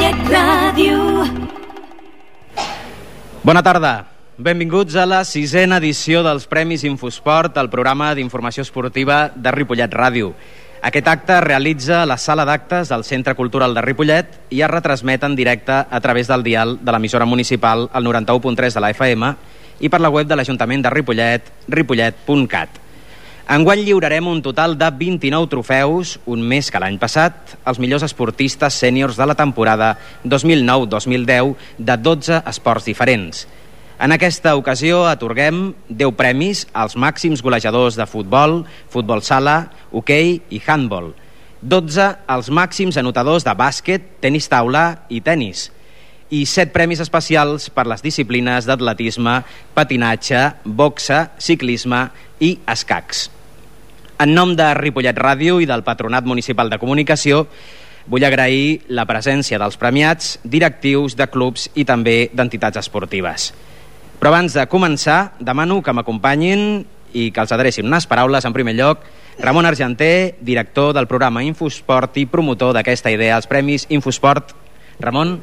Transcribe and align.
Ripollet 0.00 0.30
Ràdio. 0.32 0.98
Bona 3.44 3.60
tarda. 3.60 4.06
Benvinguts 4.40 4.96
a 4.96 5.04
la 5.04 5.18
sisena 5.28 5.76
edició 5.76 6.22
dels 6.24 6.46
Premis 6.48 6.86
Infosport, 6.88 7.58
el 7.60 7.68
programa 7.68 8.14
d'informació 8.16 8.64
esportiva 8.64 9.26
de 9.36 9.52
Ripollet 9.52 9.92
Ràdio. 9.92 10.32
Aquest 10.80 11.12
acte 11.12 11.36
es 11.36 11.44
realitza 11.44 12.00
a 12.00 12.08
la 12.08 12.16
sala 12.16 12.48
d'actes 12.48 12.88
del 12.88 13.04
Centre 13.04 13.36
Cultural 13.36 13.76
de 13.76 13.84
Ripollet 13.84 14.40
i 14.48 14.64
es 14.64 14.72
retransmet 14.72 15.28
en 15.28 15.36
directe 15.36 15.82
a 15.84 16.00
través 16.00 16.32
del 16.32 16.48
dial 16.48 16.78
de 16.80 16.96
l'emissora 16.96 17.28
municipal 17.28 17.90
al 17.92 18.08
91.3 18.08 18.72
de 18.72 18.80
la 18.80 18.94
FM 18.96 19.34
i 19.80 19.92
per 19.92 20.00
la 20.00 20.08
web 20.08 20.32
de 20.32 20.40
l'Ajuntament 20.40 20.88
de 20.88 20.96
Ripollet, 20.96 21.52
ripollet.cat. 21.68 22.86
Enguany 23.50 23.80
lliurarem 23.82 24.28
un 24.30 24.38
total 24.46 24.76
de 24.78 24.86
29 24.94 25.48
trofeus, 25.50 26.12
un 26.30 26.38
més 26.46 26.68
que 26.70 26.78
l'any 26.78 27.00
passat, 27.02 27.56
als 27.66 27.80
millors 27.82 28.04
esportistes 28.06 28.76
sèniors 28.78 29.16
de 29.18 29.26
la 29.26 29.34
temporada 29.34 29.96
2009-2010 30.22 31.56
de 31.88 31.96
12 31.98 32.38
esports 32.46 32.86
diferents. 32.86 33.48
En 33.98 34.14
aquesta 34.14 34.52
ocasió 34.54 35.00
atorguem 35.10 35.72
10 35.88 36.14
premis 36.14 36.62
als 36.70 36.94
màxims 36.94 37.42
golejadors 37.42 37.98
de 37.98 38.06
futbol, 38.06 38.60
futbol 38.86 39.24
sala, 39.26 39.56
hoquei 39.90 40.36
i 40.46 40.62
handball. 40.62 41.10
12 41.60 42.06
als 42.30 42.52
màxims 42.54 43.02
anotadors 43.02 43.42
de 43.42 43.56
bàsquet, 43.58 44.06
tenis 44.22 44.46
taula 44.46 45.08
i 45.10 45.18
tennis 45.26 45.72
i 46.30 46.44
7 46.46 46.70
premis 46.70 47.02
especials 47.02 47.66
per 47.74 47.88
les 47.90 48.06
disciplines 48.06 48.70
d'atletisme, 48.70 49.40
patinatge, 49.74 50.46
boxa, 50.62 51.32
ciclisme 51.42 52.06
i 52.38 52.54
escacs. 52.70 53.26
En 54.20 54.34
nom 54.36 54.50
de 54.52 54.66
Ripollet 54.76 55.16
Ràdio 55.16 55.62
i 55.64 55.66
del 55.68 55.80
Patronat 55.80 56.26
Municipal 56.28 56.68
de 56.68 56.76
Comunicació, 56.76 57.46
vull 58.04 58.24
agrair 58.26 58.82
la 58.92 59.06
presència 59.08 59.56
dels 59.60 59.78
premiats, 59.80 60.34
directius 60.44 61.16
de 61.16 61.24
clubs 61.32 61.70
i 61.80 61.86
també 61.88 62.28
d'entitats 62.36 62.82
esportives. 62.82 63.50
Però 64.20 64.28
abans 64.28 64.52
de 64.52 64.66
començar, 64.68 65.32
demano 65.40 65.78
que 65.80 65.94
m'acompanyin 65.96 66.84
i 67.16 67.30
que 67.32 67.40
els 67.40 67.54
adrecin 67.56 67.88
unes 67.88 68.04
paraules, 68.10 68.44
en 68.44 68.52
primer 68.52 68.76
lloc, 68.76 69.06
Ramon 69.40 69.64
Argenter, 69.64 70.36
director 70.44 70.92
del 70.92 71.08
programa 71.08 71.40
Infosport 71.40 72.20
i 72.20 72.26
promotor 72.28 72.76
d'aquesta 72.76 73.08
idea, 73.10 73.38
els 73.40 73.48
Premis 73.48 73.88
Infosport. 73.88 74.52
Ramon. 75.00 75.38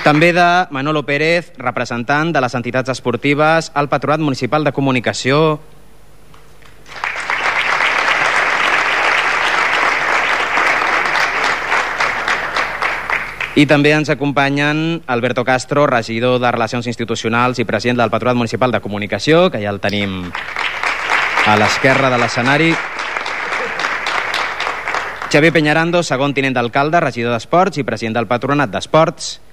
També 0.00 0.32
de 0.32 0.66
Manolo 0.72 1.02
Pérez, 1.04 1.52
representant 1.60 2.30
de 2.32 2.40
les 2.40 2.54
entitats 2.56 2.88
esportives 2.88 3.68
al 3.76 3.90
Patronat 3.92 4.22
Municipal 4.24 4.64
de 4.64 4.72
Comunicació. 4.72 5.60
I 13.60 13.66
també 13.68 13.92
ens 13.92 14.08
acompanyen 14.08 15.02
Alberto 15.06 15.44
Castro, 15.44 15.84
regidor 15.86 16.38
de 16.40 16.48
Relacions 16.54 16.88
Institucionals 16.88 17.60
i 17.60 17.66
president 17.68 18.00
del 18.00 18.08
Patronat 18.08 18.38
Municipal 18.40 18.72
de 18.72 18.80
Comunicació, 18.80 19.50
que 19.52 19.60
ja 19.60 19.68
el 19.68 19.82
tenim 19.84 20.32
a 21.44 21.58
l'esquerra 21.60 22.08
de 22.08 22.22
l'escenari. 22.22 22.72
Xavier 25.28 25.52
Peñarando, 25.52 26.00
segon 26.02 26.32
tinent 26.32 26.56
d'alcalde, 26.56 27.04
regidor 27.04 27.36
d'Esports 27.36 27.76
i 27.76 27.84
president 27.84 28.16
del 28.16 28.30
Patronat 28.30 28.72
d'Esports. 28.72 29.49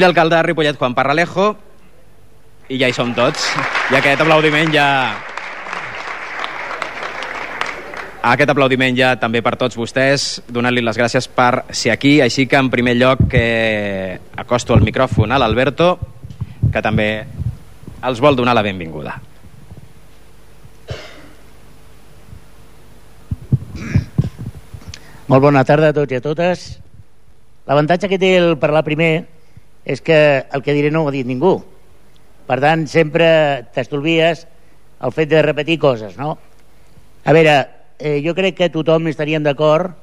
I 0.00 0.02
l'alcalde 0.02 0.32
de 0.32 0.42
Ripollet, 0.42 0.78
Juan 0.80 0.94
Parralejo, 0.96 1.50
i 2.72 2.78
ja 2.80 2.88
hi 2.88 2.94
som 2.96 3.10
tots. 3.12 3.50
I 3.92 3.98
aquest 3.98 4.22
aplaudiment 4.24 4.70
ja... 4.72 4.84
Aquest 8.30 8.48
aplaudiment 8.48 8.94
ja 8.96 9.10
també 9.20 9.42
per 9.44 9.58
tots 9.60 9.76
vostès, 9.76 10.24
donant-li 10.48 10.80
les 10.80 10.96
gràcies 10.96 11.28
per 11.28 11.66
ser 11.76 11.92
aquí, 11.92 12.14
així 12.24 12.46
que 12.48 12.56
en 12.56 12.70
primer 12.72 12.94
lloc 12.96 13.34
eh, 13.36 14.16
acosto 14.40 14.72
el 14.72 14.86
micròfon 14.88 15.34
a 15.36 15.40
l'Alberto, 15.42 15.90
que 16.72 16.80
també 16.80 17.08
els 18.08 18.22
vol 18.24 18.38
donar 18.38 18.54
la 18.56 18.62
benvinguda. 18.64 19.18
Molt 25.28 25.44
bona 25.44 25.66
tarda 25.68 25.92
a 25.92 25.98
tots 26.00 26.16
i 26.16 26.22
a 26.22 26.24
totes. 26.24 26.64
L'avantatge 27.68 28.08
que 28.08 28.20
té 28.24 28.32
el 28.38 28.56
parlar 28.64 28.80
primer 28.88 29.10
és 29.84 30.00
que 30.04 30.46
el 30.52 30.62
que 30.62 30.74
diré 30.76 30.90
no 30.90 31.04
ho 31.04 31.10
ha 31.10 31.14
dit 31.14 31.26
ningú. 31.26 31.58
Per 32.46 32.58
tant, 32.60 32.86
sempre 32.90 33.26
t'estolvies 33.74 34.46
el 35.00 35.12
fet 35.16 35.30
de 35.30 35.42
repetir 35.42 35.78
coses, 35.80 36.16
no? 36.18 36.36
A 37.24 37.32
veure, 37.36 37.54
eh, 37.98 38.18
jo 38.24 38.34
crec 38.34 38.56
que 38.58 38.72
tothom 38.72 39.08
estaríem 39.08 39.44
d'acord 39.44 39.94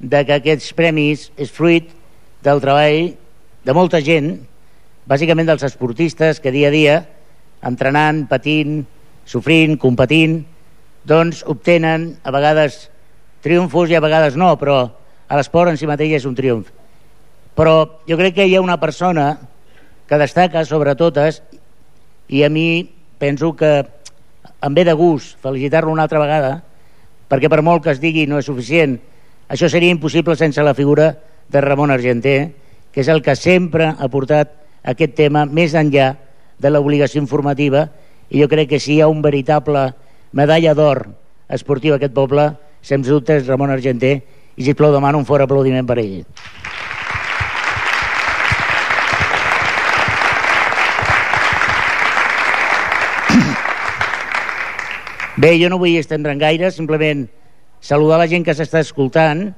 de 0.00 0.24
que 0.26 0.36
aquests 0.36 0.72
premis 0.76 1.30
és 1.36 1.52
fruit 1.52 1.88
del 2.44 2.60
treball 2.60 3.14
de 3.64 3.74
molta 3.76 4.00
gent, 4.04 4.34
bàsicament 5.06 5.48
dels 5.48 5.64
esportistes 5.66 6.40
que 6.42 6.52
dia 6.52 6.68
a 6.68 6.74
dia, 6.74 6.96
entrenant, 7.66 8.26
patint, 8.28 8.84
sofrint, 9.26 9.76
competint, 9.80 10.42
doncs 11.06 11.42
obtenen 11.46 12.16
a 12.22 12.32
vegades 12.34 12.86
triomfos 13.42 13.90
i 13.90 13.96
a 13.96 14.02
vegades 14.02 14.36
no, 14.36 14.52
però 14.58 14.80
a 15.26 15.38
l'esport 15.38 15.70
en 15.70 15.78
si 15.78 15.88
mateix 15.88 16.18
és 16.18 16.26
un 16.28 16.34
triomf. 16.34 16.68
Però 17.56 18.02
jo 18.08 18.18
crec 18.20 18.36
que 18.36 18.46
hi 18.46 18.54
ha 18.56 18.64
una 18.64 18.78
persona 18.80 19.30
que 20.06 20.18
destaca 20.20 20.64
sobre 20.64 20.94
totes 20.94 21.40
i 22.28 22.42
a 22.44 22.50
mi 22.50 22.84
penso 23.18 23.54
que 23.56 23.86
em 24.62 24.74
ve 24.74 24.84
de 24.84 24.92
gust 24.92 25.38
felicitar-lo 25.42 25.92
una 25.92 26.06
altra 26.06 26.20
vegada 26.22 26.60
perquè 27.30 27.50
per 27.50 27.62
molt 27.62 27.82
que 27.84 27.94
es 27.94 28.02
digui 28.02 28.26
no 28.26 28.38
és 28.38 28.46
suficient 28.46 28.96
això 29.48 29.70
seria 29.70 29.94
impossible 29.94 30.36
sense 30.36 30.62
la 30.62 30.74
figura 30.74 31.12
de 31.48 31.60
Ramon 31.62 31.90
Argenter 31.90 32.52
que 32.92 33.02
és 33.02 33.10
el 33.12 33.22
que 33.22 33.36
sempre 33.36 33.88
ha 33.92 34.08
portat 34.12 34.54
aquest 34.86 35.14
tema 35.18 35.44
més 35.46 35.74
enllà 35.74 36.14
de 36.58 36.70
l'obligació 36.70 37.20
informativa 37.22 37.88
i 38.30 38.40
jo 38.42 38.48
crec 38.50 38.70
que 38.74 38.80
si 38.82 38.96
hi 38.96 39.02
ha 39.02 39.10
un 39.10 39.22
veritable 39.22 39.90
medalla 40.32 40.74
d'or 40.74 41.06
esportiu 41.48 41.94
a 41.94 42.00
aquest 42.00 42.14
poble 42.14 42.48
sens 42.82 43.10
dubte 43.10 43.38
és 43.38 43.46
Ramon 43.46 43.74
Argenter 43.74 44.16
i 44.56 44.64
si 44.64 44.74
plou 44.74 44.94
demano 44.94 45.18
un 45.18 45.28
fort 45.28 45.44
aplaudiment 45.44 45.86
per 45.86 46.00
ell 46.02 46.24
Bé, 55.36 55.50
jo 55.60 55.68
no 55.68 55.76
vull 55.76 55.98
estendre'n 56.00 56.38
gaire, 56.40 56.70
simplement 56.72 57.26
saludar 57.84 58.16
la 58.16 58.28
gent 58.30 58.44
que 58.46 58.54
s'està 58.56 58.80
escoltant 58.80 59.50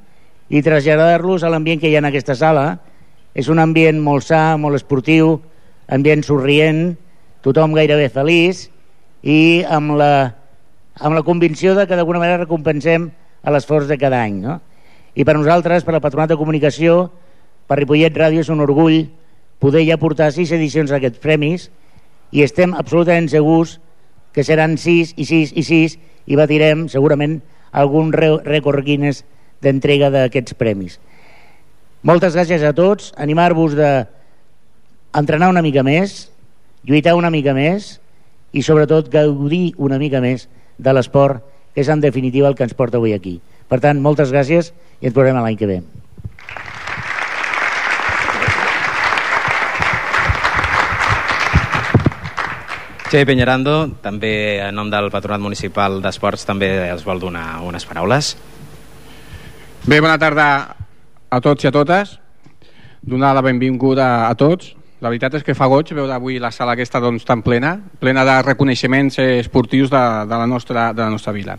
i 0.50 0.62
traslladar-los 0.66 1.44
a 1.47 1.53
l'ambient 1.55 1.78
que 1.78 1.87
hi 1.87 1.94
ha 1.94 2.00
en 2.03 2.09
aquesta 2.09 2.34
sala. 2.34 2.81
És 3.31 3.47
un 3.47 3.62
ambient 3.62 4.00
molt 4.03 4.27
sa, 4.27 4.56
molt 4.59 4.75
esportiu, 4.75 5.37
ambient 5.87 6.27
sorrient, 6.27 6.97
tothom 7.47 7.78
gairebé 7.78 8.11
feliç 8.11 8.66
i 9.22 9.62
amb 9.71 9.94
la, 10.03 10.12
amb 10.99 11.15
la 11.15 11.22
convicció 11.22 11.78
de 11.78 11.87
que 11.87 11.95
d'alguna 11.95 12.27
manera 12.27 12.43
recompensem 12.43 13.12
a 13.47 13.55
l'esforç 13.55 13.87
de 13.87 14.03
cada 14.03 14.19
any. 14.19 14.43
No? 14.43 14.59
I 15.15 15.22
per 15.22 15.39
nosaltres, 15.39 15.87
per 15.87 15.95
la 15.95 16.03
Patronat 16.03 16.34
de 16.34 16.43
Comunicació, 16.43 17.05
per 17.71 17.78
Ripollet 17.78 18.19
Ràdio 18.19 18.43
és 18.43 18.50
un 18.50 18.66
orgull 18.66 19.05
poder 19.62 19.87
ja 19.87 20.03
portar 20.03 20.33
sis 20.34 20.50
edicions 20.50 20.91
d'aquests 20.91 21.22
premis 21.22 21.71
i 22.34 22.43
estem 22.43 22.75
absolutament 22.75 23.31
segurs 23.31 23.78
que 23.78 23.88
seran 24.44 24.76
6 24.78 25.15
i 25.16 25.25
6 25.25 25.54
i 25.56 25.65
6 25.65 25.99
i 26.28 26.37
batirem 26.37 26.87
segurament 26.93 27.41
algun 27.72 28.12
rècord 28.12 28.84
Guinness 28.84 29.25
d'entrega 29.62 30.10
d'aquests 30.15 30.56
premis. 30.59 30.99
Moltes 32.06 32.37
gràcies 32.37 32.62
a 32.62 32.72
tots, 32.77 33.12
animar-vos 33.19 33.75
de 33.75 34.07
entrenar 35.18 35.51
una 35.51 35.65
mica 35.65 35.83
més, 35.83 36.28
lluitar 36.86 37.16
una 37.18 37.30
mica 37.34 37.54
més 37.57 37.97
i 38.53 38.63
sobretot 38.63 39.10
gaudir 39.13 39.74
una 39.77 39.98
mica 39.98 40.22
més 40.24 40.47
de 40.78 40.95
l'esport 40.95 41.42
que 41.74 41.83
és 41.83 41.91
en 41.92 42.01
definitiva 42.01 42.48
el 42.48 42.54
que 42.54 42.65
ens 42.66 42.77
porta 42.78 42.98
avui 42.98 43.13
aquí. 43.15 43.39
Per 43.68 43.80
tant, 43.83 44.01
moltes 44.01 44.33
gràcies 44.33 44.72
i 45.01 45.10
ens 45.10 45.16
veurem 45.16 45.36
l'any 45.36 45.59
que 45.59 45.68
ve. 45.68 45.83
Xavi 53.09 53.25
Peñarando, 53.25 53.89
també 54.05 54.60
en 54.60 54.75
nom 54.77 54.91
del 54.93 55.07
Patronat 55.09 55.41
Municipal 55.41 56.03
d'Esports, 56.05 56.43
també 56.45 56.69
els 56.91 57.07
vol 57.09 57.22
donar 57.22 57.63
unes 57.65 57.87
paraules. 57.89 58.34
Bé, 59.89 60.03
bona 60.05 60.19
tarda 60.21 60.49
a 61.33 61.39
tots 61.41 61.65
i 61.65 61.71
a 61.71 61.72
totes. 61.72 62.19
Donar 63.01 63.31
la 63.33 63.41
benvinguda 63.47 64.28
a 64.28 64.34
tots. 64.37 64.75
La 65.01 65.09
veritat 65.09 65.39
és 65.39 65.47
que 65.47 65.57
fa 65.57 65.71
goig 65.72 65.95
veure 65.97 66.13
avui 66.13 66.37
la 66.43 66.51
sala 66.53 66.75
aquesta 66.77 67.01
doncs, 67.01 67.25
tan 67.25 67.41
plena, 67.41 67.78
plena 68.03 68.27
de 68.28 68.37
reconeixements 68.43 69.16
esportius 69.25 69.89
de, 69.89 70.04
de, 70.28 70.37
la, 70.37 70.47
nostra, 70.51 70.91
de 70.93 71.07
la 71.07 71.09
nostra 71.09 71.33
vila. 71.33 71.57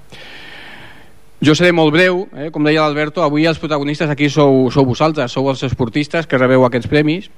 Jo 1.41 1.55
seré 1.55 1.71
molt 1.73 1.95
breu, 1.95 2.27
eh? 2.35 2.51
com 2.53 2.67
deia 2.67 2.83
l'Alberto, 2.83 3.23
avui 3.25 3.47
els 3.49 3.57
protagonistes 3.57 4.11
aquí 4.11 4.29
sou, 4.29 4.67
sou 4.69 4.85
vosaltres, 4.85 5.31
sou 5.33 5.49
els 5.49 5.63
esportistes 5.65 6.29
que 6.29 6.37
rebeu 6.37 6.67
aquests 6.67 6.91
premis 6.91 7.31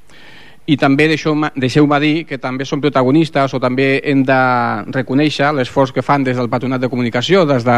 i 0.70 0.78
també 0.78 1.08
deixeu-me 1.10 1.50
deixeu 1.58 1.88
dir 2.00 2.26
que 2.30 2.38
també 2.38 2.66
són 2.66 2.82
protagonistes 2.82 3.54
o 3.54 3.60
també 3.60 4.00
hem 4.06 4.22
de 4.24 4.38
reconèixer 4.94 5.50
l'esforç 5.54 5.92
que 5.92 6.04
fan 6.06 6.24
des 6.24 6.38
del 6.38 6.50
Patronat 6.50 6.82
de 6.82 6.90
Comunicació, 6.90 7.46
des 7.46 7.66
de 7.66 7.78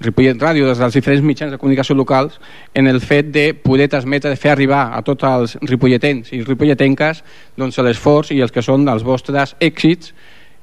Ripollet 0.00 0.40
Ràdio, 0.40 0.66
des 0.66 0.78
dels 0.78 0.94
diferents 0.94 1.22
mitjans 1.22 1.52
de 1.52 1.58
comunicació 1.58 1.94
locals, 1.94 2.40
en 2.74 2.86
el 2.86 3.00
fet 3.00 3.30
de 3.30 3.52
poder 3.54 3.88
transmetre, 3.88 4.30
de 4.30 4.36
fer 4.36 4.52
arribar 4.52 4.96
a 4.96 5.02
tots 5.02 5.24
els 5.24 5.56
ripolletens 5.60 6.32
i 6.32 6.42
ripolletenques 6.42 7.22
doncs, 7.56 7.78
l'esforç 7.78 8.32
i 8.32 8.40
els 8.40 8.52
que 8.52 8.62
són 8.62 8.88
els 8.88 9.04
vostres 9.04 9.54
èxits, 9.60 10.14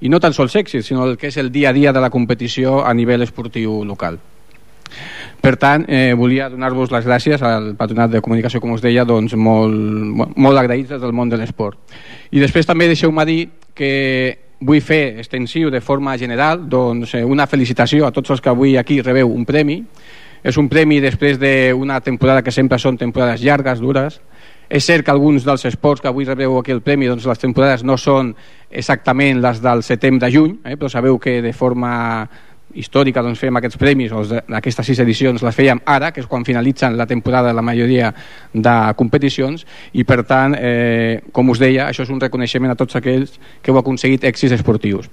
i 0.01 0.09
no 0.09 0.19
tan 0.19 0.33
sols 0.33 0.55
èxits, 0.55 0.87
sinó 0.87 1.05
el 1.05 1.17
que 1.17 1.29
és 1.29 1.37
el 1.37 1.51
dia 1.51 1.69
a 1.69 1.73
dia 1.73 1.93
de 1.93 2.01
la 2.01 2.09
competició 2.09 2.83
a 2.83 2.93
nivell 2.93 3.21
esportiu 3.21 3.83
local. 3.85 4.19
Per 5.41 5.55
tant, 5.61 5.85
eh, 5.87 6.13
volia 6.17 6.49
donar-vos 6.49 6.91
les 6.91 7.05
gràcies 7.05 7.41
al 7.45 7.75
Patronat 7.77 8.09
de 8.11 8.21
Comunicació, 8.21 8.61
com 8.61 8.71
us 8.73 8.81
deia, 8.81 9.05
doncs 9.05 9.35
molt, 9.37 10.33
molt 10.35 10.57
agraïts 10.57 10.89
des 10.89 11.01
del 11.01 11.13
món 11.13 11.29
de 11.29 11.37
l'esport. 11.37 11.77
I 12.31 12.41
després 12.41 12.65
també 12.65 12.87
deixeu-me 12.89 13.25
dir 13.25 13.41
que 13.75 13.91
vull 14.65 14.81
fer 14.81 15.19
extensiu 15.19 15.69
de 15.69 15.81
forma 15.81 16.17
general 16.17 16.63
doncs, 16.69 17.13
eh, 17.13 17.23
una 17.23 17.47
felicitació 17.47 18.07
a 18.07 18.11
tots 18.11 18.31
els 18.31 18.41
que 18.41 18.49
avui 18.49 18.77
aquí 18.77 19.01
rebeu 19.01 19.29
un 19.29 19.45
premi. 19.45 19.83
És 20.45 20.57
un 20.61 20.69
premi 20.69 20.99
després 21.01 21.39
d'una 21.41 21.99
temporada 22.05 22.43
que 22.45 22.51
sempre 22.53 22.77
són 22.77 22.97
temporades 22.97 23.41
llargues, 23.41 23.79
dures. 23.81 24.19
És 24.69 24.85
cert 24.85 25.05
que 25.05 25.11
alguns 25.11 25.45
dels 25.45 25.65
esports 25.65 26.01
que 26.01 26.07
avui 26.07 26.25
rebeu 26.25 26.57
aquí 26.59 26.71
el 26.71 26.81
premi, 26.81 27.07
doncs 27.09 27.25
les 27.25 27.41
temporades 27.41 27.83
no 27.83 27.97
són 27.97 28.35
exactament 28.69 29.41
les 29.41 29.61
del 29.61 29.81
setembre-juny, 29.85 30.59
eh, 30.65 30.75
però 30.77 30.89
sabeu 30.89 31.19
que 31.19 31.41
de 31.41 31.53
forma 31.53 32.29
històrica 32.75 33.23
doncs 33.23 33.39
fem 33.39 33.55
aquests 33.57 33.79
premis, 33.81 34.11
o 34.11 34.23
aquestes 34.57 34.89
sis 34.89 34.99
edicions 35.03 35.43
les 35.43 35.55
fèiem 35.55 35.81
ara, 35.85 36.11
que 36.11 36.21
és 36.23 36.27
quan 36.27 36.45
finalitzen 36.45 36.97
la 36.97 37.07
temporada 37.07 37.49
de 37.49 37.57
la 37.57 37.63
majoria 37.65 38.11
de 38.53 38.75
competicions 38.99 39.65
i 39.93 40.03
per 40.03 40.23
tant, 40.27 40.55
eh, 40.59 41.21
com 41.31 41.49
us 41.49 41.61
deia 41.61 41.89
això 41.89 42.03
és 42.05 42.13
un 42.13 42.21
reconeixement 42.21 42.71
a 42.71 42.79
tots 42.79 42.95
aquells 42.99 43.39
que 43.61 43.71
heu 43.71 43.79
aconseguit 43.79 44.23
èxits 44.23 44.55
esportius 44.59 45.09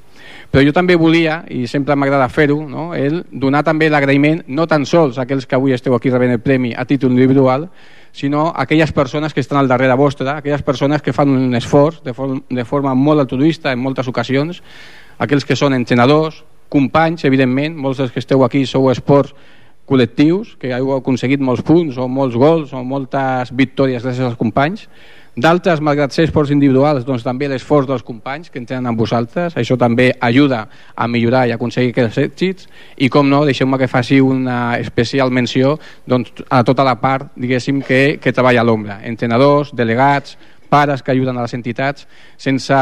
però 0.53 0.63
jo 0.67 0.75
també 0.77 0.97
volia, 1.01 1.43
i 1.49 1.67
sempre 1.67 1.97
m'agrada 1.97 2.29
fer-ho 2.29 2.61
no? 2.69 2.93
el 2.95 3.23
donar 3.31 3.63
també 3.65 3.89
l'agraïment 3.91 4.45
no 4.49 4.67
tan 4.69 4.85
sols 4.87 5.19
a 5.19 5.25
aquells 5.25 5.47
que 5.47 5.57
avui 5.57 5.73
esteu 5.73 5.95
aquí 5.97 6.11
rebent 6.13 6.37
el 6.37 6.45
premi 6.45 6.75
a 6.77 6.85
títol 6.85 7.15
individual 7.15 7.71
sinó 8.13 8.53
aquelles 8.55 8.93
persones 8.93 9.33
que 9.33 9.41
estan 9.41 9.59
al 9.59 9.69
darrere 9.69 9.95
vostra, 9.95 10.37
aquelles 10.37 10.63
persones 10.63 11.03
que 11.03 11.13
fan 11.13 11.31
un 11.33 11.55
esforç 11.57 12.03
de, 12.05 12.13
de 12.51 12.65
forma 12.65 12.95
molt 12.95 13.25
altruista 13.25 13.73
en 13.73 13.81
moltes 13.81 14.09
ocasions, 14.09 14.61
aquells 15.19 15.47
que 15.49 15.57
són 15.57 15.73
entrenadors, 15.73 16.45
companys, 16.73 17.27
evidentment, 17.29 17.77
molts 17.77 18.01
dels 18.01 18.13
que 18.15 18.23
esteu 18.23 18.45
aquí 18.47 18.65
sou 18.67 18.89
esports 18.93 19.35
col·lectius, 19.89 20.55
que 20.61 20.71
heu 20.73 20.95
aconseguit 20.97 21.43
molts 21.43 21.65
punts 21.67 21.99
o 22.01 22.07
molts 22.09 22.39
gols 22.39 22.73
o 22.73 22.85
moltes 22.87 23.51
victòries 23.53 24.05
gràcies 24.05 24.25
als 24.25 24.39
companys. 24.41 24.87
D'altres, 25.33 25.81
malgrat 25.81 26.13
ser 26.13 26.27
esports 26.27 26.51
individuals, 26.53 27.07
doncs 27.09 27.25
també 27.25 27.49
l'esforç 27.49 27.87
dels 27.89 28.05
companys 28.05 28.51
que 28.53 28.61
entrenen 28.61 28.91
amb 28.91 29.01
vosaltres, 29.01 29.57
això 29.57 29.79
també 29.81 30.11
ajuda 30.21 30.67
a 30.93 31.07
millorar 31.09 31.47
i 31.49 31.55
aconseguir 31.55 31.95
aquests 31.95 32.21
èxits. 32.21 32.69
I 33.01 33.09
com 33.09 33.31
no, 33.33 33.41
deixeu-me 33.49 33.81
que 33.81 33.89
faci 33.89 34.21
una 34.21 34.77
especial 34.77 35.33
menció 35.33 35.79
doncs, 36.05 36.35
a 36.53 36.61
tota 36.69 36.85
la 36.85 36.99
part, 37.01 37.33
diguéssim, 37.41 37.81
que, 37.81 38.19
que 38.21 38.35
treballa 38.37 38.61
a 38.61 38.69
l'ombra, 38.69 39.01
entrenadors, 39.09 39.73
delegats, 39.73 40.37
pares 40.69 41.01
que 41.03 41.17
ajuden 41.17 41.41
a 41.41 41.47
les 41.47 41.57
entitats, 41.57 42.05
sense 42.37 42.77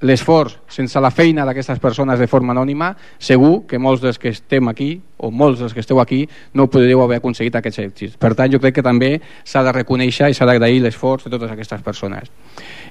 l'esforç, 0.00 0.56
sense 0.72 1.00
la 1.00 1.10
feina 1.12 1.44
d'aquestes 1.44 1.78
persones 1.78 2.18
de 2.18 2.26
forma 2.26 2.54
anònima, 2.54 2.94
segur 3.18 3.66
que 3.68 3.78
molts 3.78 4.00
dels 4.00 4.18
que 4.18 4.32
estem 4.32 4.68
aquí, 4.68 4.94
o 5.20 5.30
molts 5.30 5.60
dels 5.60 5.74
que 5.76 5.82
esteu 5.84 6.00
aquí, 6.00 6.22
no 6.56 6.70
podríeu 6.72 7.02
haver 7.04 7.18
aconseguit 7.20 7.56
aquests 7.56 7.82
èxits. 7.82 8.16
Per 8.16 8.32
tant, 8.34 8.48
jo 8.52 8.60
crec 8.60 8.78
que 8.78 8.84
també 8.84 9.18
s'ha 9.44 9.62
de 9.66 9.74
reconèixer 9.76 10.30
i 10.30 10.36
s'ha 10.36 10.48
d'agrair 10.48 10.80
l'esforç 10.80 11.26
de 11.26 11.34
totes 11.34 11.52
aquestes 11.52 11.82
persones. 11.84 12.30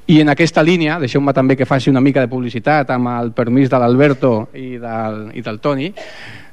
I 0.06 0.20
en 0.22 0.30
aquesta 0.30 0.62
línia, 0.64 1.00
deixeu-me 1.02 1.34
també 1.34 1.58
que 1.58 1.66
faci 1.70 1.90
una 1.90 2.02
mica 2.02 2.22
de 2.22 2.30
publicitat 2.30 2.90
amb 2.94 3.10
el 3.16 3.32
permís 3.34 3.70
de 3.70 3.80
l'Alberto 3.82 4.34
i, 4.54 4.78
del, 4.82 5.24
i 5.34 5.42
del 5.46 5.60
Toni, 5.60 5.90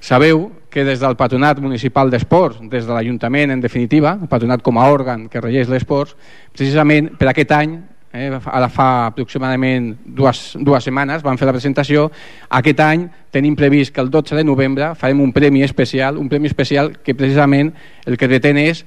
sabeu 0.00 0.46
que 0.70 0.84
des 0.84 1.00
del 1.00 1.16
Patronat 1.16 1.60
Municipal 1.60 2.10
d'Esports, 2.10 2.62
des 2.70 2.88
de 2.88 2.92
l'Ajuntament 2.92 3.52
en 3.52 3.60
definitiva, 3.60 4.16
el 4.20 4.28
Patronat 4.28 4.64
com 4.64 4.80
a 4.80 4.88
òrgan 4.88 5.28
que 5.28 5.40
regeix 5.40 5.68
l'esports, 5.68 6.16
precisament 6.56 7.12
per 7.20 7.30
aquest 7.32 7.52
any 7.56 7.76
eh, 8.16 8.30
ara 8.32 8.68
fa 8.72 8.88
aproximadament 9.06 9.92
dues, 10.04 10.56
dues 10.58 10.84
setmanes 10.88 11.22
vam 11.22 11.38
fer 11.38 11.48
la 11.48 11.54
presentació. 11.54 12.08
Aquest 12.58 12.80
any 12.80 13.08
tenim 13.30 13.56
previst 13.56 13.94
que 13.94 14.00
el 14.00 14.10
12 14.10 14.36
de 14.36 14.44
novembre 14.44 14.94
farem 14.96 15.20
un 15.20 15.32
premi 15.32 15.62
especial 15.62 16.16
un 16.18 16.28
premi 16.28 16.48
especial 16.48 16.96
que 17.04 17.14
precisament 17.14 17.74
el 18.06 18.16
que 18.16 18.28
pretén 18.28 18.58
és 18.58 18.84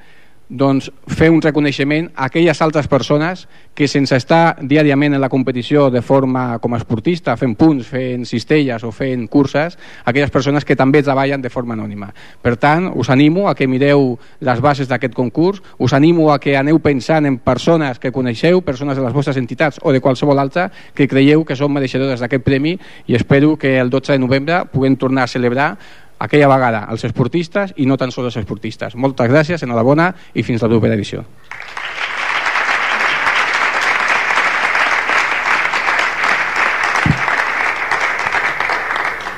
doncs, 0.50 0.90
fer 1.06 1.30
un 1.30 1.42
reconeixement 1.42 2.10
a 2.16 2.26
aquelles 2.26 2.62
altres 2.66 2.88
persones 2.90 3.46
que 3.78 3.88
sense 3.88 4.18
estar 4.18 4.58
diàriament 4.66 5.14
en 5.14 5.22
la 5.22 5.30
competició 5.30 5.88
de 5.94 6.02
forma 6.02 6.58
com 6.60 6.74
a 6.74 6.80
esportista, 6.82 7.38
fent 7.38 7.54
punts, 7.56 7.88
fent 7.88 8.26
cistelles 8.26 8.84
o 8.84 8.90
fent 8.92 9.28
curses, 9.30 9.78
aquelles 10.10 10.34
persones 10.34 10.66
que 10.66 10.76
també 10.76 11.04
treballen 11.06 11.42
de 11.42 11.54
forma 11.54 11.78
anònima. 11.78 12.10
Per 12.42 12.56
tant, 12.58 12.90
us 12.98 13.14
animo 13.14 13.48
a 13.48 13.56
que 13.56 13.70
mireu 13.70 14.18
les 14.42 14.60
bases 14.60 14.90
d'aquest 14.90 15.14
concurs, 15.14 15.62
us 15.78 15.94
animo 15.94 16.32
a 16.34 16.40
que 16.42 16.58
aneu 16.58 16.82
pensant 16.82 17.30
en 17.30 17.38
persones 17.38 18.02
que 18.02 18.12
coneixeu, 18.12 18.64
persones 18.66 18.98
de 18.98 19.06
les 19.06 19.14
vostres 19.14 19.38
entitats 19.38 19.80
o 19.84 19.94
de 19.94 20.02
qualsevol 20.02 20.42
altra, 20.42 20.72
que 20.98 21.08
creieu 21.08 21.46
que 21.46 21.56
són 21.56 21.78
mereixedores 21.78 22.20
d'aquest 22.20 22.44
premi 22.44 22.76
i 23.06 23.16
espero 23.16 23.56
que 23.56 23.78
el 23.78 23.94
12 23.94 24.18
de 24.18 24.26
novembre 24.26 24.66
puguem 24.74 24.98
tornar 24.98 25.30
a 25.30 25.32
celebrar 25.32 25.76
aquella 26.20 26.52
vegada 26.52 26.84
als 26.84 27.06
esportistes 27.08 27.74
i 27.78 27.88
no 27.88 27.98
tan 27.98 28.12
sols 28.12 28.30
als 28.30 28.42
esportistes. 28.44 28.96
Moltes 28.96 29.32
gràcies, 29.32 29.64
enhorabona 29.64 30.12
i 30.36 30.44
fins 30.44 30.62
la 30.62 30.70
propera 30.70 31.00
edició. 31.00 31.24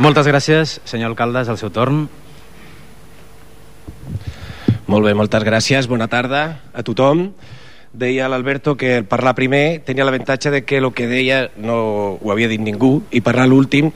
Moltes 0.02 0.26
gràcies, 0.26 0.80
senyor 0.90 1.12
alcalde, 1.12 1.46
al 1.46 1.60
seu 1.62 1.70
torn. 1.70 2.08
Molt 4.90 5.06
bé, 5.06 5.14
moltes 5.14 5.44
gràcies. 5.46 5.86
Bona 5.88 6.08
tarda 6.10 6.40
a 6.74 6.82
tothom. 6.82 7.28
Deia 7.94 8.26
l'Alberto 8.32 8.74
que 8.80 8.96
el 8.98 9.06
parlar 9.06 9.36
primer 9.38 9.84
tenia 9.86 10.08
l'avantatge 10.08 10.50
de 10.50 10.64
que 10.66 10.80
el 10.80 10.90
que 10.96 11.06
deia 11.12 11.52
no 11.60 12.18
ho 12.18 12.32
havia 12.34 12.50
dit 12.50 12.64
ningú 12.64 13.04
i 13.12 13.22
parlar 13.22 13.46
l'últim 13.52 13.92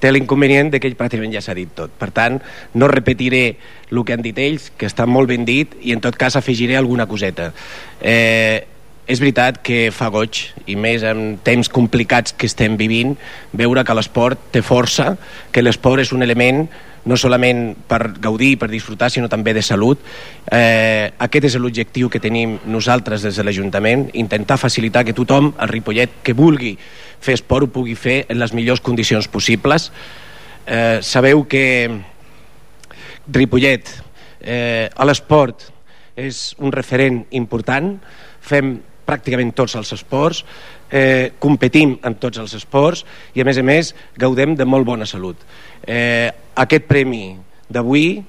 té 0.00 0.12
l'inconvenient 0.12 0.70
de 0.72 0.80
que 0.80 0.90
ell 0.90 0.96
pràcticament 0.98 1.34
ja 1.34 1.42
s'ha 1.44 1.56
dit 1.56 1.72
tot. 1.74 1.92
Per 1.98 2.10
tant, 2.14 2.38
no 2.74 2.88
repetiré 2.92 3.44
el 3.90 4.02
que 4.04 4.16
han 4.16 4.24
dit 4.24 4.38
ells, 4.38 4.70
que 4.76 4.88
està 4.90 5.06
molt 5.06 5.30
ben 5.30 5.44
dit, 5.48 5.74
i 5.82 5.94
en 5.96 6.02
tot 6.04 6.16
cas 6.18 6.36
afegiré 6.36 6.76
alguna 6.76 7.06
coseta. 7.06 7.52
Eh, 8.00 8.66
és 9.06 9.22
veritat 9.22 9.60
que 9.62 9.92
fa 9.94 10.08
goig, 10.10 10.40
i 10.66 10.74
més 10.74 11.04
en 11.06 11.36
temps 11.46 11.70
complicats 11.70 12.34
que 12.34 12.48
estem 12.50 12.74
vivint, 12.76 13.14
veure 13.54 13.84
que 13.86 13.94
l'esport 13.94 14.50
té 14.52 14.64
força, 14.66 15.14
que 15.52 15.62
l'esport 15.62 16.02
és 16.02 16.12
un 16.12 16.26
element 16.26 16.66
no 17.06 17.16
solament 17.16 17.76
per 17.86 18.18
gaudir, 18.20 18.56
per 18.58 18.68
disfrutar, 18.70 19.08
sinó 19.14 19.30
també 19.30 19.54
de 19.54 19.62
salut. 19.62 20.02
Eh, 20.50 21.12
aquest 21.22 21.46
és 21.48 21.56
l'objectiu 21.62 22.10
que 22.10 22.20
tenim 22.22 22.56
nosaltres 22.66 23.22
des 23.22 23.38
de 23.38 23.44
l'Ajuntament, 23.46 24.08
intentar 24.18 24.58
facilitar 24.58 25.04
que 25.06 25.14
tothom, 25.14 25.52
al 25.56 25.70
Ripollet, 25.70 26.18
que 26.26 26.34
vulgui 26.34 26.74
fer 27.22 27.38
esport, 27.38 27.68
ho 27.68 27.72
pugui 27.72 27.94
fer 27.94 28.24
en 28.28 28.40
les 28.42 28.52
millors 28.52 28.82
condicions 28.82 29.30
possibles. 29.30 29.92
Eh, 30.66 30.98
sabeu 31.00 31.46
que 31.46 31.64
Ripollet, 33.30 33.94
eh, 34.40 34.90
a 34.90 35.06
l'esport, 35.06 35.70
és 36.16 36.56
un 36.58 36.72
referent 36.72 37.22
important, 37.38 37.94
fem 38.40 38.76
pràcticament 39.06 39.52
tots 39.54 39.76
els 39.78 39.92
esports, 39.94 40.42
eh, 40.90 41.32
competim 41.38 41.96
en 42.04 42.16
tots 42.20 42.38
els 42.42 42.54
esports 42.58 43.04
i 43.34 43.42
a 43.42 43.46
més 43.46 43.58
a 43.58 43.64
més 43.66 43.94
gaudem 44.18 44.54
de 44.56 44.64
molt 44.64 44.86
bona 44.86 45.06
salut. 45.06 45.36
Eh, 45.86 46.30
aquest 46.54 46.86
premi 46.88 47.36
d'avui, 47.68 48.22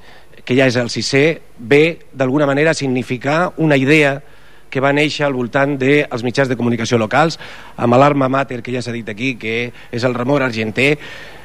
que 0.44 0.56
ja 0.56 0.68
és 0.70 0.78
el 0.80 0.90
sisè, 0.90 1.26
ve 1.60 2.00
d'alguna 2.14 2.48
manera 2.48 2.72
a 2.72 2.78
significar 2.78 3.54
una 3.58 3.78
idea 3.78 4.18
que 4.70 4.84
va 4.84 4.94
néixer 4.96 5.26
al 5.28 5.36
voltant 5.38 5.78
dels 5.80 6.24
mitjans 6.26 6.50
de 6.50 6.58
comunicació 6.60 7.00
locals, 7.02 7.40
amb 7.78 7.94
l'alarma 7.94 8.30
mater 8.30 8.62
que 8.64 8.74
ja 8.74 8.82
s'ha 8.82 8.96
dit 8.96 9.08
aquí, 9.10 9.36
que 9.40 9.72
és 9.92 10.04
el 10.04 10.16
Ramon 10.16 10.44
Argenter, 10.44 10.98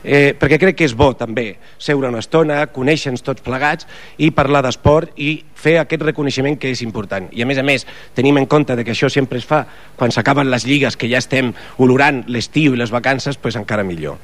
eh, 0.05 0.35
perquè 0.39 0.59
crec 0.59 0.79
que 0.79 0.89
és 0.89 0.97
bo 0.99 1.13
també 1.19 1.57
seure 1.79 2.11
una 2.11 2.23
estona, 2.23 2.65
conèixer-nos 2.75 3.23
tots 3.23 3.45
plegats 3.45 3.87
i 4.19 4.33
parlar 4.35 4.65
d'esport 4.67 5.15
i 5.17 5.37
fer 5.55 5.79
aquest 5.79 6.03
reconeixement 6.03 6.59
que 6.59 6.73
és 6.75 6.83
important. 6.83 7.29
I 7.31 7.45
a 7.45 7.47
més 7.47 7.59
a 7.59 7.67
més, 7.67 7.87
tenim 8.15 8.41
en 8.41 8.49
compte 8.51 8.77
de 8.77 8.85
que 8.85 8.95
això 8.97 9.11
sempre 9.13 9.39
es 9.39 9.47
fa 9.47 9.65
quan 9.97 10.11
s'acaben 10.11 10.51
les 10.51 10.67
lligues, 10.67 10.97
que 10.97 11.11
ja 11.11 11.23
estem 11.23 11.53
olorant 11.79 12.25
l'estiu 12.27 12.75
i 12.75 12.83
les 12.83 12.91
vacances, 12.91 13.39
doncs 13.39 13.63
encara 13.63 13.87
millor. 13.87 14.19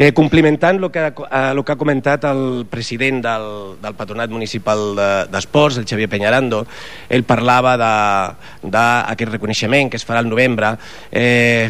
Eh, 0.00 0.14
complimentant 0.16 0.78
el 0.80 0.90
que, 0.90 1.12
eh, 1.12 1.52
lo 1.52 1.62
que 1.62 1.72
ha 1.72 1.76
comentat 1.76 2.22
el 2.24 2.64
president 2.70 3.20
del, 3.20 3.76
del 3.82 3.96
Patronat 3.98 4.30
Municipal 4.32 4.96
d'Esports, 5.28 5.76
de, 5.76 5.82
el 5.82 5.90
Xavier 5.90 6.08
Peñarando, 6.08 6.62
ell 7.12 7.26
parlava 7.28 7.74
d'aquest 7.76 9.34
reconeixement 9.34 9.92
que 9.92 10.00
es 10.00 10.08
farà 10.08 10.24
al 10.24 10.32
novembre. 10.32 10.72
Eh, 11.12 11.68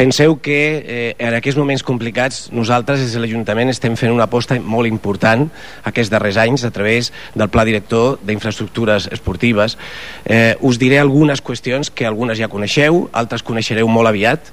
Penseu 0.00 0.38
que 0.40 0.80
eh, 0.80 1.14
en 1.20 1.34
aquests 1.36 1.58
moments 1.60 1.82
complicats 1.84 2.46
nosaltres 2.56 3.02
des 3.02 3.12
de 3.12 3.20
l'Ajuntament 3.20 3.68
estem 3.68 3.98
fent 4.00 4.14
una 4.14 4.24
aposta 4.30 4.56
molt 4.56 4.88
important 4.88 5.42
aquests 5.84 6.08
darrers 6.08 6.38
anys 6.40 6.64
a 6.64 6.70
través 6.72 7.10
del 7.34 7.50
Pla 7.52 7.66
Director 7.68 8.16
d'Infraestructures 8.24 9.10
Esportives. 9.12 9.76
Eh, 10.24 10.56
us 10.64 10.80
diré 10.80 11.02
algunes 11.02 11.44
qüestions 11.44 11.92
que 11.92 12.08
algunes 12.08 12.40
ja 12.40 12.48
coneixeu, 12.48 13.10
altres 13.12 13.44
coneixereu 13.44 13.92
molt 13.92 14.08
aviat 14.08 14.48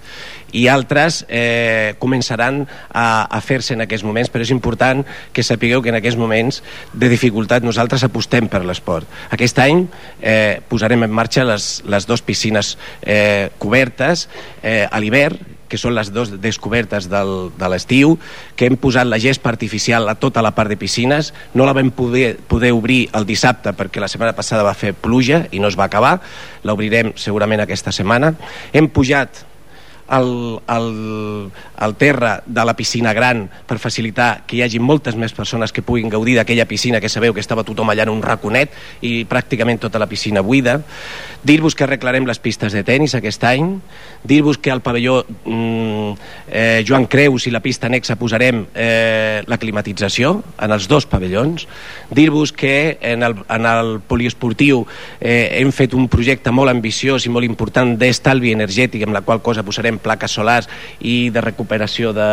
i 0.51 0.67
altres 0.71 1.23
eh, 1.27 1.95
començaran 1.99 2.63
a, 2.91 3.25
a 3.25 3.41
fer-se 3.41 3.75
en 3.75 3.83
aquests 3.85 4.05
moments, 4.07 4.31
però 4.31 4.45
és 4.45 4.53
important 4.53 5.03
que 5.33 5.43
sapigueu 5.43 5.81
que 5.83 5.91
en 5.91 5.99
aquests 5.99 6.19
moments 6.19 6.61
de 6.93 7.09
dificultat 7.11 7.65
nosaltres 7.65 8.05
apostem 8.07 8.47
per 8.51 8.63
l'esport. 8.65 9.07
Aquest 9.33 9.59
any 9.63 9.85
eh, 10.21 10.59
posarem 10.69 11.03
en 11.07 11.13
marxa 11.13 11.45
les, 11.47 11.81
les 11.85 12.07
dues 12.07 12.23
piscines 12.23 12.75
eh, 13.01 13.49
cobertes 13.59 14.27
eh, 14.63 14.85
a 14.89 14.99
l'hivern 15.03 15.55
que 15.67 15.79
són 15.79 15.95
les 15.95 16.11
dues 16.15 16.31
descobertes 16.41 17.09
del, 17.11 17.51
de 17.59 17.69
l'estiu, 17.71 18.15
que 18.55 18.69
hem 18.69 18.77
posat 18.79 19.07
la 19.07 19.19
gespa 19.21 19.51
artificial 19.51 20.07
a 20.07 20.15
tota 20.15 20.43
la 20.43 20.53
part 20.55 20.71
de 20.71 20.79
piscines, 20.79 21.33
no 21.53 21.67
la 21.67 21.75
vam 21.77 21.91
poder, 21.91 22.37
poder 22.47 22.71
obrir 22.75 23.07
el 23.17 23.27
dissabte 23.27 23.75
perquè 23.77 23.99
la 24.03 24.07
setmana 24.11 24.35
passada 24.37 24.65
va 24.67 24.77
fer 24.77 24.93
pluja 24.95 25.45
i 25.51 25.59
no 25.59 25.67
es 25.67 25.77
va 25.79 25.87
acabar, 25.91 26.17
l'obrirem 26.63 27.13
segurament 27.19 27.63
aquesta 27.63 27.91
setmana. 27.95 28.33
Hem 28.73 28.89
pujat 28.91 29.43
el, 30.11 30.59
el, 30.67 31.51
el 31.81 31.95
terra 31.95 32.41
de 32.45 32.65
la 32.65 32.75
piscina 32.75 33.13
gran 33.13 33.47
per 33.67 33.79
facilitar 33.79 34.43
que 34.47 34.57
hi 34.57 34.63
hagi 34.65 34.79
moltes 34.79 35.17
més 35.19 35.33
persones 35.35 35.73
que 35.73 35.83
puguin 35.85 36.09
gaudir 36.09 36.37
d'aquella 36.37 36.67
piscina 36.69 37.01
que 37.03 37.11
sabeu 37.11 37.33
que 37.33 37.43
estava 37.43 37.65
tothom 37.67 37.91
allà 37.91 38.07
en 38.07 38.13
un 38.15 38.23
raconet 38.23 38.73
i 39.01 39.25
pràcticament 39.27 39.81
tota 39.83 39.99
la 39.99 40.07
piscina 40.07 40.41
buida. 40.41 40.79
Dir-vos 41.47 41.75
que 41.79 41.85
arreglarem 41.85 42.25
les 42.27 42.41
pistes 42.43 42.73
de 42.75 42.81
tennis 42.83 43.13
aquest 43.15 43.43
any, 43.47 43.77
dir-vos 44.27 44.57
que 44.59 44.71
al 44.73 44.81
pavelló 44.83 45.21
mm, 45.23 46.09
eh, 46.51 46.83
Joan 46.83 47.05
Creus 47.07 47.45
i 47.47 47.53
la 47.53 47.61
pista 47.63 47.87
anexa 47.87 48.17
posarem 48.19 48.65
eh, 48.75 49.45
la 49.47 49.59
climatització 49.61 50.33
en 50.59 50.75
els 50.75 50.89
dos 50.91 51.07
pavellons, 51.07 51.63
dir-vos 52.11 52.51
que 52.51 52.97
en 52.99 53.23
el, 53.23 53.37
en 53.47 53.69
el 53.69 53.93
poliesportiu 54.03 54.83
eh, 55.21 55.61
hem 55.61 55.71
fet 55.71 55.95
un 55.95 56.09
projecte 56.11 56.51
molt 56.51 56.73
ambiciós 56.73 57.29
i 57.29 57.31
molt 57.31 57.47
important 57.47 57.95
d'estalvi 57.95 58.51
energètic 58.57 59.07
amb 59.07 59.15
la 59.15 59.23
qual 59.23 59.39
cosa 59.45 59.63
posarem 59.63 60.03
plaques 60.03 60.35
solars 60.35 60.67
i 60.99 61.29
de 61.31 61.47
recuperació 61.47 62.11
de... 62.17 62.29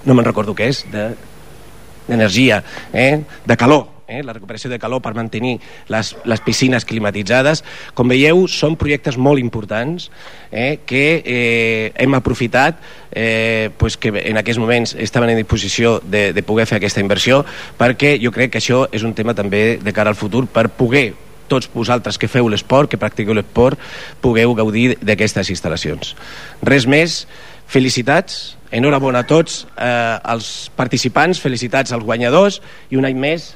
no 0.00 0.14
me'n 0.16 0.24
recordo 0.24 0.56
què 0.56 0.72
és, 0.72 0.86
d'energia, 0.88 2.64
de, 2.64 3.04
eh? 3.04 3.40
de 3.44 3.60
calor, 3.60 3.90
eh? 4.10 4.22
la 4.26 4.34
recuperació 4.34 4.70
de 4.70 4.80
calor 4.82 5.00
per 5.04 5.14
mantenir 5.14 5.56
les, 5.88 6.12
les 6.26 6.42
piscines 6.44 6.84
climatitzades. 6.84 7.62
Com 7.94 8.10
veieu, 8.10 8.44
són 8.50 8.76
projectes 8.80 9.16
molt 9.16 9.40
importants 9.40 10.10
eh? 10.50 10.80
que 10.86 11.04
eh, 11.22 11.92
hem 11.94 12.18
aprofitat 12.18 12.82
eh, 13.14 13.70
pues 13.78 13.96
que 13.96 14.12
en 14.12 14.42
aquests 14.42 14.60
moments 14.60 14.94
estaven 14.98 15.30
en 15.30 15.40
disposició 15.40 15.98
de, 16.02 16.30
de 16.34 16.44
poder 16.46 16.66
fer 16.66 16.80
aquesta 16.80 17.02
inversió 17.02 17.44
perquè 17.78 18.16
jo 18.22 18.34
crec 18.34 18.54
que 18.54 18.62
això 18.62 18.84
és 18.92 19.06
un 19.06 19.14
tema 19.14 19.34
també 19.38 19.78
de 19.80 19.94
cara 19.96 20.10
al 20.10 20.18
futur 20.18 20.46
per 20.50 20.68
poder 20.74 21.12
tots 21.50 21.66
vosaltres 21.74 22.18
que 22.18 22.30
feu 22.30 22.48
l'esport, 22.48 22.86
que 22.86 23.00
practiqueu 23.00 23.34
l'esport, 23.34 23.78
pugueu 24.22 24.54
gaudir 24.54 24.94
d'aquestes 25.02 25.50
instal·lacions. 25.50 26.14
Res 26.62 26.86
més, 26.86 27.24
felicitats, 27.70 28.54
enhorabona 28.70 29.24
a 29.24 29.26
tots 29.26 29.64
eh, 29.74 30.18
els 30.30 30.70
participants, 30.78 31.42
felicitats 31.42 31.90
als 31.94 32.06
guanyadors 32.06 32.60
i 32.90 33.00
un 33.00 33.08
any 33.08 33.18
més, 33.18 33.50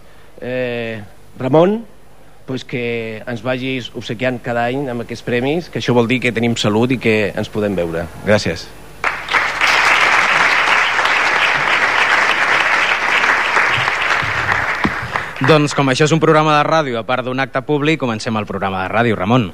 eh, 0.44 1.02
Ramon, 1.40 1.80
pues 2.46 2.64
que 2.68 3.22
ens 3.26 3.42
vagis 3.42 3.90
obsequiant 3.96 4.38
cada 4.44 4.68
any 4.68 4.86
amb 4.92 5.06
aquests 5.06 5.24
premis, 5.24 5.70
que 5.72 5.80
això 5.80 5.96
vol 5.96 6.08
dir 6.10 6.20
que 6.20 6.34
tenim 6.36 6.56
salut 6.60 6.92
i 6.92 7.00
que 7.00 7.32
ens 7.32 7.48
podem 7.48 7.74
veure. 7.74 8.04
Gràcies. 8.28 8.68
Doncs 15.44 15.74
com 15.76 15.90
això 15.90 16.06
és 16.06 16.12
un 16.14 16.20
programa 16.22 16.54
de 16.60 16.64
ràdio, 16.64 17.00
a 17.00 17.04
part 17.04 17.24
d'un 17.26 17.40
acte 17.42 17.60
públic, 17.66 17.98
comencem 18.00 18.36
el 18.36 18.46
programa 18.48 18.84
de 18.84 18.92
ràdio. 18.92 19.16
Ramon. 19.18 19.50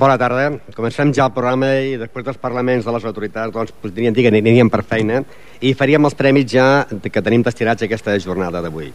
Bona 0.00 0.14
tarda. 0.16 0.46
Comencem 0.72 1.10
ja 1.12 1.26
el 1.28 1.32
programa 1.36 1.66
i 1.84 1.98
després 2.00 2.24
dels 2.24 2.38
parlaments 2.40 2.86
de 2.86 2.92
les 2.94 3.02
autoritats 3.04 3.52
doncs, 3.52 3.72
podríem 3.82 4.14
dir 4.16 4.22
que 4.24 4.30
aniríem 4.32 4.70
per 4.72 4.80
feina 4.80 5.18
i 5.60 5.74
faríem 5.76 6.08
els 6.08 6.16
prèmits 6.16 6.54
ja 6.54 6.86
que 6.88 7.20
tenim 7.20 7.44
destinats 7.44 7.84
aquesta 7.84 8.14
jornada 8.24 8.62
d'avui. 8.64 8.88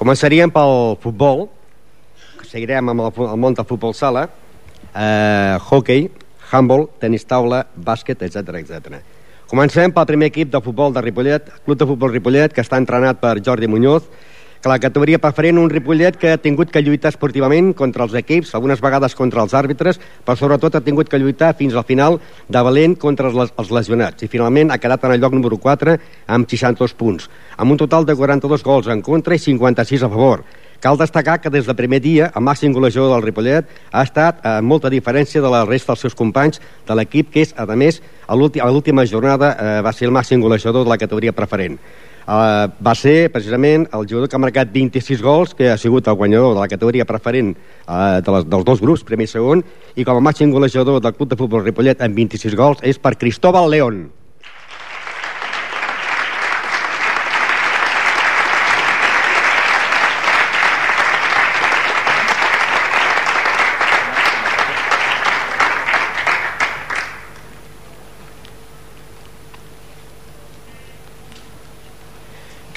Començaríem 0.00 0.48
pel 0.54 0.96
futbol, 1.02 1.44
seguirem 2.48 2.88
amb 2.88 3.04
el, 3.04 3.12
el 3.26 3.36
món 3.42 3.58
del 3.58 3.68
futbol 3.68 3.92
sala, 3.92 4.30
eh, 4.94 5.58
hockey, 5.60 6.08
handball, 6.48 6.86
tenis 7.04 7.28
taula, 7.28 7.66
bàsquet, 7.76 8.24
etc 8.24 8.56
etc. 8.62 8.96
Comencem 9.50 9.92
pel 9.92 10.08
primer 10.08 10.32
equip 10.32 10.56
de 10.56 10.64
futbol 10.64 10.96
de 10.96 11.04
Ripollet, 11.04 11.52
Club 11.66 11.84
de 11.84 11.92
Futbol 11.92 12.16
Ripollet, 12.16 12.56
que 12.56 12.64
està 12.64 12.80
entrenat 12.80 13.20
per 13.20 13.42
Jordi 13.44 13.68
Muñoz, 13.68 14.08
que 14.60 14.68
la 14.68 14.78
categoria 14.78 15.18
preferent 15.20 15.58
un 15.58 15.70
Ripollet 15.72 16.18
que 16.20 16.34
ha 16.34 16.40
tingut 16.40 16.70
que 16.70 16.82
lluitar 16.84 17.14
esportivament 17.14 17.72
contra 17.76 18.04
els 18.04 18.14
equips, 18.18 18.52
algunes 18.54 18.82
vegades 18.84 19.16
contra 19.16 19.40
els 19.44 19.54
àrbitres, 19.56 20.00
però 20.24 20.36
sobretot 20.36 20.76
ha 20.76 20.84
tingut 20.84 21.08
que 21.08 21.18
lluitar 21.18 21.54
fins 21.56 21.74
al 21.74 21.86
final 21.88 22.20
de 22.48 22.64
valent 22.66 22.98
contra 23.00 23.30
els, 23.30 23.54
els 23.56 23.70
lesionats. 23.72 24.22
I 24.22 24.28
finalment 24.28 24.70
ha 24.70 24.80
quedat 24.82 25.04
en 25.08 25.16
el 25.16 25.22
lloc 25.22 25.36
número 25.36 25.56
4 25.56 25.96
amb 26.28 26.48
62 26.48 26.94
punts, 26.94 27.30
amb 27.56 27.72
un 27.72 27.80
total 27.80 28.04
de 28.04 28.16
42 28.16 28.66
gols 28.66 28.90
en 28.92 29.00
contra 29.00 29.34
i 29.34 29.40
56 29.40 30.04
a 30.04 30.12
favor. 30.12 30.44
Cal 30.80 30.96
destacar 30.96 31.40
que 31.40 31.50
des 31.52 31.66
del 31.68 31.76
primer 31.76 32.00
dia 32.00 32.30
el 32.32 32.44
màxim 32.44 32.72
golejador 32.72 33.12
del 33.12 33.24
Ripollet 33.24 33.68
ha 33.92 34.04
estat 34.04 34.40
a 34.40 34.58
eh, 34.58 34.62
molta 34.64 34.88
diferència 34.88 35.42
de 35.44 35.48
la 35.52 35.66
resta 35.68 35.92
dels 35.92 36.06
seus 36.06 36.16
companys 36.16 36.60
de 36.88 36.96
l'equip, 36.96 37.28
que 37.32 37.44
és, 37.44 37.52
a 37.52 37.66
més, 37.76 38.00
a 38.26 38.36
l'última 38.36 39.04
jornada 39.04 39.52
eh, 39.52 39.74
va 39.84 39.92
ser 39.92 40.08
el 40.08 40.16
màxim 40.16 40.40
golejador 40.40 40.88
de 40.88 40.92
la 40.92 41.00
categoria 41.00 41.36
preferent. 41.36 41.76
Uh, 42.30 42.68
va 42.78 42.92
ser 42.94 43.26
precisament 43.34 43.88
el 43.90 44.04
jugador 44.06 44.28
que 44.30 44.36
ha 44.38 44.42
marcat 44.42 44.68
26 44.70 45.22
gols, 45.24 45.54
que 45.58 45.66
ha 45.66 45.78
sigut 45.82 46.06
el 46.06 46.14
guanyador 46.14 46.54
de 46.54 46.60
la 46.60 46.68
categoria 46.70 47.06
preferent 47.08 47.56
uh, 47.56 48.20
de 48.22 48.34
les, 48.36 48.46
dels 48.52 48.68
dos 48.68 48.82
grups, 48.84 49.02
primer 49.08 49.26
i 49.26 49.32
segon, 49.32 49.64
i 49.98 50.06
com 50.06 50.20
a 50.20 50.22
màxim 50.22 50.54
golejador 50.54 51.02
del 51.02 51.16
Club 51.16 51.32
de 51.32 51.40
Futbol 51.40 51.64
Ripollet 51.66 52.06
amb 52.06 52.14
26 52.14 52.54
gols 52.54 52.86
és 52.86 53.02
per 53.02 53.16
Cristóbal 53.18 53.66
León. 53.74 54.04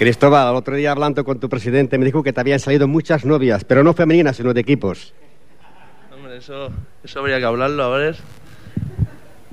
Cristóbal, 0.03 0.49
el 0.49 0.57
otro 0.57 0.75
día 0.75 0.91
hablando 0.91 1.23
con 1.23 1.39
tu 1.39 1.47
presidente 1.47 1.97
me 1.97 2.03
dijo 2.03 2.21
que 2.23 2.33
te 2.33 2.41
habían 2.41 2.59
salido 2.59 2.89
muchas 2.89 3.23
novias, 3.23 3.63
pero 3.63 3.85
no 3.85 3.93
femeninas, 3.93 4.35
sino 4.35 4.53
de 4.53 4.59
equipos. 4.59 5.13
Hombre, 6.13 6.35
eso, 6.35 6.71
eso 7.01 7.19
habría 7.21 7.39
que 7.39 7.45
hablarlo, 7.45 7.83
a 7.83 7.97
ver. 7.97 8.17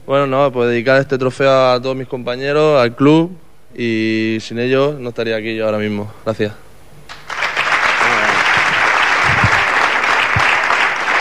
Bueno, 0.09 0.27
no, 0.27 0.51
pues 0.51 0.71
dedicar 0.71 1.01
este 1.01 1.19
trofeo 1.19 1.71
a 1.71 1.81
todos 1.81 1.95
mis 1.95 2.09
compañeros, 2.09 2.83
al 2.83 2.97
club, 2.97 3.31
y 3.77 4.39
sin 4.41 4.59
ellos 4.59 4.99
no 4.99 5.11
estaría 5.11 5.37
aquí 5.37 5.55
yo 5.55 5.67
ahora 5.67 5.79
mismo. 5.79 6.13
Gracias. 6.25 6.53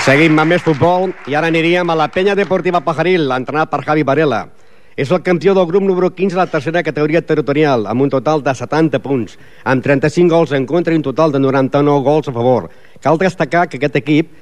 Seguim 0.01 0.41
amb 0.41 0.55
més 0.55 0.63
futbol 0.65 1.11
i 1.29 1.35
ara 1.37 1.51
aniríem 1.53 1.85
a 1.85 1.93
la 1.93 2.07
penya 2.09 2.33
deportiva 2.33 2.81
Pajaril, 2.81 3.29
entrenat 3.29 3.69
per 3.69 3.83
Javi 3.85 4.01
Varela. 4.01 4.47
És 4.99 5.07
el 5.15 5.21
campió 5.23 5.53
del 5.55 5.63
grup 5.63 5.85
número 5.87 6.09
15 6.11 6.35
de 6.35 6.39
la 6.41 6.51
tercera 6.51 6.81
categoria 6.83 7.21
territorial, 7.23 7.85
amb 7.87 8.01
un 8.03 8.09
total 8.11 8.41
de 8.43 8.51
70 8.51 8.99
punts, 8.99 9.37
amb 9.63 9.79
35 9.79 10.27
gols 10.27 10.51
en 10.57 10.65
contra 10.67 10.91
i 10.91 10.99
un 10.99 11.05
total 11.05 11.31
de 11.31 11.39
99 11.39 12.03
gols 12.03 12.27
a 12.27 12.33
favor. 12.35 12.67
Cal 12.99 13.15
destacar 13.21 13.69
que 13.69 13.79
aquest 13.79 13.95
equip 13.95 14.33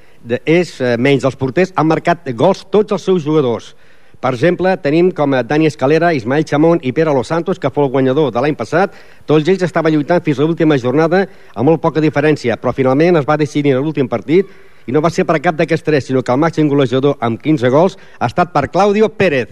és, 0.49 0.71
eh, 0.81 0.95
menys 0.97 1.27
els 1.29 1.35
porters, 1.35 1.71
han 1.75 1.85
marcat 1.85 2.25
gols 2.33 2.65
tots 2.71 2.91
els 2.91 3.03
seus 3.05 3.21
jugadors. 3.23 3.75
Per 4.19 4.33
exemple, 4.33 4.75
tenim 4.77 5.11
com 5.11 5.35
a 5.35 5.43
Dani 5.43 5.67
Escalera, 5.67 6.11
Ismael 6.11 6.43
Chamón 6.43 6.79
i 6.81 6.91
Pere 6.91 7.13
Los 7.13 7.27
Santos, 7.27 7.59
que 7.59 7.69
fou 7.69 7.85
el 7.85 7.91
guanyador 7.91 8.31
de 8.31 8.41
l'any 8.41 8.55
passat. 8.55 8.91
Tots 9.27 9.47
ells 9.47 9.61
estaven 9.61 9.93
lluitant 9.93 10.23
fins 10.23 10.39
a 10.39 10.41
l'última 10.41 10.75
jornada 10.79 11.27
amb 11.53 11.69
molt 11.69 11.81
poca 11.81 12.01
diferència, 12.01 12.57
però 12.57 12.73
finalment 12.73 13.17
es 13.17 13.29
va 13.29 13.37
decidir 13.37 13.75
en 13.75 13.83
l'últim 13.83 14.07
partit 14.07 14.47
i 14.87 14.91
no 14.91 15.01
va 15.01 15.11
ser 15.11 15.23
per 15.23 15.39
cap 15.39 15.55
d'aquests 15.55 15.83
tres, 15.83 16.05
sinó 16.05 16.23
que 16.23 16.31
el 16.31 16.39
màxim 16.39 16.67
golejador 16.67 17.17
amb 17.19 17.39
15 17.39 17.69
gols 17.69 17.97
ha 18.17 18.25
estat 18.25 18.51
per 18.51 18.71
Claudio 18.71 19.09
Pérez. 19.09 19.49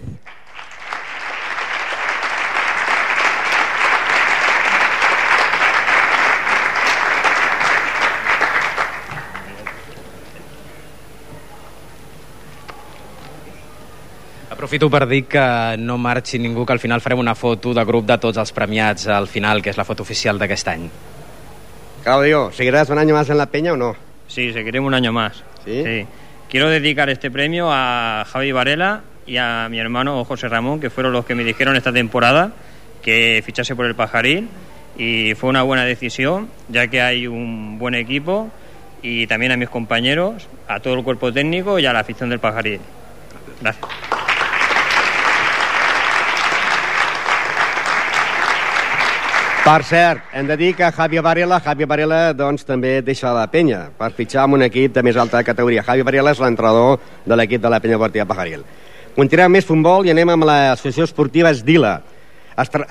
Aprofito 14.66 14.90
per 14.90 15.06
dir 15.06 15.28
que 15.30 15.42
no 15.78 15.94
marxi 15.94 16.40
ningú, 16.42 16.64
que 16.66 16.72
al 16.74 16.80
final 16.82 16.98
farem 16.98 17.20
una 17.22 17.36
foto 17.38 17.70
de 17.70 17.84
grup 17.86 18.02
de 18.08 18.16
tots 18.18 18.40
els 18.42 18.50
premiats 18.50 19.04
al 19.14 19.28
final, 19.30 19.60
que 19.62 19.70
és 19.70 19.76
la 19.78 19.84
foto 19.86 20.02
oficial 20.02 20.40
d'aquest 20.42 20.70
any. 20.72 20.88
Claudio, 22.02 22.50
¿seguirás 22.50 22.90
un 22.90 22.98
año 22.98 23.14
más 23.14 23.30
en 23.30 23.38
la 23.38 23.46
peña 23.46 23.74
o 23.74 23.76
no? 23.76 23.94
Sí, 24.26 24.52
seguiremos 24.52 24.88
un 24.88 24.94
año 24.94 25.12
más. 25.12 25.44
¿Sí? 25.64 25.84
Sí. 25.84 26.06
Quiero 26.50 26.68
dedicar 26.68 27.08
este 27.10 27.30
premio 27.30 27.68
a 27.70 28.26
Javi 28.26 28.50
Varela 28.50 29.02
y 29.24 29.36
a 29.36 29.68
mi 29.70 29.78
hermano 29.78 30.24
José 30.24 30.48
Ramón, 30.48 30.80
que 30.80 30.90
fueron 30.90 31.12
los 31.12 31.24
que 31.24 31.36
me 31.36 31.44
dijeron 31.44 31.76
esta 31.76 31.92
temporada 31.92 32.50
que 33.02 33.44
fichase 33.46 33.76
por 33.76 33.86
el 33.86 33.94
Pajaril 33.94 34.48
y 34.98 35.34
fue 35.36 35.48
una 35.48 35.62
buena 35.62 35.84
decisión, 35.84 36.48
ya 36.68 36.88
que 36.88 37.02
hay 37.02 37.28
un 37.28 37.78
buen 37.78 37.94
equipo 37.94 38.50
y 39.00 39.28
también 39.28 39.52
a 39.52 39.56
mis 39.56 39.68
compañeros, 39.68 40.48
a 40.66 40.80
todo 40.80 40.94
el 40.94 41.04
cuerpo 41.04 41.32
técnico 41.32 41.78
y 41.78 41.86
a 41.86 41.92
la 41.92 42.00
afición 42.00 42.30
del 42.30 42.40
Pajaril. 42.40 42.80
Gracias. 43.62 44.15
Per 49.66 49.82
cert, 49.82 50.28
hem 50.30 50.46
de 50.46 50.54
dir 50.54 50.76
que 50.78 50.86
Javi 50.94 51.18
Varela, 51.18 51.56
Javi 51.58 51.86
Varela 51.90 52.18
doncs, 52.38 52.62
també 52.62 53.00
deixa 53.02 53.32
la 53.34 53.48
penya 53.50 53.80
per 53.98 54.12
fitxar 54.14 54.44
amb 54.44 54.54
un 54.54 54.62
equip 54.62 54.92
de 54.94 55.02
més 55.02 55.16
alta 55.18 55.40
categoria. 55.42 55.82
Javi 55.82 56.04
Varela 56.06 56.30
és 56.30 56.38
l'entrenador 56.38 57.00
de 57.26 57.34
l'equip 57.34 57.64
de 57.64 57.72
la 57.72 57.80
penya 57.82 57.96
Bortilla 57.98 58.28
Pajaril. 58.30 58.60
Continuem 59.16 59.56
més 59.56 59.64
futbol 59.66 60.06
i 60.06 60.12
anem 60.12 60.30
amb 60.36 60.46
l'associació 60.46 61.08
esportiva 61.08 61.50
Esdila, 61.50 61.96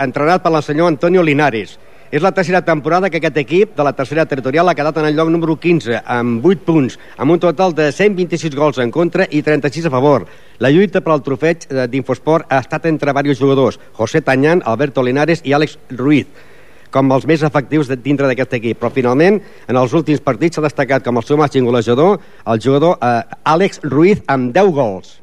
entrenat 0.04 0.44
per 0.44 0.52
el 0.52 0.66
senyor 0.68 0.90
Antonio 0.92 1.24
Linares. 1.24 1.78
És 2.12 2.20
la 2.22 2.34
tercera 2.36 2.60
temporada 2.68 3.10
que 3.10 3.22
aquest 3.22 3.40
equip 3.40 3.72
de 3.78 3.86
la 3.88 3.94
tercera 3.96 4.26
territorial 4.26 4.68
ha 4.68 4.76
quedat 4.76 5.00
en 5.00 5.08
el 5.08 5.16
lloc 5.16 5.32
número 5.32 5.56
15, 5.56 6.02
amb 6.04 6.44
8 6.44 6.66
punts, 6.66 7.00
amb 7.16 7.38
un 7.38 7.40
total 7.40 7.72
de 7.78 7.86
126 7.94 8.52
gols 8.52 8.82
en 8.84 8.92
contra 8.92 9.30
i 9.32 9.40
36 9.48 9.88
a 9.88 9.94
favor. 9.94 10.28
La 10.60 10.74
lluita 10.76 11.00
per 11.00 11.16
al 11.16 11.24
trofeig 11.24 11.70
d'Infosport 11.88 12.52
ha 12.52 12.60
estat 12.60 12.92
entre 12.92 13.16
diversos 13.16 13.40
jugadors, 13.40 13.80
José 13.96 14.20
Tañán, 14.20 14.60
Alberto 14.66 15.08
Linares 15.08 15.40
i 15.48 15.56
Àlex 15.56 15.80
Ruiz 15.96 16.28
com 16.96 17.12
els 17.12 17.28
més 17.28 17.44
efectius 17.44 17.92
de, 17.92 18.00
dintre 18.00 18.30
d'aquest 18.30 18.56
equip. 18.60 18.80
Però 18.80 18.94
finalment, 18.96 19.42
en 19.68 19.82
els 19.82 19.94
últims 19.98 20.24
partits 20.24 20.58
s'ha 20.58 20.66
destacat 20.66 21.04
com 21.04 21.20
el 21.20 21.28
seu 21.28 21.40
màxim 21.42 21.68
golejador 21.68 22.18
el 22.48 22.64
jugador 22.64 22.98
eh, 23.04 23.22
Àlex 23.52 23.84
Ruiz 23.84 24.24
amb 24.32 24.56
10 24.56 24.74
gols. 24.80 25.20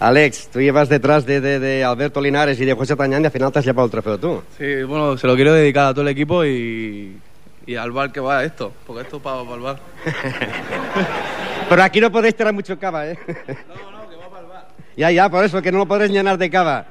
Alex, 0.00 0.48
tú 0.48 0.60
llevas 0.60 0.88
detrás 0.88 1.26
de, 1.26 1.42
de, 1.42 1.60
de, 1.60 1.84
Alberto 1.84 2.22
Linares 2.22 2.58
y 2.58 2.64
de 2.64 2.72
José 2.72 2.96
Tañán 2.96 3.22
y 3.22 3.26
al 3.26 3.30
final 3.30 3.52
te 3.52 3.58
has 3.58 3.64
llevado 3.66 3.84
el 3.84 3.90
trofeo 3.90 4.18
tú. 4.18 4.42
Sí, 4.56 4.82
bueno, 4.84 5.18
se 5.18 5.26
lo 5.26 5.34
quiero 5.34 5.52
dedicar 5.52 5.88
a 5.88 5.90
todo 5.92 6.00
el 6.00 6.08
equipo 6.08 6.42
y, 6.42 7.18
y 7.66 7.74
al 7.76 7.92
bar 7.92 8.10
que 8.10 8.18
va 8.18 8.42
esto, 8.42 8.72
porque 8.86 9.02
esto 9.02 9.18
es 9.18 9.22
para, 9.22 9.42
para 9.42 9.54
el 9.56 9.60
bar. 9.60 9.78
Pero 11.68 11.82
aquí 11.82 12.00
no 12.00 12.10
podéis 12.10 12.34
tirar 12.34 12.54
mucho 12.54 12.78
cava, 12.78 13.08
¿eh? 13.08 13.18
No, 13.26 13.90
no, 13.90 14.08
que 14.08 14.16
va 14.16 14.30
para 14.30 14.40
el 14.40 14.48
bar. 14.48 14.68
Ya, 14.96 15.10
ya, 15.10 15.28
por 15.28 15.44
eso, 15.44 15.60
que 15.60 15.70
no 15.70 15.76
lo 15.76 15.86
podréis 15.86 16.10
llenar 16.10 16.38
de 16.38 16.48
cava. 16.48 16.86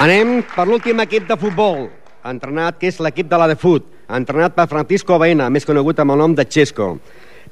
Anem 0.00 0.38
per 0.48 0.64
l'últim 0.64 1.00
equip 1.04 1.26
de 1.28 1.36
futbol, 1.36 1.82
entrenat, 2.24 2.78
que 2.80 2.88
és 2.88 3.00
l'equip 3.04 3.28
de 3.28 3.36
la 3.36 3.48
de 3.50 3.56
fut, 3.56 3.84
entrenat 4.08 4.54
per 4.56 4.64
Francisco 4.68 5.18
Baena, 5.20 5.50
més 5.52 5.68
conegut 5.68 6.00
amb 6.00 6.14
el 6.14 6.22
nom 6.22 6.36
de 6.36 6.46
Xesco. 6.48 6.94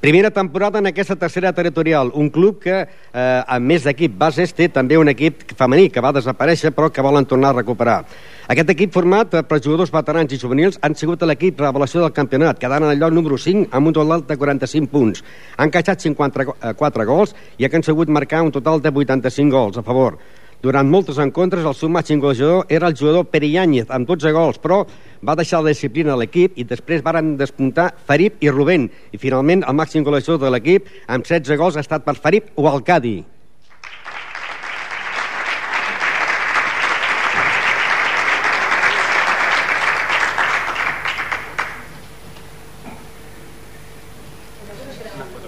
Primera 0.00 0.30
temporada 0.30 0.78
en 0.78 0.86
aquesta 0.86 1.16
tercera 1.16 1.52
territorial, 1.52 2.12
un 2.14 2.30
club 2.30 2.60
que, 2.60 2.86
eh, 2.86 3.42
a 3.44 3.58
més 3.58 3.82
d'equip 3.82 4.12
bases, 4.14 4.52
té 4.54 4.68
també 4.68 4.96
un 4.96 5.08
equip 5.10 5.42
femení 5.58 5.90
que 5.90 6.00
va 6.00 6.12
desaparèixer 6.12 6.70
però 6.70 6.92
que 6.92 7.02
volen 7.02 7.26
tornar 7.26 7.48
a 7.48 7.56
recuperar. 7.58 8.04
Aquest 8.46 8.70
equip 8.70 8.92
format 8.92 9.28
per 9.48 9.60
jugadors 9.60 9.90
veterans 9.90 10.32
i 10.32 10.38
juvenils 10.38 10.78
han 10.82 10.94
sigut 10.94 11.20
l'equip 11.22 11.58
revelació 11.58 12.00
del 12.00 12.12
campionat, 12.12 12.60
quedant 12.60 12.84
en 12.84 12.90
el 12.90 12.98
lloc 13.00 13.10
número 13.10 13.36
5 13.36 13.66
amb 13.72 13.88
un 13.88 13.92
total 13.92 14.24
de 14.24 14.36
45 14.36 14.86
punts. 14.86 15.24
Han 15.56 15.70
catxat 15.70 16.00
54 16.00 17.04
gols 17.04 17.34
i 17.58 17.64
han 17.64 17.70
conseguit 17.72 18.08
marcar 18.08 18.42
un 18.42 18.52
total 18.52 18.80
de 18.80 18.90
85 18.94 19.50
gols 19.50 19.78
a 19.78 19.82
favor. 19.82 20.16
Durant 20.58 20.88
moltes 20.90 21.20
encontres, 21.22 21.62
el 21.62 21.74
seu 21.78 21.90
màxim 21.94 22.18
golejador 22.18 22.64
era 22.68 22.88
el 22.90 22.96
jugador 22.98 23.28
Pere 23.30 23.46
Iáñez, 23.46 23.92
amb 23.94 24.08
12 24.08 24.32
gols, 24.34 24.56
però 24.58 24.80
va 25.22 25.36
deixar 25.38 25.60
la 25.62 25.70
disciplina 25.70 26.16
a 26.16 26.18
l'equip 26.18 26.58
i 26.58 26.64
després 26.66 27.04
varen 27.06 27.36
despuntar 27.38 27.92
Farib 28.08 28.42
i 28.42 28.50
Rubén. 28.50 28.88
I 29.14 29.22
finalment 29.22 29.62
el 29.62 29.78
màxim 29.78 30.02
golejador 30.02 30.42
de 30.42 30.50
l'equip, 30.50 30.90
amb 31.06 31.22
16 31.22 31.54
gols, 31.62 31.78
ha 31.78 31.86
estat 31.86 32.02
per 32.02 32.16
Farib 32.18 32.50
o 32.58 32.66
Alcadi. 32.66 33.22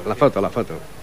La 0.06 0.14
foto, 0.14 0.40
la 0.40 0.54
foto. 0.54 0.99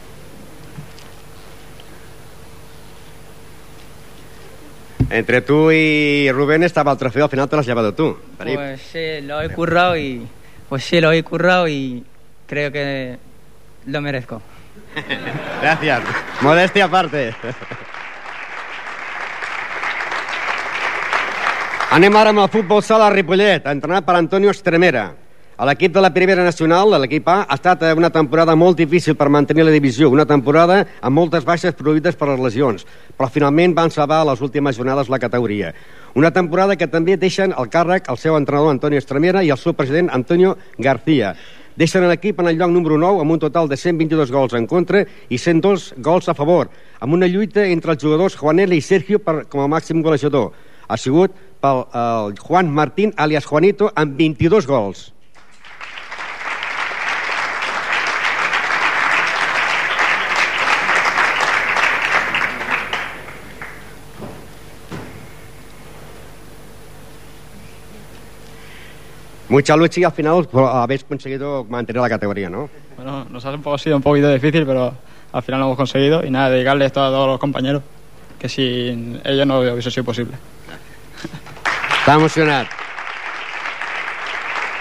Entre 5.09 5.41
tú 5.41 5.71
y 5.71 6.29
Rubén 6.31 6.63
estaba 6.63 6.91
el 6.91 6.97
trofeo, 6.97 7.25
al 7.25 7.29
final 7.29 7.47
te 7.49 7.55
lo 7.55 7.59
has 7.61 7.65
llevado 7.65 7.93
tú. 7.93 8.17
Pues 8.37 8.81
sí, 8.81 9.21
lo 9.21 9.41
he 9.41 9.49
currado 9.49 9.97
y 9.97 10.27
pues 10.67 10.83
sí, 10.83 10.99
lo 10.99 11.11
he 11.11 11.23
currado 11.23 11.67
y 11.67 12.03
creo 12.45 12.71
que 12.71 13.17
lo 13.85 14.01
merezco. 14.01 14.41
Gracias. 15.61 16.01
Modestia 16.41 16.85
aparte. 16.85 17.33
Anem 21.87 22.15
ara 22.19 22.33
amb 22.33 22.41
el 22.43 22.49
futbol 22.51 22.81
sala 22.83 23.07
Ripollet, 23.09 23.65
entrenat 23.71 24.05
per 24.05 24.17
Antonio 24.19 24.51
Estremera. 24.51 25.05
A 25.57 25.65
l'equip 25.65 25.89
de 25.89 26.01
la 26.05 26.11
primera 26.13 26.43
nacional, 26.45 26.91
l'equip 27.01 27.25
A, 27.33 27.39
ha 27.49 27.55
estat 27.57 27.81
una 27.97 28.11
temporada 28.13 28.53
molt 28.53 28.77
difícil 28.77 29.15
per 29.17 29.25
mantenir 29.33 29.63
la 29.65 29.71
divisió, 29.73 30.11
una 30.13 30.27
temporada 30.29 30.83
amb 31.01 31.17
moltes 31.17 31.47
baixes 31.47 31.73
produïdes 31.73 32.13
per 32.13 32.27
les 32.29 32.43
lesions, 32.43 32.85
però 33.17 33.25
finalment 33.25 33.73
van 33.73 33.89
salvar 33.89 34.19
a 34.21 34.27
les 34.29 34.43
últimes 34.45 34.77
jornades 34.77 35.09
la 35.09 35.17
categoria. 35.17 35.71
Una 36.13 36.29
temporada 36.29 36.75
que 36.77 36.85
també 36.85 37.15
deixen 37.17 37.55
el 37.57 37.71
càrrec 37.73 38.05
el 38.13 38.21
seu 38.21 38.37
entrenador 38.37 38.69
Antonio 38.69 39.01
Estremera 39.01 39.41
i 39.41 39.49
el 39.49 39.57
seu 39.57 39.73
president 39.73 40.13
Antonio 40.13 40.53
García. 40.77 41.33
Deixen 41.73 42.05
l'equip 42.05 42.37
en 42.37 42.53
el 42.53 42.61
lloc 42.61 42.69
número 42.69 43.01
9 43.01 43.25
amb 43.25 43.39
un 43.39 43.41
total 43.41 43.65
de 43.65 43.81
122 43.81 44.29
gols 44.29 44.53
en 44.53 44.69
contra 44.69 45.07
i 45.27 45.41
102 45.41 45.95
gols 45.97 46.29
a 46.29 46.37
favor, 46.37 46.69
amb 47.01 47.17
una 47.17 47.25
lluita 47.25 47.65
entre 47.65 47.97
els 47.97 48.03
jugadors 48.05 48.37
Juanela 48.37 48.77
i 48.77 48.85
Sergio 48.85 49.17
per, 49.17 49.47
com 49.49 49.65
a 49.65 49.69
màxim 49.73 50.05
golejador. 50.05 50.51
Ha 50.85 51.01
sigut 51.01 51.33
pel 51.65 51.87
el 51.97 52.37
Juan 52.45 52.69
Martín, 52.69 53.17
alias 53.17 53.49
Juanito, 53.49 53.89
amb 53.95 54.13
22 54.21 54.69
gols. 54.69 55.07
Mucha 69.49 69.77
lucha 69.77 70.01
y 70.01 70.03
al 70.03 70.12
final 70.12 70.47
habéis 70.53 71.03
conseguido 71.03 71.63
mantener 71.63 72.01
la 72.01 72.10
categoría, 72.10 72.49
¿no? 72.49 72.69
Bueno, 72.97 73.25
nos 73.29 73.45
ha 73.45 73.51
un 73.51 73.62
poco, 73.62 73.77
sido 73.77 73.95
un 73.95 74.01
poquito 74.01 74.29
difícil, 74.29 74.65
pero 74.65 74.93
al 75.31 75.43
final 75.43 75.62
lo 75.62 75.67
hemos 75.67 75.77
conseguido. 75.77 76.25
Y 76.25 76.29
nada, 76.29 76.49
dedicarles 76.49 76.88
esto 76.88 77.03
a 77.03 77.10
todos 77.10 77.27
los 77.27 77.39
compañeros, 77.39 77.81
que 78.38 78.49
sin 78.49 79.21
ellos 79.23 79.47
no 79.47 79.60
hubiese 79.60 79.91
sido 79.91 80.03
posible. 80.03 80.36
Està 82.07 82.15
emocionat. 82.15 82.69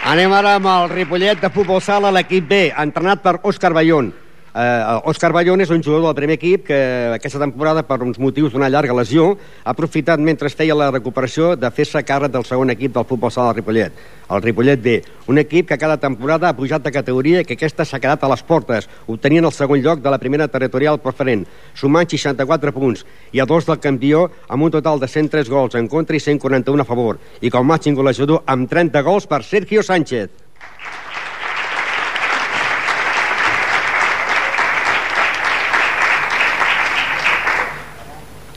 Anem 0.06 0.30
ara 0.30 0.52
amb 0.60 0.68
el 0.70 0.84
Ripollet 0.92 1.40
de 1.42 1.48
futbol 1.50 1.80
sala, 1.82 2.12
l'equip 2.14 2.46
B, 2.46 2.58
entrenat 2.70 3.18
per 3.24 3.40
Òscar 3.42 3.72
Ballón. 3.74 4.12
Eh, 4.56 5.00
Òscar 5.04 5.34
Ballón 5.36 5.60
és 5.60 5.68
un 5.68 5.82
jugador 5.84 6.06
del 6.06 6.16
primer 6.16 6.36
equip 6.38 6.62
que 6.70 6.76
aquesta 7.12 7.40
temporada, 7.42 7.82
per 7.84 7.98
uns 8.00 8.16
motius 8.16 8.54
d'una 8.54 8.70
llarga 8.72 8.94
lesió, 8.96 9.34
ha 9.62 9.74
aprofitat 9.74 10.22
mentre 10.24 10.48
feia 10.48 10.72
la 10.72 10.86
recuperació 10.88 11.50
de 11.60 11.68
fer-se 11.68 12.00
càrrec 12.08 12.32
del 12.32 12.46
segon 12.48 12.72
equip 12.72 12.94
del 12.94 13.04
futbol 13.04 13.28
sala 13.34 13.50
del 13.50 13.58
Ripollet, 13.58 13.98
el 14.32 14.40
Ripollet 14.40 14.80
B, 14.80 14.94
un 15.28 15.36
equip 15.42 15.68
que 15.68 15.76
cada 15.76 15.98
temporada 16.00 16.48
ha 16.48 16.56
pujat 16.56 16.86
de 16.86 16.94
categoria 16.94 17.42
i 17.42 17.44
que 17.44 17.58
aquesta 17.58 17.84
s'ha 17.84 18.00
quedat 18.00 18.24
a 18.24 18.30
les 18.32 18.44
portes, 18.48 18.88
obtenint 19.12 19.44
el 19.44 19.52
segon 19.52 19.82
lloc 19.84 20.00
de 20.00 20.14
la 20.14 20.20
primera 20.22 20.48
territorial 20.48 21.02
preferent, 21.04 21.44
sumant 21.74 22.08
64 22.08 22.72
punts 22.72 23.04
i 23.36 23.44
a 23.44 23.48
dos 23.50 23.68
del 23.68 23.82
campió 23.84 24.24
amb 24.48 24.70
un 24.70 24.72
total 24.72 25.04
de 25.04 25.12
103 25.12 25.52
gols 25.52 25.76
en 25.76 25.84
contra 25.92 26.16
i 26.16 26.24
141 26.30 26.80
a 26.80 26.88
favor, 26.88 27.20
i 27.44 27.52
com 27.52 27.68
màxim 27.68 27.92
golejador 27.92 28.40
amb 28.46 28.72
30 28.72 29.04
gols 29.04 29.28
per 29.28 29.44
Sergio 29.44 29.84
Sánchez. 29.84 30.46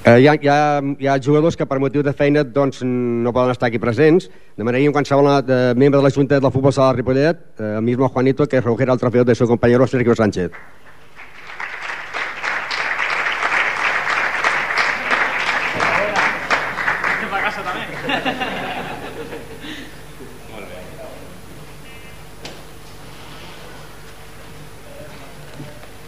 Eh, 0.09 0.21
hi, 0.21 0.27
ha, 0.27 0.33
hi, 0.41 0.47
ha, 0.47 0.81
hi 0.97 1.07
ha 1.07 1.19
jugadors 1.21 1.53
que 1.59 1.65
per 1.69 1.77
motiu 1.77 2.01
de 2.01 2.13
feina 2.17 2.41
doncs, 2.41 2.79
no 2.81 3.33
poden 3.35 3.51
estar 3.53 3.67
aquí 3.67 3.77
presents. 3.77 4.25
Demanaríem 4.57 4.93
qualsevol 4.95 5.27
eh, 5.37 5.57
membre 5.77 5.99
de 5.99 6.05
la 6.07 6.09
Junta 6.09 6.39
del 6.39 6.51
Futbol 6.51 6.73
Sala 6.73 6.93
de 6.93 6.97
Ripollet, 6.97 7.43
eh, 7.59 7.75
el 7.77 7.83
mismo 7.83 8.09
Juanito, 8.09 8.47
que 8.47 8.61
recogiera 8.61 8.93
el 8.93 8.99
trofeo 8.99 9.23
de 9.23 9.35
su 9.35 9.45
compañero 9.45 9.85
Sergio 9.85 10.15
Sánchez. 10.15 10.51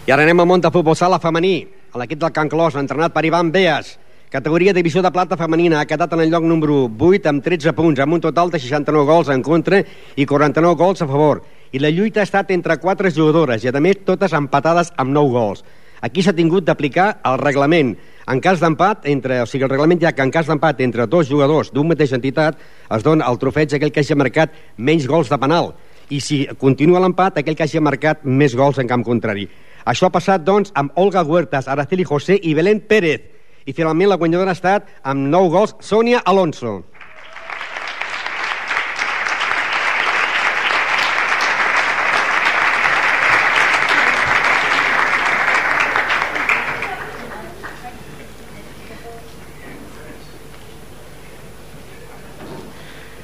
I 0.08 0.12
ara 0.12 0.24
anem 0.26 0.42
al 0.42 0.48
món 0.50 0.60
de 0.60 0.72
futbol 0.74 0.98
sala 0.98 1.22
femení. 1.22 1.81
A 1.92 2.00
l'equip 2.00 2.22
del 2.22 2.32
Can 2.32 2.48
Clos, 2.48 2.78
entrenat 2.80 3.12
per 3.12 3.26
Ivan 3.28 3.50
Beas. 3.52 3.98
Categoria 4.32 4.72
divisió 4.72 5.02
de 5.04 5.10
plata 5.12 5.36
femenina 5.36 5.82
ha 5.82 5.88
quedat 5.90 6.14
en 6.16 6.22
el 6.24 6.30
lloc 6.32 6.46
número 6.48 6.86
8 6.88 7.28
amb 7.28 7.44
13 7.44 7.74
punts, 7.76 8.00
amb 8.00 8.16
un 8.16 8.22
total 8.24 8.48
de 8.54 8.62
69 8.64 9.04
gols 9.10 9.32
en 9.34 9.44
contra 9.44 9.82
i 10.16 10.26
49 10.26 10.80
gols 10.80 11.04
a 11.04 11.08
favor. 11.10 11.42
I 11.76 11.84
la 11.84 11.92
lluita 11.92 12.22
ha 12.22 12.30
estat 12.30 12.54
entre 12.56 12.80
quatre 12.80 13.12
jugadores 13.12 13.66
i, 13.66 13.68
a 13.68 13.84
més, 13.84 14.00
totes 14.08 14.32
empatades 14.32 14.94
amb 14.96 15.12
9 15.12 15.36
gols. 15.36 15.66
Aquí 16.00 16.24
s'ha 16.24 16.32
tingut 16.32 16.64
d'aplicar 16.64 17.18
el 17.28 17.38
reglament. 17.44 17.98
En 18.32 18.40
cas 18.40 18.64
d'empat, 18.64 19.04
entre, 19.12 19.42
o 19.44 19.50
sigui, 19.50 19.68
el 19.68 19.76
reglament 19.76 20.00
ja 20.00 20.16
que 20.16 20.24
en 20.24 20.32
cas 20.32 20.48
d'empat 20.48 20.80
entre 20.88 21.12
dos 21.12 21.28
jugadors 21.28 21.76
d'un 21.76 21.92
mateix 21.92 22.16
entitat 22.16 22.56
es 22.88 23.04
dona 23.04 23.28
el 23.28 23.38
trofeig 23.42 23.76
aquell 23.76 23.92
que 23.92 24.00
hagi 24.00 24.16
marcat 24.16 24.56
menys 24.78 25.12
gols 25.12 25.28
de 25.28 25.44
penal. 25.44 25.74
I 26.12 26.19
si 26.19 26.43
continua 26.60 27.00
l'empat, 27.00 27.39
aquell 27.39 27.56
que 27.56 27.63
hagi 27.63 27.80
marcat 27.80 28.26
més 28.28 28.56
gols 28.60 28.82
en 28.82 28.89
camp 28.89 29.04
contrari. 29.08 29.45
Això 29.88 30.10
ha 30.10 30.13
passat, 30.13 30.43
doncs, 30.43 30.74
amb 30.76 30.91
Olga 31.00 31.24
Huertas, 31.24 31.69
Araceli 31.71 32.04
José 32.04 32.36
i 32.36 32.54
Belén 32.58 32.84
Pérez. 32.84 33.24
I 33.65 33.71
finalment 33.78 34.10
la 34.12 34.17
guanyadora 34.19 34.52
ha 34.52 34.58
estat 34.58 34.89
amb 35.08 35.30
9 35.32 35.54
gols, 35.54 35.76
Sònia 35.80 36.19
Alonso. 36.26 36.82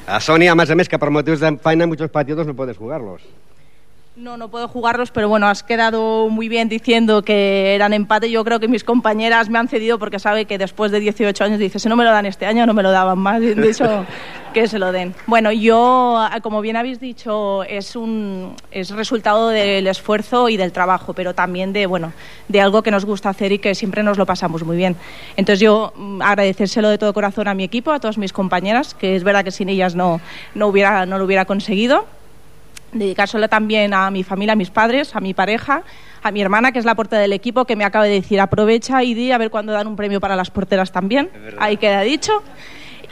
A 0.07 0.21
Sonia, 0.23 0.53
a 0.53 0.55
més 0.55 0.69
a 0.71 0.75
més, 0.79 0.87
que 0.87 0.97
de 1.43 1.49
feina 1.59 1.83
muchos 1.85 2.09
partidos 2.09 2.47
no 2.47 2.55
puedes 2.55 2.77
jugarlos. 2.77 3.21
No, 4.17 4.35
no 4.35 4.49
puedo 4.49 4.67
jugarlos, 4.67 5.11
pero 5.11 5.29
bueno, 5.29 5.47
has 5.47 5.61
quedado 5.61 6.27
muy 6.29 6.49
bien 6.49 6.69
diciendo 6.69 7.21
que 7.21 7.75
eran 7.75 7.93
empate. 7.93 8.31
Yo 8.31 8.43
creo 8.43 8.59
que 8.59 8.67
mis 8.67 8.83
compañeras 8.83 9.47
me 9.47 9.59
han 9.59 9.67
cedido 9.67 9.99
porque 9.99 10.17
sabe 10.17 10.45
que 10.45 10.57
después 10.57 10.91
de 10.91 10.99
18 10.99 11.43
años 11.43 11.59
dice, 11.59 11.77
si 11.77 11.87
no 11.87 11.95
me 11.95 12.03
lo 12.03 12.09
dan 12.09 12.25
este 12.25 12.47
año, 12.47 12.65
no 12.65 12.73
me 12.73 12.81
lo 12.81 12.89
daban 12.89 13.19
más. 13.19 13.39
De 13.39 13.69
hecho, 13.69 14.07
que 14.55 14.67
se 14.67 14.79
lo 14.79 14.91
den. 14.91 15.13
Bueno, 15.27 15.51
yo, 15.51 16.19
como 16.41 16.61
bien 16.61 16.77
habéis 16.77 16.99
dicho, 16.99 17.61
es 17.65 17.95
un 17.95 18.55
es 18.71 18.89
resultado 18.89 19.49
del 19.49 19.85
esfuerzo 19.85 20.49
y 20.49 20.57
del 20.57 20.71
trabajo, 20.71 21.13
pero 21.13 21.35
también 21.35 21.71
de, 21.71 21.85
bueno, 21.85 22.11
de 22.47 22.59
algo 22.59 22.81
que 22.81 22.89
nos 22.89 23.05
gusta 23.05 23.29
hacer 23.29 23.51
y 23.51 23.59
que 23.59 23.75
siempre 23.75 24.01
nos 24.01 24.17
lo 24.17 24.25
pasamos 24.25 24.63
muy 24.63 24.77
bien. 24.77 24.95
Entonces 25.35 25.59
yo 25.59 25.93
mm, 25.95 26.23
agradecérselo 26.23 26.89
de 26.89 26.97
todo 26.97 27.13
corazón 27.13 27.47
a 27.49 27.53
mi 27.53 27.63
equipo, 27.63 27.91
a 27.91 27.99
todas 27.99 28.17
mis 28.17 28.33
compañeras, 28.33 28.95
que 28.95 29.15
es 29.15 29.23
verdad 29.23 29.43
que 29.43 29.51
sin 29.51 29.69
ellas 29.69 29.93
no, 29.93 30.19
no, 30.55 30.69
hubiera, 30.69 31.05
no 31.05 31.19
lo 31.19 31.25
hubiera 31.25 31.45
conseguido 31.45 32.07
dedicárselo 32.99 33.47
también 33.49 33.93
a 33.93 34.09
mi 34.11 34.23
familia, 34.23 34.53
a 34.53 34.55
mis 34.55 34.69
padres, 34.69 35.15
a 35.15 35.19
mi 35.19 35.33
pareja, 35.33 35.83
a 36.23 36.31
mi 36.31 36.41
hermana, 36.41 36.71
que 36.71 36.79
es 36.79 36.85
la 36.85 36.95
portera 36.95 37.21
del 37.21 37.33
equipo, 37.33 37.65
que 37.65 37.75
me 37.75 37.83
acaba 37.83 38.05
de 38.05 38.11
decir, 38.11 38.39
aprovecha 38.39 39.03
y 39.03 39.13
di 39.13 39.31
a 39.31 39.37
ver 39.37 39.49
cuándo 39.49 39.73
dan 39.73 39.87
un 39.87 39.95
premio 39.95 40.19
para 40.19 40.35
las 40.35 40.51
porteras 40.51 40.91
también. 40.91 41.29
Ahí 41.59 41.77
queda 41.77 42.01
dicho. 42.01 42.43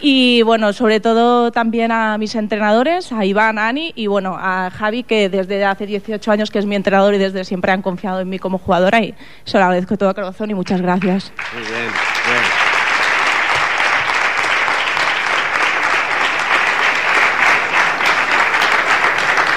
Y 0.01 0.41
bueno, 0.41 0.73
sobre 0.73 0.99
todo 0.99 1.51
también 1.51 1.91
a 1.91 2.17
mis 2.17 2.35
entrenadores, 2.35 3.11
a 3.11 3.23
Iván, 3.23 3.57
a 3.57 3.69
Ani 3.69 3.93
y 3.95 4.07
bueno, 4.07 4.35
a 4.37 4.69
Javi, 4.69 5.03
que 5.03 5.29
desde 5.29 5.63
hace 5.63 5.85
18 5.85 6.31
años 6.31 6.51
que 6.51 6.59
es 6.59 6.65
mi 6.65 6.75
entrenador 6.75 7.13
y 7.13 7.17
desde 7.17 7.45
siempre 7.45 7.71
han 7.71 7.81
confiado 7.81 8.19
en 8.19 8.29
mí 8.29 8.37
como 8.37 8.57
jugadora 8.57 8.99
y 8.99 9.15
se 9.45 9.57
lo 9.57 9.63
agradezco 9.63 9.93
de 9.93 9.97
todo 9.97 10.13
corazón 10.13 10.51
y 10.51 10.53
muchas 10.53 10.81
gracias. 10.81 11.31
Muy 11.53 11.63
bien, 11.63 11.83
bien. 11.83 12.54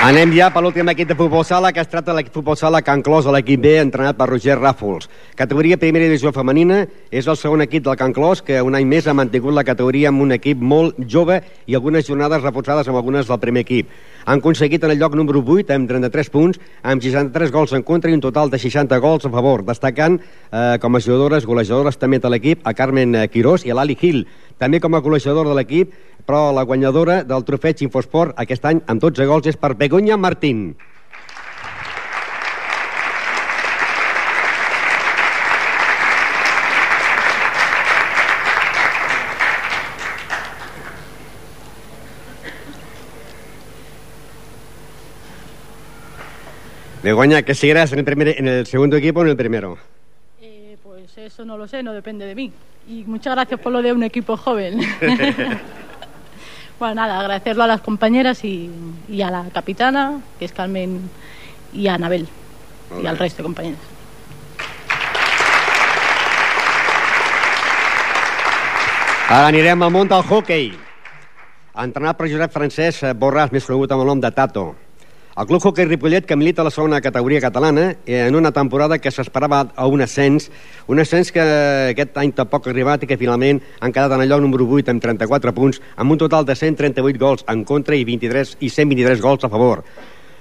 Anem 0.08 0.30
ja 0.32 0.46
per 0.48 0.62
l'últim 0.64 0.88
equip 0.88 1.10
de 1.10 1.14
futbol 1.18 1.42
sala, 1.44 1.68
que 1.68 1.82
es 1.84 1.88
tracta 1.92 2.14
de 2.14 2.16
l'equip 2.16 2.32
futbol 2.38 2.56
sala 2.56 2.80
Can 2.80 3.02
Clos, 3.04 3.26
a 3.28 3.32
l'equip 3.34 3.60
B, 3.60 3.74
entrenat 3.76 4.16
per 4.16 4.24
Roger 4.30 4.54
Ràfols. 4.56 5.04
Categoria 5.36 5.76
primera 5.76 6.06
divisió 6.08 6.32
femenina, 6.32 6.78
és 7.12 7.28
el 7.28 7.36
segon 7.36 7.60
equip 7.60 7.84
del 7.84 7.98
Can 8.00 8.14
Clos, 8.16 8.40
que 8.40 8.62
un 8.64 8.78
any 8.78 8.88
més 8.88 9.04
ha 9.04 9.12
mantingut 9.12 9.52
la 9.52 9.66
categoria 9.68 10.08
amb 10.08 10.24
un 10.24 10.32
equip 10.32 10.62
molt 10.64 10.96
jove 11.04 11.42
i 11.68 11.76
algunes 11.76 12.08
jornades 12.08 12.40
reforçades 12.40 12.88
amb 12.88 12.96
algunes 12.96 13.28
del 13.28 13.42
primer 13.42 13.66
equip. 13.66 13.92
Han 14.28 14.42
aconseguit 14.42 14.82
en 14.84 14.92
el 14.92 14.98
lloc 15.00 15.14
número 15.16 15.40
8 15.40 15.72
amb 15.72 15.88
33 15.88 16.28
punts, 16.28 16.58
amb 16.84 17.00
63 17.00 17.52
gols 17.54 17.72
en 17.72 17.82
contra 17.82 18.10
i 18.12 18.16
un 18.16 18.20
total 18.20 18.50
de 18.52 18.60
60 18.60 18.98
gols 19.00 19.24
a 19.24 19.30
favor, 19.32 19.64
destacant 19.64 20.18
eh, 20.20 20.76
com 20.82 20.96
a 20.96 21.00
jugadores, 21.00 21.46
golejadores 21.48 21.96
també 21.96 22.20
de 22.20 22.28
l'equip 22.28 22.68
a 22.68 22.74
Carmen 22.76 23.16
Quirós 23.32 23.64
i 23.64 23.72
a 23.72 23.78
l'Ali 23.78 23.96
Gil. 23.96 24.26
També 24.60 24.82
com 24.84 24.92
a 24.92 25.00
golejador 25.00 25.48
de 25.48 25.56
l'equip 25.56 25.96
però 26.28 26.52
la 26.52 26.66
guanyadora 26.68 27.22
del 27.24 27.46
trofeig 27.48 27.80
Infosport 27.86 28.36
aquest 28.36 28.68
any 28.68 28.82
amb 28.84 29.00
12 29.00 29.24
gols 29.30 29.48
és 29.48 29.56
per 29.56 29.72
Begoña 29.80 30.20
Martín. 30.20 30.74
Begoña, 47.02 47.42
¿qué 47.42 47.54
seguirás 47.54 47.92
en 47.92 48.00
el, 48.00 48.04
primer, 48.04 48.28
en 48.38 48.48
el 48.48 48.66
segundo 48.66 48.96
equipo 48.96 49.20
o 49.20 49.22
en 49.22 49.30
el 49.30 49.36
primero? 49.36 49.78
Eh, 50.40 50.76
pues 50.82 51.16
eso 51.16 51.44
no 51.44 51.56
lo 51.56 51.68
sé, 51.68 51.82
no 51.82 51.92
depende 51.92 52.26
de 52.26 52.34
mí. 52.34 52.52
Y 52.88 53.04
muchas 53.04 53.34
gracias 53.34 53.60
por 53.60 53.72
lo 53.72 53.82
de 53.82 53.92
un 53.92 54.02
equipo 54.02 54.36
joven. 54.36 54.80
Bueno, 56.78 56.94
nada, 56.94 57.18
agradecerlo 57.18 57.64
a 57.64 57.66
las 57.66 57.80
compañeras 57.80 58.44
y, 58.44 58.70
y, 59.08 59.20
a 59.22 59.32
la 59.32 59.46
capitana, 59.52 60.20
que 60.38 60.44
es 60.44 60.52
Carmen, 60.52 61.10
y 61.72 61.88
a 61.88 61.94
Anabel, 61.94 62.28
y 63.02 63.04
al 63.04 63.18
resto 63.18 63.38
de 63.38 63.42
compañeras. 63.42 63.80
Ara 69.28 69.48
anirem 69.48 69.82
al 69.82 69.90
món 69.90 70.08
del 70.08 70.22
hockey. 70.22 70.70
Entrenat 71.76 72.16
per 72.16 72.30
Josep 72.30 72.54
Francesc 72.54 73.10
Borràs, 73.18 73.50
més 73.52 73.66
conegut 73.66 73.90
amb 73.92 74.06
el 74.06 74.08
nom 74.08 74.22
de 74.22 74.30
Tato. 74.32 74.70
El 75.38 75.46
Club 75.46 75.62
Hockey 75.62 75.84
Ripollet, 75.84 76.24
que 76.26 76.34
milita 76.34 76.64
la 76.64 76.70
segona 76.72 77.00
categoria 77.00 77.40
catalana, 77.40 77.94
en 78.06 78.34
una 78.34 78.50
temporada 78.50 78.98
que 78.98 79.12
s'esperava 79.14 79.60
a 79.76 79.86
un 79.86 80.02
ascens, 80.02 80.48
un 80.90 80.98
ascens 80.98 81.30
que 81.30 81.44
aquest 81.92 82.18
any 82.18 82.32
tampoc 82.34 82.66
ha 82.66 82.72
arribat 82.72 83.04
i 83.06 83.08
que 83.12 83.20
finalment 83.20 83.60
han 83.78 83.94
quedat 83.94 84.16
en 84.16 84.24
el 84.24 84.32
lloc 84.32 84.42
número 84.42 84.66
8 84.66 84.90
amb 84.90 85.04
34 85.04 85.54
punts, 85.54 85.78
amb 85.94 86.10
un 86.10 86.18
total 86.18 86.48
de 86.48 86.58
138 86.58 87.22
gols 87.22 87.46
en 87.54 87.62
contra 87.62 87.94
i, 87.94 88.02
23, 88.02 88.56
i 88.58 88.72
123 88.80 89.22
gols 89.22 89.46
a 89.46 89.52
favor. 89.54 89.84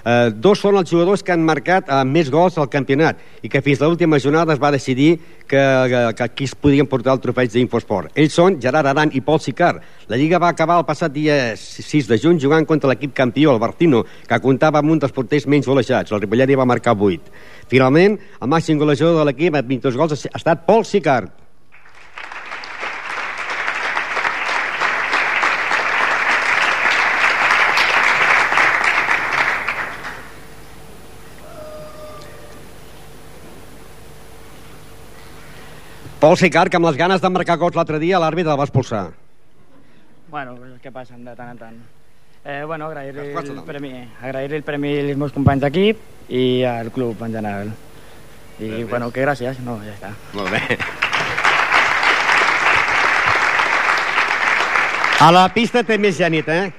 Eh, 0.06 0.30
dos 0.34 0.62
són 0.62 0.78
els 0.80 0.90
jugadors 0.92 1.24
que 1.24 1.34
han 1.34 1.44
marcat 1.44 1.90
eh, 1.90 2.04
més 2.08 2.30
gols 2.32 2.58
al 2.58 2.70
campionat 2.72 3.20
i 3.44 3.50
que 3.52 3.62
fins 3.66 3.82
a 3.82 3.90
l'última 3.90 4.20
jornada 4.24 4.54
es 4.54 4.62
va 4.62 4.72
decidir 4.72 5.18
que, 5.48 5.58
que, 5.58 6.02
que 6.18 6.24
aquí 6.24 6.48
es 6.48 6.54
podien 6.56 6.88
portar 6.88 7.16
el 7.16 7.24
trofeig 7.24 7.52
d'Infosport. 7.54 8.14
Ells 8.16 8.36
són 8.36 8.60
Gerard 8.62 8.92
Aran 8.92 9.12
i 9.16 9.24
Pol 9.26 9.42
Sicar. 9.44 9.74
La 10.08 10.20
Lliga 10.20 10.40
va 10.44 10.52
acabar 10.54 10.78
el 10.80 10.86
passat 10.88 11.12
dia 11.16 11.56
6 11.58 12.12
de 12.12 12.20
juny 12.22 12.40
jugant 12.44 12.68
contra 12.68 12.92
l'equip 12.92 13.16
campió, 13.18 13.56
el 13.56 13.64
Bartino, 13.64 14.04
que 14.28 14.42
comptava 14.44 14.84
amb 14.84 14.94
un 14.94 15.02
dels 15.02 15.16
porters 15.16 15.48
menys 15.48 15.68
golejats. 15.68 16.12
El 16.12 16.24
Ripollet 16.24 16.56
va 16.58 16.70
marcar 16.70 16.96
8. 16.96 17.34
Finalment, 17.72 18.20
el 18.42 18.52
màxim 18.52 18.80
golejador 18.80 19.20
de 19.20 19.28
l'equip 19.32 19.56
amb 19.56 19.76
22 19.76 20.00
gols 20.00 20.28
ha 20.28 20.38
estat 20.38 20.66
Pol 20.68 20.86
Sicard. 20.88 21.47
Pol 36.20 36.34
Sicar, 36.38 36.66
que 36.70 36.80
amb 36.80 36.88
les 36.88 36.98
ganes 36.98 37.22
de 37.22 37.30
marcar 37.30 37.60
gols 37.62 37.76
l'altre 37.78 38.00
dia, 38.02 38.18
l'àrbitre 38.18 38.50
el 38.56 38.58
va 38.58 38.66
expulsar. 38.66 39.04
Bueno, 40.32 40.56
pues 40.58 40.80
què 40.82 40.92
passen 40.92 41.22
de 41.24 41.36
tant 41.38 41.52
en 41.54 41.60
tant. 41.62 41.76
Eh, 42.44 42.64
bueno, 42.66 42.88
agrair-li 42.88 43.36
el, 43.36 43.62
premi, 43.68 43.92
agrair 44.22 44.54
el 44.56 44.64
premi 44.64 44.96
als 45.02 45.20
meus 45.20 45.36
companys 45.36 45.62
d'equip 45.66 46.32
i 46.34 46.64
al 46.66 46.90
club 46.96 47.22
en 47.22 47.38
general. 47.38 47.70
I, 48.58 48.70
bé, 48.72 48.84
bueno, 48.90 49.12
que 49.14 49.22
gràcies. 49.22 49.60
No, 49.62 49.78
ja 49.86 49.94
està. 49.94 50.14
Molt 50.34 50.50
bé. 50.56 50.80
A 55.22 55.32
la 55.34 55.48
pista 55.54 55.84
té 55.86 56.00
més 56.02 56.18
genit, 56.18 56.50
eh? 56.50 56.72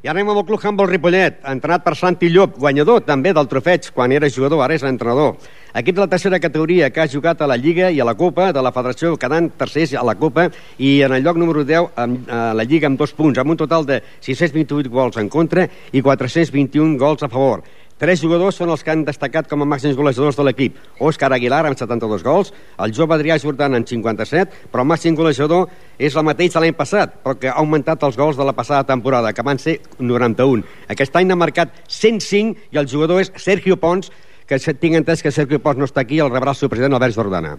I 0.00 0.08
ara 0.08 0.16
anem 0.16 0.30
amb 0.32 0.40
el 0.40 0.46
Club 0.48 0.62
Handball 0.64 0.88
Ripollet, 0.88 1.42
entrenat 1.44 1.82
per 1.84 1.92
Santi 1.92 2.30
Llop, 2.32 2.54
guanyador 2.56 3.02
també 3.04 3.34
del 3.36 3.48
trofeig 3.50 3.90
quan 3.92 4.14
era 4.16 4.30
jugador, 4.32 4.62
ara 4.64 4.72
és 4.72 4.84
entrenador. 4.88 5.34
Equip 5.76 5.98
de 5.98 6.00
la 6.00 6.08
tercera 6.08 6.38
categoria 6.40 6.88
que 6.88 7.02
ha 7.02 7.06
jugat 7.06 7.42
a 7.44 7.48
la 7.50 7.58
Lliga 7.60 7.90
i 7.92 8.00
a 8.00 8.06
la 8.08 8.14
Copa 8.16 8.46
de 8.56 8.62
la 8.64 8.72
Federació, 8.72 9.18
quedant 9.20 9.50
tercers 9.60 9.92
a 10.00 10.06
la 10.08 10.14
Copa 10.16 10.46
i 10.78 11.02
en 11.04 11.12
el 11.18 11.20
lloc 11.26 11.36
número 11.36 11.66
10 11.68 12.00
amb, 12.00 12.32
a 12.32 12.54
la 12.56 12.64
Lliga 12.64 12.88
amb 12.88 12.96
dos 12.96 13.12
punts, 13.12 13.42
amb 13.44 13.52
un 13.52 13.60
total 13.60 13.84
de 13.84 14.00
628 14.24 14.88
gols 14.88 15.20
en 15.20 15.28
contra 15.28 15.68
i 15.92 16.00
421 16.00 16.96
gols 16.96 17.22
a 17.22 17.28
favor. 17.28 17.60
Tres 18.00 18.22
jugadors 18.22 18.56
són 18.56 18.70
els 18.72 18.80
que 18.80 18.94
han 18.94 19.02
destacat 19.04 19.44
com 19.50 19.60
a 19.60 19.66
màxims 19.68 19.96
golejadors 19.98 20.38
de 20.38 20.44
l'equip. 20.46 20.76
Òscar 21.04 21.28
Aguilar 21.36 21.66
amb 21.68 21.76
72 21.76 22.22
gols, 22.24 22.48
el 22.80 22.94
jove 22.96 23.12
Adrià 23.12 23.36
Jordan 23.42 23.76
amb 23.76 23.90
57, 23.90 24.70
però 24.72 24.86
el 24.86 24.88
màxim 24.88 25.18
golejador 25.18 25.66
és 26.00 26.16
el 26.16 26.24
mateix 26.24 26.54
de 26.54 26.62
l'any 26.64 26.72
passat, 26.78 27.18
però 27.20 27.34
que 27.36 27.50
ha 27.50 27.58
augmentat 27.60 28.06
els 28.08 28.16
gols 28.16 28.40
de 28.40 28.46
la 28.48 28.54
passada 28.56 28.86
temporada, 28.88 29.34
que 29.36 29.44
van 29.44 29.60
ser 29.60 29.82
91. 29.98 30.64
Aquest 30.96 31.20
any 31.20 31.28
n'ha 31.28 31.36
marcat 31.36 31.76
105 31.92 32.72
i 32.72 32.80
el 32.80 32.88
jugador 32.88 33.20
és 33.20 33.34
Sergio 33.36 33.76
Pons, 33.76 34.08
que 34.48 34.56
tinc 34.72 34.96
entès 34.96 35.20
que 35.20 35.34
Sergio 35.36 35.60
Pons 35.60 35.76
no 35.76 35.90
està 35.90 36.00
aquí, 36.00 36.24
el 36.24 36.32
rebrà 36.32 36.56
el 36.56 36.60
seu 36.62 36.72
president 36.72 36.96
Albert 36.96 37.20
Jordana. 37.20 37.58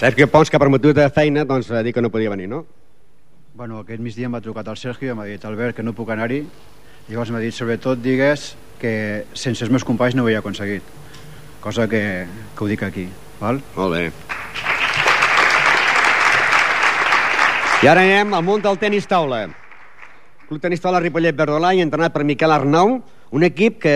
Sergio 0.00 0.30
Pons, 0.32 0.48
que 0.48 0.56
per 0.56 0.70
motiu 0.72 0.94
de 0.96 1.04
feina, 1.12 1.42
doncs, 1.44 1.66
va 1.68 1.82
dir 1.84 1.92
que 1.92 2.00
no 2.00 2.08
podia 2.08 2.30
venir, 2.32 2.46
no? 2.48 2.62
Bueno, 3.52 3.82
aquest 3.82 4.00
migdia 4.00 4.30
m'ha 4.32 4.40
trucat 4.40 4.70
el 4.72 4.78
Sergio 4.80 5.12
i 5.12 5.16
m'ha 5.16 5.26
dit 5.28 5.44
Albert 5.44 5.76
que 5.76 5.84
no 5.84 5.92
puc 5.92 6.08
anar-hi 6.14 6.38
llavors 7.10 7.32
m'ha 7.34 7.42
dit 7.42 7.52
sobretot 7.52 8.00
digues 8.00 8.54
que 8.80 8.92
sense 9.36 9.60
els 9.66 9.72
meus 9.74 9.84
companys 9.84 10.16
no 10.16 10.24
ho 10.24 10.30
havia 10.30 10.40
aconseguit 10.40 10.86
cosa 11.60 11.84
que, 11.90 12.00
que 12.56 12.64
ho 12.64 12.68
dic 12.70 12.86
aquí 12.86 13.04
val? 13.42 13.60
Molt 13.76 13.92
bé 13.92 14.04
I 17.84 17.92
ara 17.92 18.06
anem 18.06 18.32
al 18.36 18.44
món 18.44 18.64
del 18.64 18.80
tenis 18.80 19.08
taula. 19.08 19.46
Club 20.48 20.60
Tenis 20.60 20.80
Taula 20.80 21.00
Ripollet 21.00 21.36
Verdolà 21.36 21.70
i 21.76 21.80
entrenat 21.80 22.12
per 22.12 22.26
Miquel 22.28 22.52
Arnau, 22.52 22.98
un 23.30 23.44
equip 23.46 23.78
que 23.78 23.94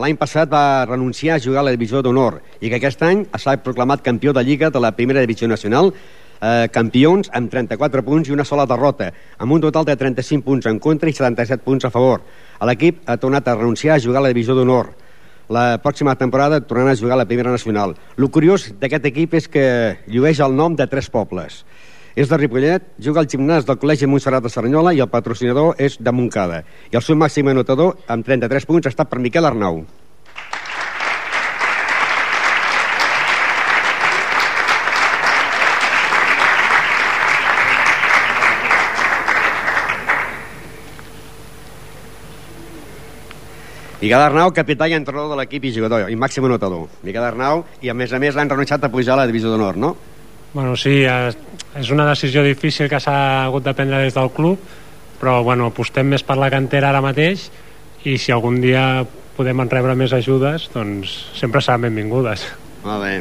l'any 0.00 0.16
passat 0.16 0.48
va 0.48 0.86
renunciar 0.88 1.36
a 1.36 1.42
jugar 1.44 1.60
a 1.60 1.66
la 1.66 1.74
divisió 1.74 2.00
d'honor 2.00 2.40
i 2.60 2.70
que 2.70 2.78
aquest 2.78 3.02
any 3.04 3.26
s'ha 3.36 3.58
proclamat 3.60 4.00
campió 4.00 4.32
de 4.32 4.44
Lliga 4.44 4.70
de 4.72 4.80
la 4.80 4.94
primera 4.96 5.20
divisió 5.20 5.48
nacional 5.48 5.92
eh, 5.92 6.68
campions 6.72 7.28
amb 7.36 7.52
34 7.52 8.02
punts 8.06 8.30
i 8.30 8.32
una 8.32 8.46
sola 8.48 8.64
derrota, 8.66 9.10
amb 9.38 9.52
un 9.52 9.60
total 9.60 9.84
de 9.84 9.96
35 9.96 10.44
punts 10.46 10.66
en 10.72 10.80
contra 10.80 11.10
i 11.10 11.12
77 11.12 11.62
punts 11.64 11.84
a 11.84 11.92
favor. 11.92 12.24
L'equip 12.64 13.04
ha 13.06 13.18
tornat 13.20 13.48
a 13.48 13.56
renunciar 13.58 13.96
a 13.96 14.02
jugar 14.02 14.22
a 14.22 14.26
la 14.26 14.32
divisió 14.32 14.56
d'honor. 14.56 14.94
La 15.52 15.76
pròxima 15.82 16.14
temporada 16.16 16.62
tornaran 16.64 16.94
a 16.94 16.96
jugar 16.96 17.18
a 17.18 17.22
la 17.22 17.28
primera 17.28 17.52
nacional. 17.52 17.96
El 18.16 18.30
curiós 18.30 18.70
d'aquest 18.80 19.04
equip 19.10 19.34
és 19.36 19.48
que 19.52 19.64
llueix 20.08 20.40
el 20.40 20.56
nom 20.56 20.76
de 20.78 20.86
tres 20.88 21.10
pobles. 21.12 21.66
És 22.14 22.28
de 22.28 22.36
Ripollet, 22.36 22.84
juga 23.00 23.22
al 23.22 23.28
gimnàs 23.30 23.64
del 23.64 23.78
Col·legi 23.80 24.04
Montserrat 24.04 24.44
de 24.44 24.52
Cerdanyola 24.52 24.92
i 24.92 25.00
el 25.00 25.08
patrocinador 25.08 25.80
és 25.80 25.96
de 25.96 26.12
Montcada. 26.12 26.60
I 26.92 27.00
el 27.00 27.04
seu 27.04 27.16
màxim 27.16 27.48
anotador, 27.48 27.96
amb 28.06 28.26
33 28.26 28.68
punts, 28.68 28.86
ha 28.86 28.92
estat 28.92 29.08
per 29.08 29.20
Miquel 29.22 29.48
Arnau. 29.48 29.80
Miquel 44.02 44.18
Arnau, 44.18 44.50
capità 44.52 44.88
i 44.90 44.98
entrenador 44.98 45.30
de 45.30 45.36
l'equip 45.38 45.64
i 45.64 45.70
jugador, 45.72 46.08
i 46.10 46.16
màxim 46.18 46.44
anotador. 46.44 46.88
Miquel 47.06 47.24
Arnau, 47.24 47.64
i 47.80 47.88
a 47.88 47.94
més 47.94 48.12
a 48.12 48.18
més 48.20 48.34
l'han 48.36 48.50
renunciat 48.50 48.84
a 48.84 48.90
pujar 48.92 49.14
a 49.14 49.22
la 49.22 49.30
divisió 49.30 49.48
d'honor, 49.48 49.78
no? 49.80 49.96
Bueno, 50.52 50.76
sí, 50.76 51.00
és, 51.08 51.36
és 51.80 51.90
una 51.94 52.04
decisió 52.10 52.42
difícil 52.44 52.90
que 52.92 53.00
s'ha 53.00 53.46
hagut 53.46 53.64
de 53.64 53.72
prendre 53.72 54.02
des 54.04 54.12
del 54.12 54.28
club, 54.36 54.60
però 55.20 55.38
bueno, 55.46 55.70
apostem 55.72 56.10
més 56.12 56.24
per 56.26 56.36
la 56.36 56.50
cantera 56.52 56.90
ara 56.92 57.00
mateix 57.00 57.46
i 58.04 58.18
si 58.20 58.34
algun 58.34 58.60
dia 58.60 59.06
podem 59.36 59.64
rebre 59.70 59.94
més 59.96 60.12
ajudes, 60.12 60.68
doncs 60.74 61.14
sempre 61.38 61.62
seran 61.64 61.88
benvingudes. 61.88 62.44
Molt 62.84 63.06
bé. 63.06 63.14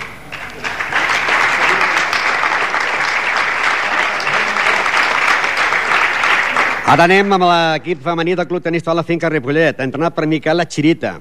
Ara 6.91 7.05
anem 7.07 7.31
amb 7.31 7.45
l'equip 7.47 8.01
femení 8.03 8.33
del 8.35 8.49
Club 8.49 8.65
Tenis 8.65 8.83
Taula 8.83 9.05
Finca 9.07 9.29
Ripollet, 9.31 9.79
entrenat 9.79 10.11
per 10.17 10.25
Miquel 10.27 10.65
Chirita. 10.67 11.13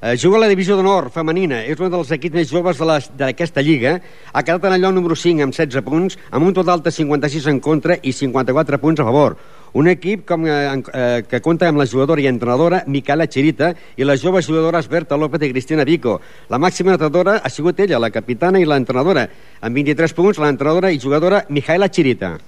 Eh, 0.00 0.16
juga 0.16 0.36
a 0.38 0.40
la 0.44 0.48
divisió 0.48 0.76
d'honor 0.78 1.08
femenina, 1.10 1.64
és 1.66 1.80
un 1.82 1.90
dels 1.90 2.10
equips 2.14 2.36
més 2.38 2.50
joves 2.52 2.78
d'aquesta 3.18 3.64
lliga, 3.66 3.96
ha 4.30 4.42
quedat 4.46 4.68
en 4.68 4.76
el 4.76 4.84
lloc 4.84 4.94
número 4.94 5.16
5 5.18 5.42
amb 5.42 5.56
16 5.56 5.82
punts, 5.82 6.18
amb 6.30 6.46
un 6.46 6.54
total 6.54 6.84
de 6.84 6.92
56 6.94 7.48
en 7.50 7.58
contra 7.58 7.96
i 8.02 8.12
54 8.12 8.78
punts 8.78 9.00
a 9.00 9.06
favor. 9.08 9.34
Un 9.74 9.88
equip 9.88 10.24
com, 10.24 10.46
eh, 10.46 10.82
eh, 10.94 11.24
que 11.28 11.40
compta 11.42 11.68
amb 11.68 11.78
la 11.78 11.86
jugadora 11.86 12.22
i 12.22 12.28
entrenadora 12.30 12.84
Micaela 12.86 13.26
Chirita 13.26 13.74
i 13.96 14.04
les 14.04 14.22
joves 14.22 14.46
jugadores 14.46 14.88
Berta 14.88 15.16
López 15.16 15.42
i 15.42 15.50
Cristina 15.52 15.84
Vico. 15.84 16.20
La 16.48 16.58
màxima 16.58 16.92
entrenadora 16.92 17.40
ha 17.42 17.50
sigut 17.50 17.80
ella, 17.80 17.98
la 17.98 18.10
capitana 18.10 18.60
i 18.60 18.64
l'entrenadora. 18.64 19.28
Amb 19.60 19.74
23 19.74 20.14
punts, 20.14 20.38
l'entrenadora 20.38 20.92
i 20.92 20.98
jugadora 20.98 21.44
Micaela 21.48 21.90
Chirita. 21.90 22.38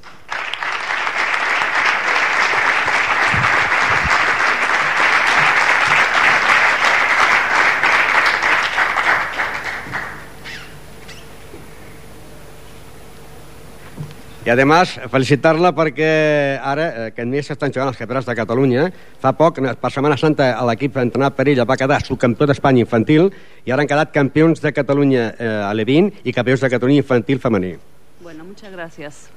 I 14.41 14.49
además 14.49 14.95
felicitar-la 15.13 15.69
perquè 15.77 16.57
ara, 16.65 16.87
eh, 16.89 17.09
aquest 17.11 17.29
mes 17.29 17.45
s'estan 17.45 17.75
jugant 17.75 17.91
els 17.91 17.99
campionats 18.01 18.25
de 18.25 18.35
Catalunya. 18.39 18.87
Fa 19.21 19.35
poc, 19.37 19.61
per 19.61 19.91
Setmana 19.93 20.17
Santa, 20.17 20.49
l'equip 20.65 20.97
entrenat 20.97 21.37
per 21.37 21.45
ella 21.53 21.67
va 21.69 21.77
quedar 21.77 22.01
subcampió 22.01 22.49
d'Espanya 22.49 22.81
infantil 22.87 23.29
i 23.67 23.71
ara 23.71 23.85
han 23.85 23.91
quedat 23.91 24.15
campions 24.15 24.65
de 24.65 24.73
Catalunya 24.73 25.35
eh, 25.37 25.69
a 25.69 25.75
l'E20 25.77 26.25
i 26.25 26.33
campions 26.33 26.65
de 26.65 26.73
Catalunya 26.73 27.05
infantil 27.05 27.39
femení. 27.39 27.77
Bueno, 28.23 28.45
muchas 28.45 28.73
gracias. 28.73 29.29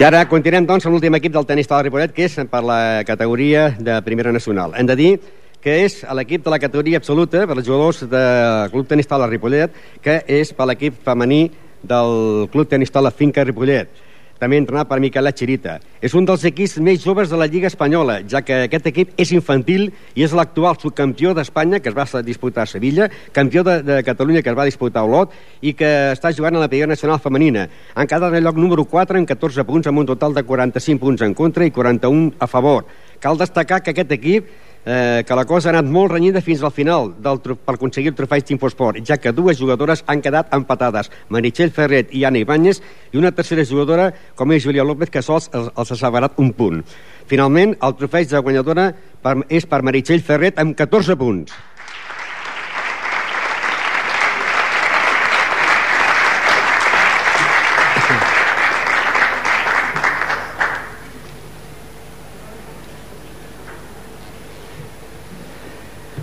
I 0.00 0.04
ara 0.04 0.26
continuem, 0.28 0.66
doncs, 0.68 0.84
amb 0.84 0.94
l'últim 0.94 1.16
equip 1.16 1.32
del 1.32 1.48
tenis 1.48 1.68
de 1.68 1.82
Ripollet, 1.82 2.12
que 2.12 2.28
és 2.28 2.36
per 2.48 2.60
la 2.64 3.04
categoria 3.08 3.70
de 3.78 4.02
primera 4.04 4.32
nacional. 4.32 4.72
Hem 4.76 4.86
de 4.88 4.96
dir 4.96 5.20
que 5.60 5.80
és 5.84 6.00
l'equip 6.16 6.44
de 6.44 6.52
la 6.52 6.58
categoria 6.58 7.00
absoluta 7.00 7.46
per 7.46 7.56
als 7.58 7.66
jugadors 7.66 8.04
del 8.08 8.70
Club 8.72 8.88
Tenis 8.88 9.08
Taula 9.10 9.28
Ripollet, 9.28 9.74
que 10.02 10.22
és 10.26 10.54
per 10.56 10.68
l'equip 10.70 11.02
femení 11.04 11.50
del 11.82 12.46
Club 12.52 12.68
Tenis 12.68 12.92
Taula 12.92 13.12
Finca 13.12 13.44
Ripollet 13.44 14.08
també 14.40 14.56
entrenat 14.56 14.88
per 14.88 14.98
Miquel 15.02 15.28
Chirita. 15.36 15.76
És 16.00 16.14
un 16.16 16.24
dels 16.24 16.44
equips 16.48 16.78
més 16.80 17.02
joves 17.04 17.28
de 17.30 17.38
la 17.38 17.46
Lliga 17.50 17.68
Espanyola, 17.68 18.20
ja 18.26 18.40
que 18.42 18.62
aquest 18.64 18.88
equip 18.88 19.12
és 19.20 19.34
infantil 19.36 19.90
i 20.16 20.24
és 20.24 20.32
l'actual 20.36 20.78
subcampió 20.80 21.34
d'Espanya, 21.36 21.82
que 21.84 21.92
es 21.92 21.96
va 21.96 22.22
disputar 22.24 22.64
a 22.64 22.70
Sevilla, 22.70 23.10
campió 23.36 23.62
de, 23.66 23.82
de 23.84 24.00
Catalunya, 24.06 24.42
que 24.42 24.50
es 24.50 24.56
va 24.56 24.66
disputar 24.68 25.04
a 25.04 25.10
Olot, 25.10 25.36
i 25.60 25.74
que 25.76 25.90
està 26.14 26.32
jugant 26.32 26.56
a 26.56 26.64
la 26.64 26.70
Primera 26.72 26.94
Nacional 26.94 27.20
Femenina. 27.20 27.68
Han 27.94 28.08
quedat 28.08 28.32
en 28.32 28.40
el 28.40 28.48
lloc 28.48 28.56
número 28.56 28.86
4 28.88 29.20
en 29.20 29.28
14 29.28 29.66
punts, 29.68 29.92
amb 29.92 30.02
un 30.02 30.08
total 30.08 30.34
de 30.34 30.46
45 30.48 31.04
punts 31.04 31.28
en 31.28 31.36
contra 31.36 31.68
i 31.68 31.76
41 31.76 32.40
a 32.40 32.48
favor. 32.48 32.88
Cal 33.20 33.36
destacar 33.36 33.82
que 33.84 33.92
aquest 33.92 34.16
equip 34.16 34.48
eh, 34.84 35.22
que 35.26 35.36
la 35.36 35.44
cosa 35.44 35.70
ha 35.70 35.74
anat 35.74 35.88
molt 35.90 36.12
renyida 36.12 36.42
fins 36.44 36.62
al 36.62 36.72
final 36.74 37.12
del, 37.22 37.40
per 37.40 37.76
aconseguir 37.76 38.12
el 38.12 38.18
trofeig 38.18 38.46
d'Infosport, 38.48 39.00
ja 39.06 39.18
que 39.20 39.32
dues 39.32 39.58
jugadores 39.60 40.04
han 40.06 40.22
quedat 40.24 40.52
empatades, 40.56 41.10
Meritxell 41.28 41.72
Ferret 41.74 42.14
i 42.16 42.24
Anna 42.24 42.42
Ibáñez, 42.42 42.82
i 43.12 43.20
una 43.20 43.32
tercera 43.32 43.64
jugadora, 43.66 44.10
com 44.34 44.52
és 44.52 44.64
Júlia 44.64 44.84
López, 44.86 45.10
que 45.10 45.22
sols 45.22 45.50
els, 45.52 45.70
els 45.76 45.92
ha 45.92 46.00
separat 46.04 46.38
un 46.42 46.52
punt. 46.56 46.84
Finalment, 47.30 47.76
el 47.82 47.96
trofeig 47.98 48.30
de 48.30 48.42
guanyadora 48.42 48.90
per, 49.22 49.36
és 49.48 49.66
per 49.66 49.82
Meritxell 49.86 50.24
Ferret 50.24 50.58
amb 50.58 50.76
14 50.78 51.18
punts. 51.20 51.54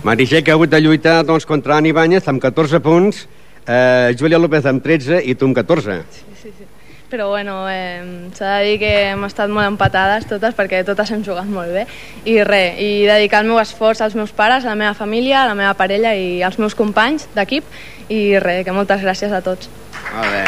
Meritxell 0.04 0.44
que 0.44 0.52
ha 0.52 0.54
hagut 0.54 0.70
de 0.70 0.80
lluitar 0.80 1.24
doncs, 1.26 1.46
contra 1.46 1.76
Anna 1.76 1.90
Ibáñez 1.90 2.28
amb 2.30 2.40
14 2.42 2.80
punts, 2.80 3.26
eh, 3.66 4.14
Júlia 4.18 4.38
López 4.38 4.66
amb 4.66 4.82
13 4.82 5.22
i 5.24 5.34
tu 5.34 5.46
amb 5.46 5.56
14. 5.56 6.02
Sí, 6.12 6.52
sí. 6.56 6.66
Però 7.10 7.30
bueno, 7.30 7.64
eh, 7.70 8.28
s'ha 8.36 8.58
de 8.58 8.64
dir 8.64 8.78
que 8.78 8.92
hem 9.10 9.24
estat 9.24 9.48
molt 9.48 9.66
empatades 9.66 10.26
totes 10.28 10.54
perquè 10.54 10.82
totes 10.84 11.10
hem 11.10 11.22
jugat 11.24 11.48
molt 11.48 11.72
bé 11.72 11.86
i 12.28 12.36
res, 12.44 12.76
i 12.78 13.06
dedicar 13.08 13.40
el 13.40 13.48
meu 13.48 13.58
esforç 13.58 14.02
als 14.04 14.14
meus 14.14 14.30
pares, 14.30 14.64
a 14.64 14.74
la 14.74 14.76
meva 14.76 14.92
família, 14.94 15.42
a 15.42 15.48
la 15.48 15.56
meva 15.56 15.72
parella 15.74 16.14
i 16.14 16.42
als 16.42 16.58
meus 16.58 16.76
companys 16.76 17.26
d'equip 17.34 17.64
i 18.08 18.38
res, 18.38 18.64
que 18.64 18.76
moltes 18.76 19.00
gràcies 19.00 19.32
a 19.32 19.40
tots. 19.40 19.72
Molt 20.12 20.30
bé. 20.36 20.44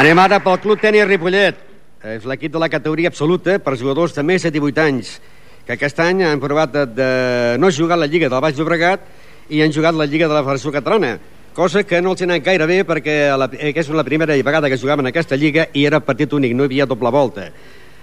Anem 0.00 0.18
ara 0.22 0.38
pel 0.40 0.60
Club 0.60 0.80
Tenis 0.80 1.08
Ripollet. 1.08 1.69
És 2.00 2.24
l'equip 2.24 2.48
de 2.52 2.60
la 2.62 2.70
categoria 2.72 3.10
absoluta 3.12 3.58
per 3.60 3.76
jugadors 3.76 4.14
de 4.16 4.22
més 4.24 4.40
de 4.40 4.50
18 4.54 4.80
anys, 4.80 5.18
que 5.66 5.74
aquest 5.74 5.98
any 6.00 6.22
han 6.24 6.40
provat 6.40 6.72
de, 6.72 6.84
de 6.96 7.08
no 7.60 7.68
jugar 7.68 7.98
la 8.00 8.06
Lliga 8.08 8.30
del 8.32 8.40
Baix 8.40 8.56
Llobregat 8.56 9.04
i 9.52 9.60
han 9.60 9.74
jugat 9.74 9.92
la 9.92 10.06
Lliga 10.08 10.24
de 10.30 10.32
la 10.32 10.40
Federació 10.46 10.72
Catalana, 10.72 11.18
cosa 11.52 11.82
que 11.84 12.00
no 12.00 12.14
els 12.14 12.22
ha 12.24 12.38
gaire 12.40 12.66
bé 12.66 12.78
perquè 12.88 13.36
la, 13.36 13.50
eh, 13.52 13.74
que 13.76 13.84
és 13.84 13.92
la 13.92 14.04
primera 14.04 14.32
vegada 14.32 14.70
que 14.72 14.78
jugaven 14.80 15.04
en 15.04 15.10
aquesta 15.12 15.36
lliga 15.36 15.66
i 15.74 15.84
era 15.84 16.00
partit 16.00 16.32
únic, 16.32 16.56
no 16.56 16.64
hi 16.64 16.72
havia 16.72 16.88
doble 16.88 17.12
volta. 17.12 17.50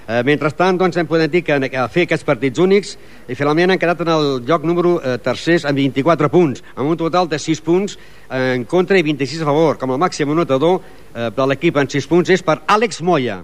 Eh, 0.08 0.22
mentrestant, 0.24 0.78
doncs, 0.78 1.02
hem 1.02 1.10
pogut 1.10 1.34
dir 1.34 1.42
que 1.42 1.58
a 1.58 1.88
fer 1.90 2.06
aquests 2.06 2.24
partits 2.24 2.62
únics 2.62 2.94
i 3.28 3.34
finalment 3.34 3.74
han 3.74 3.82
quedat 3.82 4.06
en 4.06 4.14
el 4.14 4.30
lloc 4.46 4.62
número 4.64 5.02
eh, 5.02 5.18
tercers 5.18 5.66
amb 5.66 5.82
24 5.82 6.30
punts, 6.30 6.62
amb 6.76 6.94
un 6.94 7.02
total 7.02 7.26
de 7.34 7.42
6 7.42 7.66
punts 7.66 7.98
eh, 7.98 8.54
en 8.54 8.70
contra 8.70 9.02
i 9.02 9.02
26 9.02 9.42
a 9.42 9.50
favor. 9.50 9.82
Com 9.82 9.98
a 9.98 10.02
màxim 10.06 10.30
anotador 10.38 10.84
eh, 10.84 11.32
de 11.34 11.50
l'equip 11.50 11.82
en 11.82 11.90
6 11.90 12.14
punts 12.14 12.36
és 12.38 12.46
per 12.46 12.62
Àlex 12.68 13.02
Moya. 13.02 13.42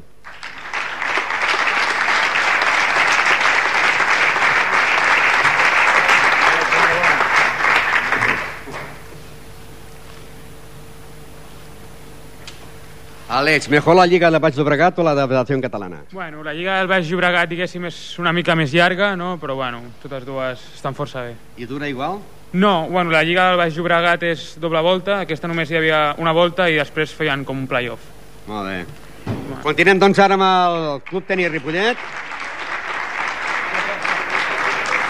Àlex, 13.33 13.67
mejor 13.67 13.95
la 13.95 14.05
Lliga 14.05 14.29
de 14.29 14.37
Baix 14.37 14.53
Llobregat 14.53 14.99
o 15.01 15.03
la 15.03 15.15
de 15.17 15.23
Federació 15.25 15.55
Catalana? 15.57 16.03
Bueno, 16.11 16.43
la 16.45 16.51
Lliga 16.53 16.75
del 16.77 16.85
Baix 16.85 17.07
Llobregat, 17.09 17.49
diguéssim, 17.49 17.87
és 17.89 17.95
una 18.21 18.29
mica 18.29 18.53
més 18.53 18.69
llarga, 18.69 19.15
no? 19.17 19.39
però 19.41 19.55
bueno, 19.57 19.79
totes 20.03 20.21
dues 20.27 20.61
estan 20.75 20.93
força 20.93 21.23
bé. 21.25 21.31
I 21.57 21.65
dura 21.65 21.87
igual? 21.89 22.19
No, 22.53 22.85
bueno, 22.91 23.09
la 23.09 23.23
Lliga 23.25 23.47
del 23.49 23.57
Baix 23.57 23.73
Llobregat 23.73 24.21
és 24.29 24.43
doble 24.61 24.83
volta, 24.85 25.15
aquesta 25.23 25.49
només 25.49 25.71
hi 25.71 25.79
havia 25.79 26.01
una 26.21 26.29
volta 26.29 26.67
i 26.69 26.77
després 26.77 27.15
feien 27.17 27.41
com 27.43 27.57
un 27.57 27.65
play-off. 27.65 28.03
Molt 28.45 28.69
bé. 28.69 29.33
Continuem 29.63 30.03
doncs 30.03 30.21
ara 30.21 30.37
amb 30.37 30.45
el 30.45 31.01
Club 31.07 31.25
Tenis 31.25 31.49
Ripollet. 31.55 32.03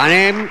Anem, 0.06 0.46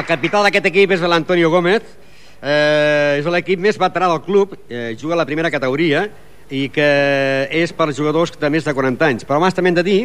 el 0.00 0.06
capità 0.08 0.40
d'aquest 0.46 0.70
equip 0.72 0.96
és 0.96 1.04
l'Antonio 1.04 1.52
Gómez, 1.52 1.92
eh, 2.40 3.20
és 3.20 3.28
l'equip 3.28 3.60
més 3.60 3.76
veterà 3.76 4.08
del 4.14 4.24
club, 4.24 4.56
eh, 4.70 4.96
juga 4.96 5.12
a 5.12 5.20
la 5.20 5.28
primera 5.28 5.52
categoria, 5.52 6.06
i 6.50 6.68
que 6.72 6.88
és 7.52 7.72
per 7.76 7.92
jugadors 7.92 8.32
de 8.40 8.50
més 8.50 8.64
de 8.64 8.74
40 8.74 9.06
anys. 9.06 9.26
Però 9.28 9.38
abans 9.38 9.56
també 9.56 9.72
hem 9.72 9.78
de 9.78 9.86
dir 9.86 10.00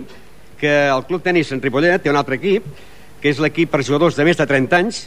que 0.60 0.74
el 0.88 1.04
Club 1.08 1.24
Tenis 1.24 1.52
en 1.52 1.62
Ripollet 1.64 2.04
té 2.04 2.12
un 2.12 2.20
altre 2.20 2.40
equip, 2.40 2.66
que 3.22 3.32
és 3.32 3.40
l'equip 3.40 3.72
per 3.72 3.84
jugadors 3.84 4.18
de 4.20 4.26
més 4.28 4.40
de 4.40 4.48
30 4.48 4.80
anys, 4.80 5.06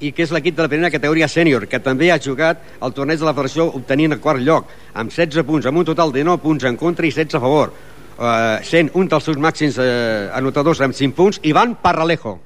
i 0.00 0.12
que 0.14 0.22
és 0.22 0.32
l'equip 0.32 0.56
de 0.56 0.64
la 0.64 0.70
primera 0.70 0.92
categoria 0.94 1.28
sènior, 1.28 1.66
que 1.66 1.80
també 1.82 2.12
ha 2.12 2.20
jugat 2.22 2.62
el 2.80 2.94
torneig 2.94 3.18
de 3.18 3.26
la 3.26 3.34
Federació 3.34 3.66
obtenint 3.74 4.14
el 4.14 4.22
quart 4.22 4.40
lloc, 4.40 4.70
amb 4.94 5.12
16 5.12 5.44
punts, 5.46 5.66
amb 5.66 5.82
un 5.82 5.88
total 5.88 6.14
de 6.14 6.24
9 6.24 6.42
punts 6.44 6.68
en 6.70 6.78
contra 6.78 7.06
i 7.06 7.10
16 7.10 7.34
a 7.34 7.42
favor, 7.42 7.72
eh, 8.18 8.58
sent 8.64 8.92
un 8.94 9.10
dels 9.10 9.26
seus 9.26 9.40
màxims 9.42 9.80
eh, 9.82 10.28
anotadors 10.38 10.80
amb 10.86 10.94
5 10.94 11.16
punts, 11.18 11.40
Ivan 11.42 11.74
Parralejo. 11.82 12.38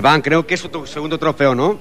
Iván, 0.00 0.22
creo 0.22 0.46
que 0.46 0.54
es 0.54 0.62
tu 0.62 0.86
segundo 0.86 1.18
trofeo, 1.18 1.54
¿no? 1.54 1.78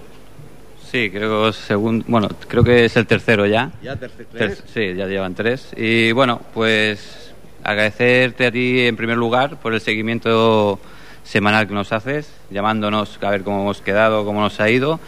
Sí, 0.91 1.09
creo 1.09 1.45
que, 1.45 1.53
segundo, 1.53 2.03
bueno, 2.05 2.27
creo 2.49 2.65
que 2.65 2.83
es 2.83 2.97
el 2.97 3.07
tercero 3.07 3.45
ya. 3.45 3.71
¿Ya 3.81 3.95
tercer, 3.95 4.27
tres? 4.29 4.61
sí, 4.73 4.93
ya 4.93 5.07
llevan 5.07 5.35
tres. 5.35 5.69
Y 5.77 6.11
bueno, 6.11 6.41
pues 6.53 7.33
agradecerte 7.63 8.47
a 8.47 8.51
ti 8.51 8.81
en 8.81 8.97
primer 8.97 9.15
lugar 9.15 9.57
por 9.61 9.73
el 9.73 9.79
seguimiento 9.79 10.81
semanal 11.23 11.65
que 11.65 11.73
nos 11.73 11.93
haces, 11.93 12.29
llamándonos 12.51 13.17
a 13.21 13.29
ver 13.29 13.43
cómo 13.43 13.61
hemos 13.61 13.79
quedado, 13.79 14.25
cómo 14.25 14.41
nos 14.41 14.59
ha 14.59 14.69
ido. 14.69 14.99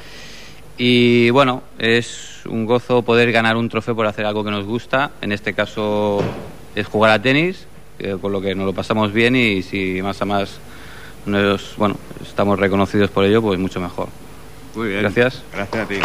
Y 0.78 1.32
bueno, 1.32 1.64
es 1.80 2.40
un 2.46 2.66
gozo 2.66 3.02
poder 3.02 3.34
ganar 3.34 3.58
un 3.58 3.68
trofeo 3.68 3.94
por 3.94 4.08
hacer 4.08 4.26
algo 4.26 4.46
que 4.46 4.52
nos 4.52 4.66
gusta. 4.66 5.12
En 5.22 5.34
este 5.34 5.54
caso 5.54 6.24
es 6.76 6.88
jugar 6.88 7.12
a 7.12 7.22
tenis, 7.22 7.68
con 8.22 8.32
lo 8.32 8.40
que 8.40 8.56
nos 8.56 8.66
lo 8.66 8.74
pasamos 8.74 9.12
bien 9.12 9.36
y 9.36 9.64
si 9.64 10.02
más 10.02 10.22
a 10.22 10.26
más 10.26 10.62
nos, 11.26 11.76
bueno, 11.78 11.96
estamos 12.22 12.60
reconocidos 12.60 13.10
por 13.10 13.26
ello, 13.26 13.42
pues 13.42 13.60
mucho 13.60 13.80
mejor. 13.80 14.10
Muy 14.76 14.90
bien. 14.90 15.02
Gracias. 15.02 15.44
Gràcies 15.54 15.82
a 15.82 15.86
ti. 15.86 16.00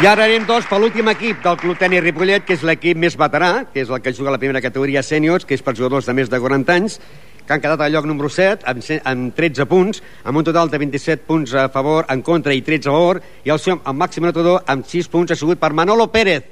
I 0.00 0.06
ara 0.08 0.24
anem, 0.24 0.46
doncs, 0.48 0.64
per 0.64 0.78
l'últim 0.80 1.10
equip 1.12 1.42
del 1.44 1.58
Club 1.60 1.76
Tenis 1.76 2.00
Ripollet, 2.00 2.44
que 2.48 2.54
és 2.56 2.62
l'equip 2.64 2.96
més 2.96 3.18
veterà, 3.20 3.66
que 3.68 3.82
és 3.82 3.90
el 3.92 4.00
que 4.00 4.14
juga 4.16 4.30
a 4.30 4.32
la 4.32 4.38
primera 4.40 4.62
categoria 4.64 5.02
sèniors, 5.04 5.44
que 5.44 5.52
és 5.52 5.60
per 5.60 5.74
jugadors 5.76 6.08
de 6.08 6.14
més 6.16 6.30
de 6.32 6.40
40 6.40 6.72
anys, 6.72 6.96
que 7.44 7.52
han 7.52 7.60
quedat 7.60 7.82
al 7.84 7.92
lloc 7.92 8.06
número 8.08 8.30
7, 8.32 8.64
amb, 8.64 8.80
amb 9.10 9.34
13 9.36 9.66
punts, 9.68 10.00
amb 10.24 10.40
un 10.40 10.46
total 10.48 10.72
de 10.72 10.80
27 10.80 11.26
punts 11.28 11.52
a 11.52 11.66
favor, 11.68 12.08
en 12.08 12.22
contra 12.24 12.56
i 12.56 12.62
13 12.64 12.88
a 12.88 12.94
favor, 12.96 13.20
i 13.44 13.52
el 13.52 13.60
seu 13.60 13.76
el 13.76 13.98
màxim 14.00 14.24
anotador 14.24 14.64
amb 14.64 14.88
6 14.88 15.12
punts 15.12 15.34
ha 15.34 15.36
sigut 15.36 15.60
per 15.60 15.74
Manolo 15.76 16.08
Pérez. 16.08 16.48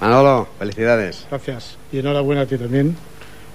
Manolo, 0.00 0.48
felicidades. 0.62 1.26
Gracias. 1.30 1.76
Y 1.92 1.98
enhorabuena 1.98 2.42
a 2.42 2.46
ti 2.46 2.56
también, 2.56 2.96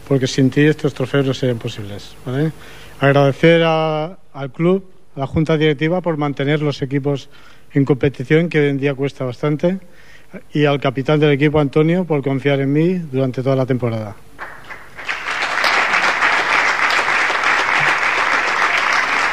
porque 0.07 0.27
sin 0.27 0.49
ti 0.49 0.61
estos 0.65 0.93
trofeos 0.93 1.25
no 1.25 1.33
serían 1.33 1.57
posibles. 1.57 2.15
¿vale? 2.25 2.51
Agradecer 2.99 3.63
a- 3.65 4.17
al 4.33 4.51
club, 4.51 4.83
a 5.15 5.21
la 5.21 5.27
junta 5.27 5.55
directiva, 5.57 6.01
por 6.01 6.17
mantener 6.17 6.61
los 6.61 6.81
equipos 6.81 7.29
en 7.73 7.85
competición, 7.85 8.49
que 8.49 8.59
hoy 8.59 8.69
en 8.69 8.77
día 8.77 8.93
cuesta 8.93 9.23
bastante, 9.25 9.79
y 10.53 10.65
al 10.65 10.79
capitán 10.81 11.19
del 11.19 11.31
equipo, 11.31 11.59
Antonio, 11.59 12.03
por 12.05 12.21
confiar 12.21 12.59
en 12.59 12.73
mí 12.73 12.93
durante 12.95 13.41
toda 13.41 13.55
la 13.55 13.65
temporada. 13.65 14.15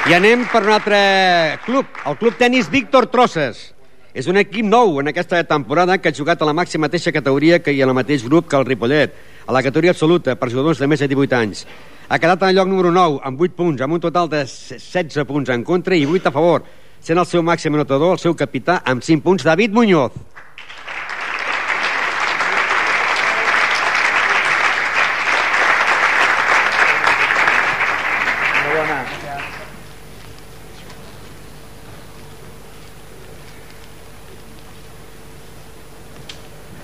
I 0.06 0.12
anem 0.12 0.44
per 0.52 0.60
un 0.62 0.70
altre 0.70 1.58
club, 1.64 1.86
el 2.06 2.16
Club 2.20 2.34
Tenis 2.36 2.68
Víctor 2.70 3.06
Trosses. 3.06 3.73
És 4.14 4.28
un 4.30 4.36
equip 4.38 4.62
nou 4.62 5.00
en 5.00 5.10
aquesta 5.10 5.40
temporada 5.42 5.96
que 5.98 6.12
ha 6.12 6.14
jugat 6.14 6.38
a 6.38 6.46
la 6.46 6.52
màxima 6.54 6.86
mateixa 6.86 7.10
categoria 7.10 7.56
que 7.58 7.72
hi 7.74 7.80
en 7.82 7.90
el 7.90 7.96
mateix 7.98 8.22
grup 8.22 8.46
que 8.46 8.54
el 8.54 8.66
Ripollet, 8.68 9.10
a 9.42 9.52
la 9.56 9.62
categoria 9.66 9.90
absoluta 9.90 10.36
per 10.38 10.52
jugadors 10.52 10.78
de 10.78 10.86
més 10.86 11.02
de 11.02 11.08
18 11.10 11.34
anys. 11.34 11.64
Ha 12.06 12.20
quedat 12.22 12.44
en 12.44 12.52
el 12.52 12.60
lloc 12.60 12.70
número 12.70 12.92
9, 12.94 13.18
amb 13.26 13.42
8 13.42 13.56
punts, 13.58 13.82
amb 13.82 13.98
un 13.98 14.04
total 14.04 14.30
de 14.30 14.44
16 14.46 15.26
punts 15.26 15.50
en 15.50 15.64
contra 15.66 15.98
i 15.98 16.06
8 16.06 16.30
a 16.30 16.34
favor, 16.36 16.62
sent 17.02 17.18
el 17.18 17.26
seu 17.26 17.42
màxim 17.42 17.74
anotador, 17.74 18.14
el 18.14 18.22
seu 18.22 18.38
capità, 18.38 18.84
amb 18.86 19.02
5 19.02 19.26
punts, 19.26 19.42
David 19.50 19.74
Muñoz. 19.74 20.14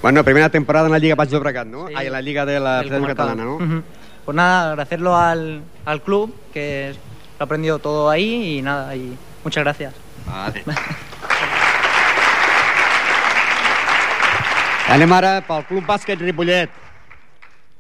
Bueno, 0.02 0.24
primera 0.24 0.48
temporada 0.48 0.86
en 0.86 0.92
la 0.92 0.98
Liga 0.98 1.14
Baix 1.14 1.30
Llobregat, 1.30 1.66
¿no? 1.66 1.88
Sí. 1.88 1.94
Ahí 1.96 2.06
en 2.06 2.12
la 2.12 2.22
Liga 2.22 2.46
de 2.46 2.58
la 2.58 2.80
Federación. 2.82 3.06
Catalana, 3.06 3.44
¿no? 3.44 3.56
Ujú. 3.56 3.82
Pues 4.24 4.34
nada, 4.34 4.70
agradecerlo 4.70 5.16
al, 5.16 5.62
al 5.84 6.02
club, 6.02 6.34
que 6.52 6.94
lo 7.38 7.42
ha 7.42 7.44
aprendido 7.44 7.78
todo 7.78 8.08
ahí 8.08 8.58
y 8.58 8.62
nada, 8.62 8.94
y 8.96 9.16
muchas 9.44 9.64
gracias. 9.64 9.94
Vale. 10.26 10.64
Anem 14.90 15.12
ara 15.14 15.36
pel 15.46 15.62
Club 15.68 15.84
Bàsquet 15.86 16.18
Ripollet. 16.18 16.70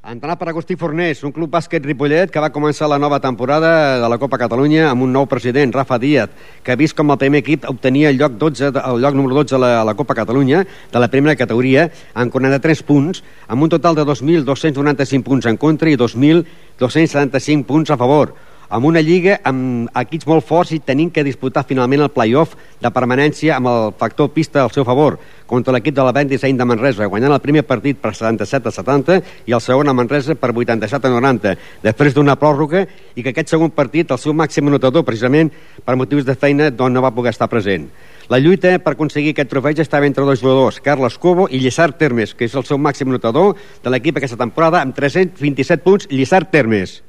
Entrenat 0.00 0.38
per 0.40 0.46
Agustí 0.48 0.78
Fornés, 0.80 1.18
un 1.28 1.32
club 1.36 1.50
bàsquet 1.52 1.84
Ripollet 1.84 2.30
que 2.32 2.40
va 2.40 2.48
començar 2.54 2.86
la 2.88 2.96
nova 2.98 3.18
temporada 3.20 3.98
de 4.00 4.08
la 4.08 4.16
Copa 4.16 4.38
Catalunya 4.40 4.86
amb 4.88 5.04
un 5.04 5.12
nou 5.12 5.26
president, 5.28 5.74
Rafa 5.76 5.98
Díaz, 6.00 6.30
que 6.64 6.72
ha 6.72 6.76
vist 6.80 6.96
com 6.96 7.12
el 7.12 7.18
primer 7.20 7.42
equip 7.44 7.66
obtenia 7.68 8.08
el 8.08 8.16
lloc, 8.16 8.38
12, 8.40 8.70
de- 8.72 8.80
el 8.80 9.02
lloc 9.04 9.14
número 9.14 9.34
12 9.42 9.58
a 9.58 9.58
la, 9.60 9.70
a 9.82 9.84
la 9.84 9.94
Copa 9.94 10.16
Catalunya 10.16 10.64
de 10.64 10.98
la 11.04 11.10
primera 11.12 11.36
categoria 11.36 11.90
amb 12.14 12.32
43 12.32 12.82
punts, 12.88 13.20
amb 13.46 13.62
un 13.62 13.68
total 13.68 13.94
de 14.00 14.06
2.295 14.08 15.22
punts 15.22 15.44
en 15.52 15.58
contra 15.60 15.90
i 15.92 15.98
2.275 16.00 17.64
punts 17.68 17.90
a 17.92 17.98
favor 18.00 18.32
amb 18.70 18.86
una 18.86 19.02
lliga 19.02 19.40
amb 19.44 19.90
equips 19.98 20.28
molt 20.30 20.46
forts 20.46 20.70
i 20.72 20.78
tenint 20.78 21.10
que 21.10 21.24
disputar 21.26 21.66
finalment 21.66 22.04
el 22.04 22.12
play-off 22.14 22.54
de 22.80 22.90
permanència 22.94 23.56
amb 23.56 23.66
el 23.66 23.92
factor 23.98 24.30
pista 24.30 24.62
al 24.62 24.70
seu 24.70 24.86
favor 24.86 25.18
contra 25.50 25.74
l'equip 25.74 25.96
de 25.96 26.04
la 26.06 26.12
Band 26.14 26.30
Disseny 26.30 26.54
de 26.56 26.64
Manresa, 26.64 27.08
guanyant 27.10 27.34
el 27.34 27.42
primer 27.42 27.64
partit 27.66 27.98
per 27.98 28.12
77 28.14 28.70
a 28.70 28.74
70 28.76 29.16
i 29.50 29.56
el 29.56 29.64
segon 29.64 29.90
a 29.90 29.96
Manresa 29.98 30.36
per 30.38 30.52
87 30.54 31.10
a 31.10 31.10
90, 31.10 31.56
després 31.82 32.14
d'una 32.14 32.38
pròrroga 32.38 32.84
i 33.18 33.26
que 33.26 33.34
aquest 33.34 33.50
segon 33.50 33.74
partit, 33.74 34.14
el 34.14 34.22
seu 34.22 34.36
màxim 34.38 34.70
anotador, 34.70 35.02
precisament 35.02 35.50
per 35.84 35.98
motius 35.98 36.24
de 36.24 36.38
feina, 36.38 36.70
doncs 36.70 36.94
no 36.94 37.02
va 37.02 37.10
poder 37.10 37.34
estar 37.34 37.50
present. 37.50 37.90
La 38.30 38.38
lluita 38.38 38.76
per 38.78 38.94
aconseguir 38.94 39.34
aquest 39.34 39.50
trofeig 39.50 39.82
estava 39.82 40.06
entre 40.06 40.22
dos 40.22 40.38
jugadors, 40.38 40.78
Carles 40.78 41.18
Cobo 41.18 41.50
i 41.50 41.58
Lliçar 41.58 41.90
Termes, 41.98 42.38
que 42.38 42.46
és 42.46 42.54
el 42.54 42.68
seu 42.70 42.78
màxim 42.78 43.10
anotador 43.10 43.56
de 43.82 43.90
l'equip 43.90 44.22
aquesta 44.22 44.38
temporada 44.38 44.84
amb 44.84 44.94
327 44.94 45.82
punts, 45.82 46.06
Lliçar 46.14 46.46
Termes. 46.54 47.00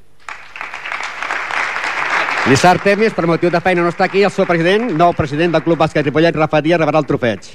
Lissar 2.50 2.78
Temes, 2.82 3.14
per 3.16 3.24
motiu 3.30 3.50
de 3.54 3.60
feina, 3.66 3.84
no 3.86 3.90
està 3.92 4.06
aquí. 4.08 4.22
El 4.28 4.32
seu 4.36 4.46
president, 4.48 4.88
nou 5.02 5.14
president 5.18 5.54
del 5.56 5.64
Club 5.66 5.78
Bàsquet 5.84 6.08
Ripollet, 6.08 6.38
Rafa 6.42 6.60
Díaz, 6.66 6.80
rebrà 6.82 7.02
el 7.04 7.08
trofeig. 7.12 7.52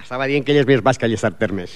Estava 0.00 0.26
dient 0.30 0.44
que 0.46 0.54
ell 0.54 0.62
és 0.62 0.68
més 0.84 0.98
que 0.98 1.08
Lissar 1.10 1.32
Termes. 1.38 1.74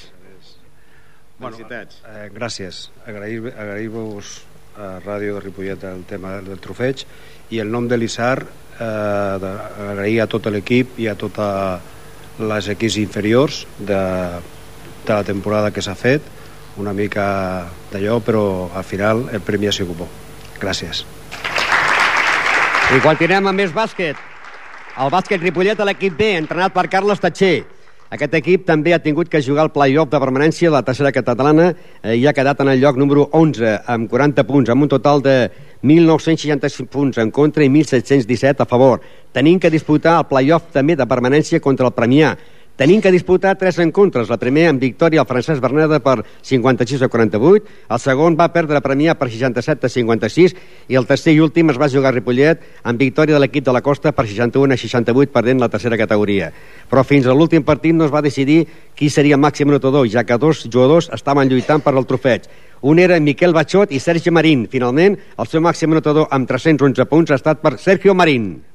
Felicitats. 1.41 1.99
Eh, 2.09 2.29
gràcies. 2.33 2.89
Agrair- 3.07 3.53
Agrair-vos 3.53 4.43
a 4.79 4.99
Ràdio 5.05 5.35
de 5.35 5.41
Ripollet 5.41 5.83
el 5.85 6.05
tema 6.09 6.39
del 6.41 6.59
trofeig 6.59 7.05
i 7.51 7.59
el 7.61 7.71
nom 7.71 7.87
de 7.89 7.97
l'Issar 7.99 8.39
eh, 8.43 8.85
agrair 8.85 10.21
a 10.23 10.27
tot 10.27 10.47
l'equip 10.51 10.97
i 10.99 11.07
a 11.11 11.15
totes 11.15 12.41
les 12.41 12.69
equips 12.73 12.97
inferiors 12.99 13.67
de, 13.79 14.01
de 15.07 15.13
la 15.13 15.23
temporada 15.23 15.71
que 15.71 15.83
s'ha 15.83 15.95
fet 15.95 16.23
una 16.81 16.93
mica 16.93 17.27
d'allò 17.93 18.21
però 18.21 18.71
al 18.75 18.85
final 18.85 19.29
el 19.33 19.41
premi 19.41 19.69
ha 19.69 19.73
sigut 19.73 19.99
bo 20.05 20.09
gràcies 20.61 21.05
I 22.95 23.01
continuem 23.01 23.47
amb 23.49 23.59
més 23.59 23.73
bàsquet. 23.73 24.19
El 25.01 25.09
bàsquet 25.11 25.41
Ripollet 25.41 25.79
a 25.81 25.87
l'equip 25.89 26.13
B, 26.19 26.27
entrenat 26.37 26.75
per 26.75 26.85
Carles 26.93 27.19
Tatxer. 27.19 27.65
Aquest 28.15 28.37
equip 28.39 28.67
també 28.69 28.93
ha 28.95 29.01
tingut 29.03 29.31
que 29.33 29.41
jugar 29.43 29.65
el 29.65 29.73
play-off 29.75 30.11
de 30.13 30.21
permanència 30.23 30.69
de 30.69 30.75
la 30.77 30.85
tercera 30.87 31.11
catalana 31.11 31.71
eh, 31.73 32.15
i 32.15 32.27
ha 32.29 32.35
quedat 32.37 32.61
en 32.63 32.71
el 32.71 32.79
lloc 32.79 33.01
número 33.01 33.25
11 33.33 33.73
amb 33.91 34.11
40 34.13 34.45
punts, 34.47 34.71
amb 34.71 34.85
un 34.85 34.93
total 34.93 35.25
de 35.25 35.35
1.965 35.83 36.87
punts 36.93 37.19
en 37.19 37.33
contra 37.35 37.65
i 37.65 37.73
1.717 37.73 38.63
a 38.63 38.69
favor. 38.69 39.01
Tenint 39.33 39.59
que 39.65 39.73
disputar 39.73 40.21
el 40.21 40.29
play-off 40.31 40.71
també 40.77 40.95
de 40.95 41.09
permanència 41.09 41.65
contra 41.65 41.89
el 41.89 41.97
Premià. 41.97 42.37
Tenint 42.75 42.99
que 42.99 43.13
disputar 43.15 43.53
tres 43.55 43.77
encontres, 43.79 44.27
la 44.27 44.35
primera 44.35 44.73
amb 44.73 44.81
victòria 44.83 45.21
al 45.23 45.29
Francesc 45.29 45.63
Berneda 45.63 46.01
per 46.03 46.25
56 46.43 47.05
a 47.07 47.09
48, 47.09 47.69
el 47.95 48.01
segon 48.03 48.35
va 48.35 48.49
perdre 48.51 48.81
Premià 48.83 49.15
per 49.15 49.29
67 49.31 49.87
a 49.87 49.91
56 49.93 50.57
i 50.91 50.99
el 50.99 51.07
tercer 51.07 51.37
i 51.37 51.39
últim 51.45 51.71
es 51.71 51.79
va 51.79 51.87
jugar 51.93 52.11
a 52.11 52.17
Ripollet 52.17 52.67
amb 52.83 52.99
victòria 52.99 53.39
de 53.39 53.45
l'equip 53.45 53.69
de 53.69 53.77
la 53.77 53.85
Costa 53.87 54.11
per 54.11 54.27
61 54.27 54.75
a 54.75 54.81
68 54.83 55.31
perdent 55.31 55.63
la 55.63 55.71
tercera 55.71 56.01
categoria. 56.03 56.51
Però 56.91 57.07
fins 57.07 57.31
a 57.31 57.39
l'últim 57.39 57.63
partit 57.63 57.95
no 57.95 58.11
es 58.11 58.13
va 58.17 58.27
decidir 58.27 58.65
qui 58.99 59.07
seria 59.07 59.39
el 59.39 59.45
màxim 59.47 59.71
notador, 59.71 60.11
ja 60.11 60.27
que 60.27 60.43
dos 60.43 60.67
jugadors 60.67 61.13
estaven 61.15 61.47
lluitant 61.47 61.79
per 61.79 61.95
al 61.95 62.11
trofeig. 62.11 62.51
Un 62.83 62.99
era 62.99 63.23
Miquel 63.23 63.55
Batxot 63.55 63.95
i 63.95 64.03
Sergi 64.03 64.35
Marín. 64.35 64.67
Finalment, 64.67 65.15
el 65.15 65.47
seu 65.47 65.63
màxim 65.63 65.95
notador 65.95 66.27
amb 66.35 66.51
311 66.51 67.07
punts 67.07 67.31
ha 67.31 67.39
estat 67.39 67.63
per 67.63 67.79
Sergio 67.79 68.19
Marín. 68.19 68.74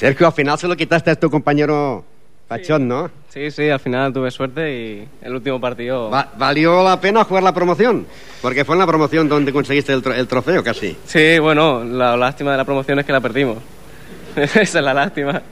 Sergio, 0.00 0.26
al 0.28 0.32
final 0.32 0.58
se 0.58 0.66
lo 0.66 0.74
quitaste 0.76 1.10
a 1.10 1.14
tu 1.16 1.28
compañero 1.30 2.02
Pachón, 2.48 2.88
¿no? 2.88 3.10
Sí, 3.28 3.50
sí, 3.50 3.68
al 3.68 3.78
final 3.80 4.12
tuve 4.12 4.30
suerte 4.30 4.72
y 4.74 5.08
el 5.22 5.34
último 5.34 5.60
partido... 5.60 6.08
Va- 6.10 6.32
¿Valió 6.38 6.82
la 6.82 6.98
pena 7.00 7.22
jugar 7.22 7.42
la 7.42 7.52
promoción? 7.52 8.06
Porque 8.40 8.64
fue 8.64 8.74
en 8.76 8.78
la 8.80 8.86
promoción 8.86 9.28
donde 9.28 9.52
conseguiste 9.52 9.92
el, 9.92 10.02
tro- 10.02 10.14
el 10.16 10.26
trofeo 10.26 10.64
casi. 10.64 10.96
Sí, 11.04 11.38
bueno, 11.38 11.84
la 11.84 12.16
lástima 12.16 12.50
de 12.52 12.56
la 12.56 12.64
promoción 12.64 12.98
es 12.98 13.04
que 13.04 13.12
la 13.12 13.20
perdimos. 13.20 13.58
Esa 14.36 14.62
es 14.62 14.74
la 14.74 14.94
lástima. 14.94 15.42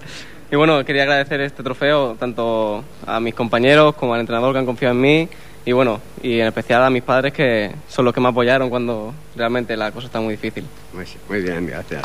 Y 0.51 0.57
bueno, 0.57 0.83
quería 0.85 1.03
agradecer 1.03 1.41
este 1.43 1.63
trofeo 1.63 2.17
tanto 2.19 2.83
a 3.07 3.21
mis 3.21 3.35
compañeros 3.35 3.95
como 3.97 4.15
al 4.15 4.21
entrenador 4.21 4.55
que 4.55 4.61
han 4.61 4.67
confiado 4.67 4.95
en 4.95 5.01
mí 5.03 5.29
y 5.67 5.73
bueno, 5.73 6.01
y 6.23 6.41
en 6.41 6.47
especial 6.47 6.83
a 6.83 6.89
mis 6.89 7.03
padres 7.03 7.35
que 7.35 7.71
son 7.87 8.07
los 8.07 8.15
que 8.15 8.21
me 8.23 8.29
apoyaron 8.29 8.71
cuando 8.71 9.13
realmente 9.37 9.77
la 9.77 9.93
cosa 9.93 10.07
está 10.07 10.21
muy 10.21 10.33
difícil. 10.37 10.65
Muy 11.29 11.43
bien, 11.43 11.67
gracias. 11.67 12.03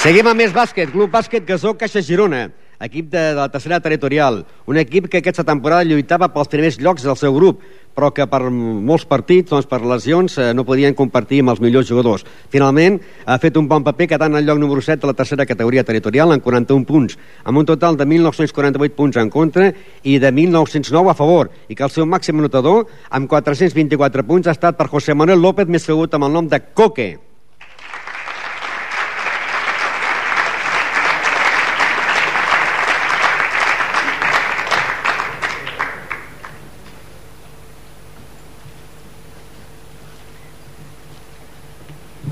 Seguim 0.00 0.30
amb 0.30 0.40
més 0.40 0.52
bàsquet. 0.56 0.88
Club 0.88 1.10
Bàsquet 1.12 1.44
Gasó 1.44 1.74
Caixa 1.76 2.00
Girona, 2.00 2.46
equip 2.80 3.10
de, 3.12 3.20
de 3.20 3.36
la 3.36 3.50
tercera 3.52 3.82
territorial. 3.84 4.38
Un 4.64 4.78
equip 4.80 5.10
que 5.12 5.20
aquesta 5.20 5.44
temporada 5.44 5.84
lluitava 5.84 6.30
pels 6.32 6.48
primers 6.48 6.78
llocs 6.80 7.04
del 7.04 7.18
seu 7.20 7.36
grup, 7.36 7.60
però 7.92 8.08
que 8.16 8.24
per 8.24 8.40
molts 8.48 9.04
partits, 9.04 9.50
doncs, 9.52 9.68
per 9.68 9.82
lesions, 9.84 10.38
eh, 10.40 10.54
no 10.56 10.64
podien 10.64 10.96
compartir 10.96 11.42
amb 11.44 11.52
els 11.52 11.60
millors 11.60 11.92
jugadors. 11.92 12.24
Finalment, 12.48 12.96
ha 13.28 13.36
fet 13.44 13.60
un 13.60 13.68
bon 13.68 13.84
paper 13.84 14.08
quedant 14.14 14.40
al 14.40 14.48
lloc 14.48 14.64
número 14.64 14.80
7 14.80 15.04
de 15.04 15.12
la 15.12 15.18
tercera 15.20 15.44
categoria 15.44 15.84
territorial 15.84 16.32
en 16.32 16.40
41 16.40 16.88
punts, 16.88 17.20
amb 17.44 17.60
un 17.60 17.68
total 17.68 18.00
de 18.00 18.08
1.948 18.08 18.96
punts 18.96 19.20
en 19.20 19.28
contra 19.28 19.68
i 20.00 20.16
de 20.16 20.32
1.909 20.32 21.12
a 21.12 21.18
favor, 21.24 21.52
i 21.68 21.76
que 21.76 21.84
el 21.84 21.92
seu 21.92 22.08
màxim 22.08 22.40
anotador, 22.40 22.86
amb 23.10 23.28
424 23.28 24.24
punts, 24.24 24.48
ha 24.48 24.56
estat 24.56 24.80
per 24.80 24.88
José 24.88 25.12
Manuel 25.12 25.44
López, 25.44 25.68
més 25.68 25.84
conegut 25.84 26.16
amb 26.16 26.32
el 26.32 26.40
nom 26.40 26.48
de 26.48 26.64
Coque. 26.72 27.18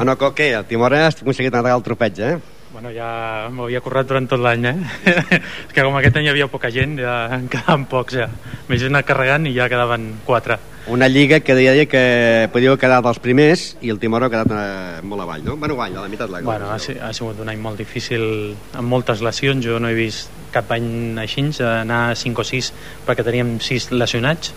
Bueno, 0.09 0.20
Coque, 0.20 0.54
el 0.54 0.64
Timor 0.64 0.94
has 0.94 1.20
aconseguit 1.20 1.52
negar 1.52 1.74
el 1.76 1.82
trofeig, 1.84 2.18
eh? 2.24 2.36
Bueno, 2.72 2.88
ja 2.96 3.50
m'ho 3.52 3.66
havia 3.66 3.82
currat 3.84 4.06
durant 4.09 4.24
tot 4.24 4.40
l'any, 4.40 4.62
eh? 4.64 5.11
és 5.66 5.74
que 5.74 5.82
com 5.84 5.98
aquest 5.98 6.16
any 6.16 6.24
hi 6.24 6.30
havia 6.32 6.46
poca 6.48 6.70
gent, 6.72 6.94
ja 6.96 7.16
en 7.36 7.44
quedaven 7.52 7.84
pocs, 7.90 8.16
ja. 8.16 8.28
M'he 8.70 8.78
anat 8.88 9.04
carregant 9.04 9.44
i 9.44 9.52
ja 9.52 9.66
quedaven 9.68 10.06
quatre. 10.24 10.56
Una 10.88 11.11
lliga 11.12 11.42
que 11.44 11.59
deia 11.59 11.84
que 11.84 12.48
podíeu 12.54 12.78
quedar 12.80 13.02
dels 13.04 13.20
primers 13.20 13.66
i 13.84 13.92
el 13.92 14.00
Timor 14.00 14.24
ha 14.24 14.30
quedat 14.32 14.54
eh, 14.56 15.02
molt 15.04 15.26
avall, 15.26 15.44
no? 15.44 15.59
Bueno, 15.61 15.76
avall, 15.76 15.98
a 15.98 16.06
la 16.06 16.09
meitat 16.09 16.32
de 16.32 16.38
la 16.38 16.40
Bueno, 16.48 16.72
ha, 16.72 16.80
ha 16.80 17.12
sigut 17.12 17.44
un 17.44 17.52
any 17.52 17.61
molt 17.61 17.84
difícil, 17.84 18.24
amb 18.72 18.88
moltes 18.88 19.20
lesions. 19.20 19.61
Jo 19.61 19.76
no 19.76 19.92
he 19.92 19.98
vist 19.98 20.32
cap 20.56 20.72
any 20.72 21.20
així, 21.20 21.50
anar 21.68 22.00
a 22.14 22.16
5 22.16 22.46
o 22.46 22.48
6 22.54 22.72
perquè 23.04 23.28
teníem 23.28 23.59
6 23.61 23.92
lesionats. 23.92 24.56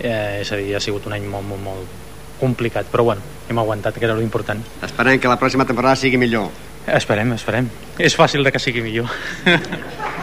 Eh, 0.00 0.40
és 0.40 0.56
a 0.56 0.56
dir, 0.56 0.72
ha 0.72 0.80
sigut 0.80 1.04
un 1.04 1.20
any 1.20 1.28
molt, 1.28 1.52
molt, 1.52 1.64
molt 1.68 2.02
complicat, 2.40 2.86
però 2.92 3.04
bueno, 3.10 3.22
hem 3.48 3.58
aguantat, 3.58 3.98
que 3.98 4.04
era 4.08 4.16
l'important. 4.18 4.62
Esperem 4.82 5.20
que 5.20 5.28
la 5.30 5.38
pròxima 5.40 5.66
temporada 5.68 5.96
sigui 5.96 6.18
millor. 6.20 6.50
Esperem, 6.86 7.32
esperem. 7.34 7.68
És 7.98 8.14
fàcil 8.14 8.44
de 8.46 8.52
que 8.54 8.62
sigui 8.62 8.84
millor. 8.84 9.10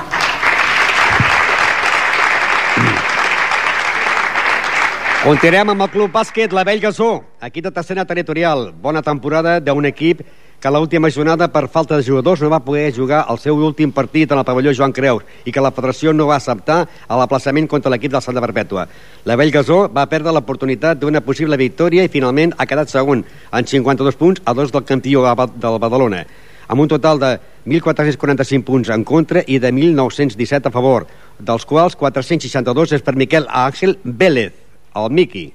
Continuem 5.23 5.69
amb 5.71 5.85
el 5.85 5.87
Club 5.87 6.11
Bàsquet 6.11 6.51
La 6.51 6.65
Vell 6.67 6.81
Gasó, 6.83 7.21
equip 7.47 7.63
de 7.63 7.71
tercera 7.71 8.03
territorial. 8.03 8.73
Bona 8.83 8.99
temporada 8.99 9.53
d'un 9.63 9.85
equip 9.87 10.19
que 10.63 10.71
l'última 10.71 11.09
jornada 11.11 11.49
per 11.51 11.67
falta 11.67 11.97
de 11.99 12.05
jugadors 12.07 12.39
no 12.39 12.47
va 12.47 12.61
poder 12.63 12.93
jugar 12.95 13.25
el 13.27 13.35
seu 13.35 13.57
últim 13.59 13.91
partit 13.91 14.31
en 14.31 14.39
el 14.39 14.45
pavelló 14.47 14.71
Joan 14.71 14.93
Creus 14.95 15.25
i 15.43 15.51
que 15.51 15.59
la 15.59 15.73
federació 15.75 16.13
no 16.15 16.29
va 16.29 16.37
acceptar 16.37 16.85
l'aplaçament 17.09 17.67
contra 17.67 17.91
l'equip 17.91 18.13
del 18.13 18.23
Santa 18.23 18.39
Perpètua. 18.39 18.85
La 19.27 19.35
Vell 19.35 19.51
Gasó 19.51 19.89
va 19.91 20.07
perdre 20.07 20.31
l'oportunitat 20.31 21.01
d'una 21.01 21.19
possible 21.19 21.59
victòria 21.59 22.07
i 22.07 22.13
finalment 22.15 22.55
ha 22.55 22.69
quedat 22.69 22.87
segon 22.95 23.25
en 23.27 23.67
52 23.67 24.15
punts 24.15 24.39
a 24.45 24.55
dos 24.55 24.71
del 24.71 24.87
campió 24.87 25.27
del 25.35 25.79
Badalona 25.83 26.23
amb 26.71 26.79
un 26.79 26.87
total 26.87 27.19
de 27.19 27.35
1.445 27.67 28.63
punts 28.63 28.89
en 28.95 29.03
contra 29.03 29.43
i 29.45 29.59
de 29.59 29.67
1.917 29.67 30.71
a 30.71 30.71
favor, 30.71 31.09
dels 31.39 31.67
quals 31.67 31.99
462 31.99 32.95
és 32.95 33.03
per 33.03 33.19
Miquel 33.19 33.51
Ángel 33.51 33.99
Vélez, 34.03 34.55
el 34.95 35.11
Miqui. 35.11 35.49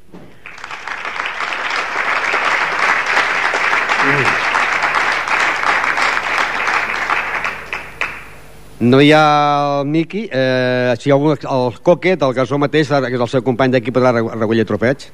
No 8.81 9.01
hi 9.03 9.11
ha 9.11 9.81
el 9.81 9.89
Miqui, 9.91 10.29
eh, 10.31 10.95
si 11.01 11.09
hi 11.09 11.11
ha 11.11 11.16
algun, 11.16 11.35
el 11.35 11.81
Coque, 11.83 12.14
del 12.16 12.33
Gasó 12.33 12.59
mateix, 12.62 12.87
que 12.87 13.16
és 13.16 13.20
el 13.20 13.31
seu 13.33 13.43
company 13.43 13.72
d'aquí, 13.74 13.91
podrà 13.91 14.12
recollir 14.14 14.62
el 14.62 14.68
trofeig. 14.68 15.09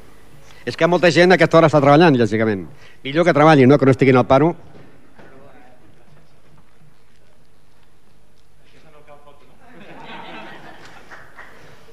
És 0.69 0.77
que 0.77 0.87
molta 0.87 1.09
gent 1.11 1.33
a 1.33 1.39
aquesta 1.39 1.57
hora 1.57 1.71
està 1.73 1.81
treballant, 1.81 2.13
lògicament. 2.21 2.67
Millor 3.05 3.25
que 3.25 3.33
treballin, 3.33 3.69
no?, 3.69 3.79
que 3.81 3.89
no 3.89 3.95
estiguin 3.97 4.21
al 4.21 4.27
paro. 4.29 4.53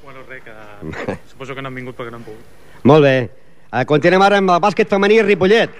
Bueno, 0.03 0.27
res, 0.27 0.43
que 0.43 1.17
suposo 1.31 1.55
que 1.55 1.61
no 1.61 1.71
han 1.71 1.79
vingut 1.79 1.95
perquè 1.95 2.11
no 2.11 2.19
han 2.19 2.27
pogut. 2.27 2.83
Molt 2.83 3.07
bé. 3.07 3.15
Eh, 3.71 3.85
continuem 3.87 4.27
ara 4.27 4.43
amb 4.43 4.51
el 4.51 4.59
bàsquet 4.59 4.91
femení 4.91 5.21
Ripollet. 5.23 5.71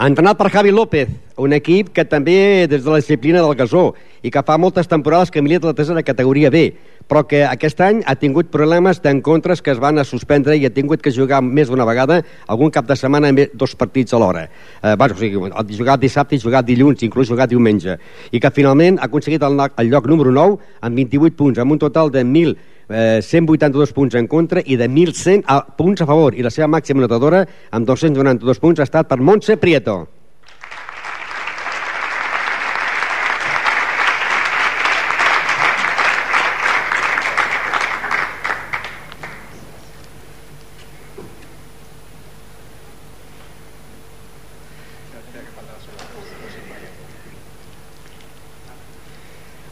Entrenat 0.00 0.38
per 0.38 0.48
Javi 0.48 0.70
López, 0.72 1.10
un 1.36 1.52
equip 1.52 1.90
que 1.92 2.06
també 2.08 2.64
des 2.64 2.80
de 2.80 2.88
la 2.88 3.02
disciplina 3.02 3.42
del 3.44 3.52
gasó 3.52 3.90
i 4.24 4.30
que 4.32 4.40
fa 4.48 4.56
moltes 4.56 4.88
temporades 4.88 5.28
que 5.28 5.42
milita 5.44 5.68
la 5.68 5.76
tercera 5.76 6.00
categoria 6.00 6.48
B, 6.48 6.62
però 7.04 7.26
que 7.28 7.42
aquest 7.44 7.82
any 7.84 8.00
ha 8.08 8.14
tingut 8.16 8.48
problemes 8.48 9.02
d'encontres 9.04 9.60
que 9.60 9.74
es 9.74 9.82
van 9.82 10.00
a 10.00 10.06
suspendre 10.08 10.56
i 10.56 10.64
ha 10.64 10.72
tingut 10.72 11.04
que 11.04 11.12
jugar 11.12 11.42
més 11.44 11.68
d'una 11.68 11.84
vegada, 11.84 12.22
algun 12.48 12.72
cap 12.72 12.88
de 12.88 12.96
setmana 12.96 13.28
dos 13.52 13.76
partits 13.76 14.16
alhora. 14.16 14.46
Eh, 14.80 14.96
bueno, 14.96 15.12
o 15.12 15.20
sigui, 15.20 15.52
ha 15.52 15.66
jugat 15.68 16.00
dissabte 16.00 16.34
i 16.34 16.40
jugat 16.40 16.64
dilluns, 16.64 17.04
inclús 17.04 17.28
jugat 17.28 17.52
diumenge. 17.52 17.98
I 18.32 18.40
que 18.40 18.54
finalment 18.56 18.96
ha 18.96 19.10
aconseguit 19.12 19.44
el, 19.44 19.60
el 19.68 19.92
lloc 19.92 20.08
número 20.08 20.32
9 20.32 20.80
amb 20.80 20.96
28 20.96 21.36
punts, 21.36 21.60
amb 21.60 21.76
un 21.76 21.84
total 21.84 22.08
de 22.08 22.24
1.000 22.24 22.56
eh, 22.90 23.20
182 23.22 23.92
punts 23.96 24.14
en 24.18 24.26
contra 24.26 24.62
i 24.66 24.76
de 24.76 24.88
1.100 24.88 25.44
a, 25.46 25.56
ah, 25.56 25.76
punts 25.76 26.02
a 26.02 26.06
favor. 26.06 26.34
I 26.34 26.42
la 26.42 26.50
seva 26.50 26.68
màxima 26.68 27.06
notadora, 27.06 27.46
amb 27.70 27.86
292 27.86 28.58
punts, 28.60 28.80
ha 28.80 28.88
estat 28.88 29.08
per 29.08 29.20
Montse 29.22 29.56
Prieto. 29.56 30.02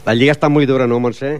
La 0.09 0.15
lliga 0.17 0.33
està 0.33 0.49
molt 0.49 0.65
dura, 0.65 0.87
no, 0.89 0.97
Montse? 0.97 1.35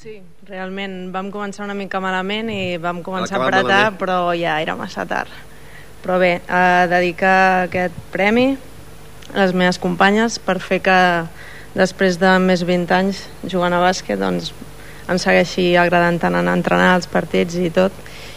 Sí 0.00 0.14
realment 0.46 1.10
vam 1.10 1.26
començar 1.34 1.64
una 1.64 1.74
mica 1.74 1.98
malament 1.98 2.50
i 2.54 2.76
vam 2.78 3.00
començar 3.02 3.40
a 3.40 3.46
apretar, 3.48 3.96
però 3.98 4.30
ja 4.38 4.60
era 4.62 4.76
massa 4.78 5.02
tard. 5.08 5.30
Però 6.04 6.20
bé, 6.22 6.38
a 6.46 6.86
dedicar 6.86 7.66
aquest 7.66 7.94
premi 8.14 8.52
a 9.32 9.40
les 9.40 9.54
meves 9.58 9.80
companyes 9.82 10.38
per 10.38 10.60
fer 10.62 10.78
que 10.84 10.98
després 11.74 12.20
de 12.22 12.30
més 12.38 12.62
20 12.62 12.94
anys 12.94 13.24
jugant 13.50 13.74
a 13.74 13.80
bàsquet 13.82 14.20
doncs 14.22 14.52
em 15.10 15.18
segueixi 15.18 15.72
agradant 15.80 16.20
tant 16.22 16.38
anar 16.38 16.54
a 16.54 16.60
entrenar 16.60 16.92
als 16.94 17.10
partits 17.10 17.58
i 17.58 17.70
tot 17.74 17.94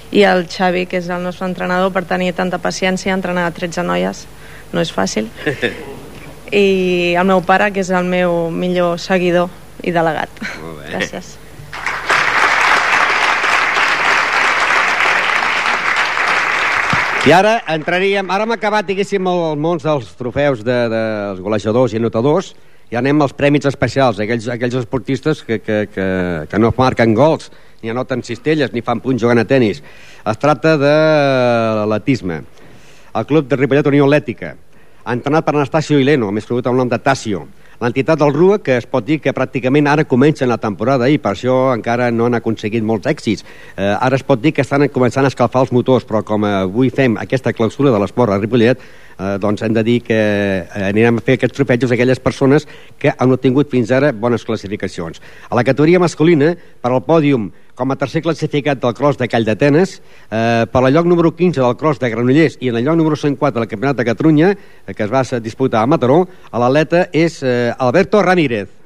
i 0.09 0.23
el 0.25 0.47
Xavi, 0.49 0.87
que 0.89 0.97
és 0.97 1.09
el 1.13 1.21
nostre 1.21 1.45
entrenador, 1.45 1.91
per 1.93 2.01
tenir 2.09 2.31
tanta 2.33 2.57
paciència, 2.57 3.13
entrenar 3.13 3.45
a 3.45 3.53
13 3.53 3.85
noies 3.85 4.23
no 4.73 4.81
és 4.81 4.89
fàcil 4.93 5.29
i 6.63 7.13
el 7.13 7.29
meu 7.29 7.45
pare, 7.45 7.69
que 7.69 7.85
és 7.85 7.93
el 7.93 8.09
meu 8.09 8.49
millor 8.49 8.97
seguidor 8.97 9.53
i 9.85 9.93
delegat. 9.93 10.41
Gràcies. 10.89 11.37
I 17.27 17.33
ara 17.35 17.57
entraríem... 17.67 18.29
Ara 18.31 18.45
hem 18.47 18.53
acabat, 18.55 18.85
diguéssim, 18.87 19.25
el, 19.27 19.57
món 19.59 19.81
dels 19.83 20.13
trofeus 20.15 20.61
de, 20.63 20.75
dels 20.87 21.41
golejadors 21.43 21.91
i 21.91 21.99
anotadors 21.99 22.53
i 22.89 22.95
anem 22.95 23.19
als 23.21 23.33
prèmits 23.35 23.67
especials, 23.67 24.21
aquells, 24.23 24.47
aquells 24.49 24.77
esportistes 24.79 25.41
que, 25.43 25.57
que, 25.59 25.81
que, 25.91 26.05
que 26.49 26.61
no 26.61 26.71
marquen 26.77 27.11
gols, 27.17 27.51
ni 27.83 27.91
anoten 27.91 28.23
cistelles, 28.23 28.71
ni 28.71 28.81
fan 28.81 29.03
punts 29.03 29.19
jugant 29.21 29.43
a 29.43 29.45
tennis. 29.45 29.83
Es 30.23 30.39
tracta 30.39 30.77
de 30.79 30.93
l'atletisme. 31.81 32.39
El 33.11 33.27
club 33.27 33.51
de 33.51 33.59
Ripollet 33.59 33.91
Unió 33.91 34.07
Atlètica, 34.07 34.55
entrenat 35.11 35.45
per 35.45 35.57
Anastasio 35.57 35.99
Hileno, 35.99 36.31
més 36.31 36.47
conegut 36.47 36.71
amb 36.71 36.79
el 36.79 36.85
nom 36.85 36.93
de 36.95 37.01
Tasio. 37.03 37.43
L'entitat 37.79 38.19
del 38.19 38.33
RUA, 38.35 38.57
que 38.59 38.73
es 38.75 38.83
pot 38.91 39.05
dir 39.07 39.21
que 39.23 39.31
pràcticament 39.31 39.87
ara 39.87 40.03
comencen 40.03 40.49
la 40.51 40.57
temporada 40.59 41.07
i 41.07 41.15
per 41.23 41.31
això 41.31 41.53
encara 41.71 42.09
no 42.11 42.25
han 42.27 42.35
aconseguit 42.35 42.83
molts 42.83 43.07
èxits. 43.07 43.45
Eh, 43.77 43.93
ara 43.95 44.19
es 44.19 44.25
pot 44.27 44.41
dir 44.43 44.51
que 44.51 44.65
estan 44.65 44.83
començant 44.91 45.23
a 45.23 45.31
escalfar 45.31 45.61
els 45.63 45.71
motors, 45.71 46.03
però 46.03 46.19
com 46.27 46.43
avui 46.43 46.91
fem 46.91 47.15
aquesta 47.21 47.53
clausura 47.55 47.93
de 47.95 48.01
l'esport 48.03 48.35
a 48.35 48.39
Ripollet, 48.41 48.83
eh, 49.19 49.37
doncs 49.41 49.61
hem 49.61 49.75
de 49.75 49.83
dir 49.83 49.99
que 50.01 50.17
eh, 50.17 50.83
anirem 50.89 51.19
a 51.19 51.25
fer 51.25 51.35
aquests 51.37 51.57
trofejos 51.57 51.91
a 51.91 51.97
aquelles 51.97 52.21
persones 52.23 52.67
que 52.97 53.11
han 53.11 53.35
obtingut 53.35 53.69
fins 53.71 53.91
ara 53.91 54.11
bones 54.11 54.45
classificacions. 54.47 55.21
A 55.49 55.59
la 55.59 55.65
categoria 55.67 55.99
masculina, 55.99 56.55
per 56.55 56.93
al 56.93 57.03
pòdium 57.03 57.51
com 57.79 57.93
a 57.93 57.95
tercer 57.95 58.19
classificat 58.25 58.81
del 58.81 58.95
cross 58.95 59.19
de 59.19 59.29
Call 59.31 59.45
d'Atenes, 59.47 59.99
eh, 59.99 60.65
per 60.67 60.81
al 60.83 60.91
lloc 60.91 61.07
número 61.07 61.31
15 61.35 61.61
del 61.61 61.77
cross 61.79 61.99
de 61.99 62.09
Granollers 62.11 62.57
i 62.59 62.73
en 62.73 62.75
el 62.75 62.83
lloc 62.83 62.97
número 62.99 63.15
104 63.15 63.61
del 63.61 63.69
Campionat 63.71 63.95
de 63.95 64.05
Catalunya, 64.05 64.51
eh, 64.51 64.93
que 64.93 65.03
es 65.03 65.13
va 65.13 65.23
disputar 65.39 65.83
a 65.83 65.87
Mataró, 65.87 66.25
l'atleta 66.51 67.07
és 67.13 67.41
eh, 67.43 67.71
Alberto 67.77 68.21
Ramírez. 68.21 68.78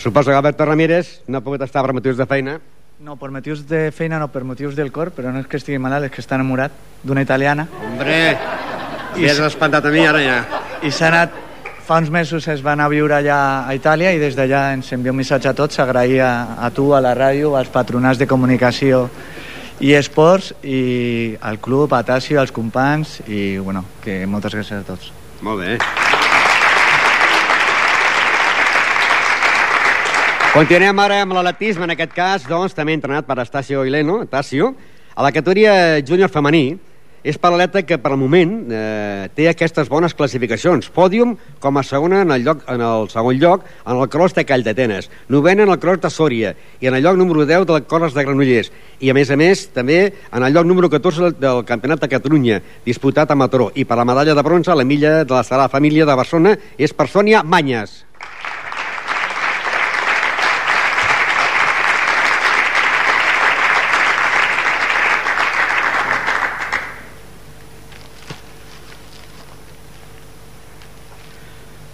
Suposo 0.00 0.30
que 0.30 0.36
Alberto 0.36 0.64
Ramírez 0.64 1.20
no 1.28 1.38
ha 1.38 1.44
pogut 1.44 1.60
estar 1.60 1.82
per 1.84 1.92
motius 1.92 2.16
de 2.16 2.24
feina. 2.24 2.54
No, 3.04 3.18
per 3.20 3.28
motius 3.28 3.66
de 3.68 3.90
feina, 3.92 4.16
no, 4.16 4.30
per 4.32 4.46
motius 4.48 4.72
del 4.72 4.88
cor, 4.92 5.10
però 5.12 5.28
no 5.28 5.42
és 5.42 5.48
que 5.48 5.58
estigui 5.60 5.76
malalt, 5.76 6.08
és 6.08 6.14
que 6.14 6.22
està 6.24 6.38
enamorat 6.38 6.72
d'una 7.04 7.20
italiana. 7.20 7.66
Hombre, 7.84 8.16
I 9.20 9.28
has 9.28 9.42
espantat 9.44 9.84
a 9.84 9.92
mi 9.92 10.06
ara 10.08 10.22
ja. 10.24 10.38
I 10.80 10.88
s'ha 10.88 11.10
anat, 11.10 11.36
fa 11.84 11.98
uns 12.00 12.08
mesos 12.08 12.48
es 12.48 12.64
va 12.64 12.72
anar 12.72 12.86
a 12.88 12.94
viure 12.94 13.18
allà 13.18 13.40
a 13.68 13.76
Itàlia 13.76 14.14
i 14.16 14.22
des 14.22 14.38
d'allà 14.38 14.70
ens 14.72 14.88
envia 14.96 15.12
un 15.12 15.20
missatge 15.20 15.52
a 15.52 15.56
tots, 15.58 15.82
agrair 15.84 16.22
a, 16.24 16.32
a 16.56 16.70
tu, 16.72 16.94
a 16.96 17.00
la 17.04 17.12
ràdio, 17.18 17.52
als 17.58 17.68
patronats 17.68 18.16
de 18.16 18.28
comunicació 18.30 19.08
i 19.84 19.92
esports 20.00 20.54
i 20.64 21.36
al 21.44 21.60
club, 21.60 21.92
a 21.92 22.00
Tassi, 22.08 22.40
als 22.40 22.56
companys 22.56 23.18
i 23.28 23.58
bueno, 23.58 23.84
que 24.00 24.22
moltes 24.24 24.56
gràcies 24.56 24.80
a 24.80 24.88
tots. 24.94 25.12
Molt 25.44 25.60
bé. 25.60 25.76
Continuem 30.50 30.98
ara 30.98 31.20
amb 31.22 31.30
l'atletisme, 31.36 31.86
en 31.86 31.92
aquest 31.94 32.10
cas, 32.10 32.42
doncs, 32.50 32.72
també 32.74 32.96
entrenat 32.96 33.22
per 33.22 33.36
Estacio 33.38 33.84
Hileno, 33.86 34.24
Tasio, 34.26 34.72
a 35.14 35.22
la 35.22 35.30
categoria 35.30 36.00
júnior 36.02 36.32
femení, 36.34 36.72
és 37.22 37.38
per 37.38 37.52
l'atleta 37.52 37.84
que 37.86 38.00
per 38.02 38.10
al 38.10 38.18
moment 38.18 38.56
eh, 38.66 39.28
té 39.36 39.46
aquestes 39.46 39.86
bones 39.86 40.16
classificacions. 40.18 40.88
Pòdium 40.90 41.36
com 41.62 41.78
a 41.78 41.84
segona 41.86 42.24
en 42.24 42.34
el, 42.34 42.42
lloc, 42.48 42.64
en 42.66 42.82
el 42.82 43.06
segon 43.12 43.38
lloc 43.38 43.68
en 43.84 43.94
el 43.94 44.10
cross 44.10 44.34
de 44.34 44.44
Call 44.48 44.66
d'Atenes, 44.66 45.06
novena 45.30 45.68
en 45.68 45.70
el 45.70 45.78
cross 45.78 46.02
de 46.02 46.10
Sòria 46.10 46.52
i 46.80 46.90
en 46.90 46.98
el 46.98 47.06
lloc 47.06 47.20
número 47.20 47.46
10 47.46 47.68
del 47.70 47.86
cross 47.86 48.18
de 48.18 48.26
Granollers 48.26 48.72
i 48.98 49.14
a 49.14 49.14
més 49.14 49.30
a 49.30 49.38
més 49.38 49.68
també 49.70 50.02
en 50.32 50.42
el 50.42 50.56
lloc 50.56 50.66
número 50.66 50.90
14 50.90 51.28
del, 51.28 51.38
del 51.38 51.64
Campionat 51.68 52.02
de 52.02 52.10
Catalunya 52.10 52.62
disputat 52.88 53.30
a 53.30 53.38
Mataró 53.38 53.70
i 53.76 53.86
per 53.86 54.02
la 54.02 54.08
medalla 54.08 54.34
de 54.34 54.48
bronze 54.50 54.74
la 54.74 54.88
milla 54.88 55.20
de 55.22 55.34
la 55.34 55.44
Sagrada 55.44 55.70
Família 55.70 56.08
de 56.08 56.22
Barcelona 56.24 56.58
és 56.74 56.96
per 56.96 57.06
Sònia 57.06 57.44
Manyes. 57.46 58.00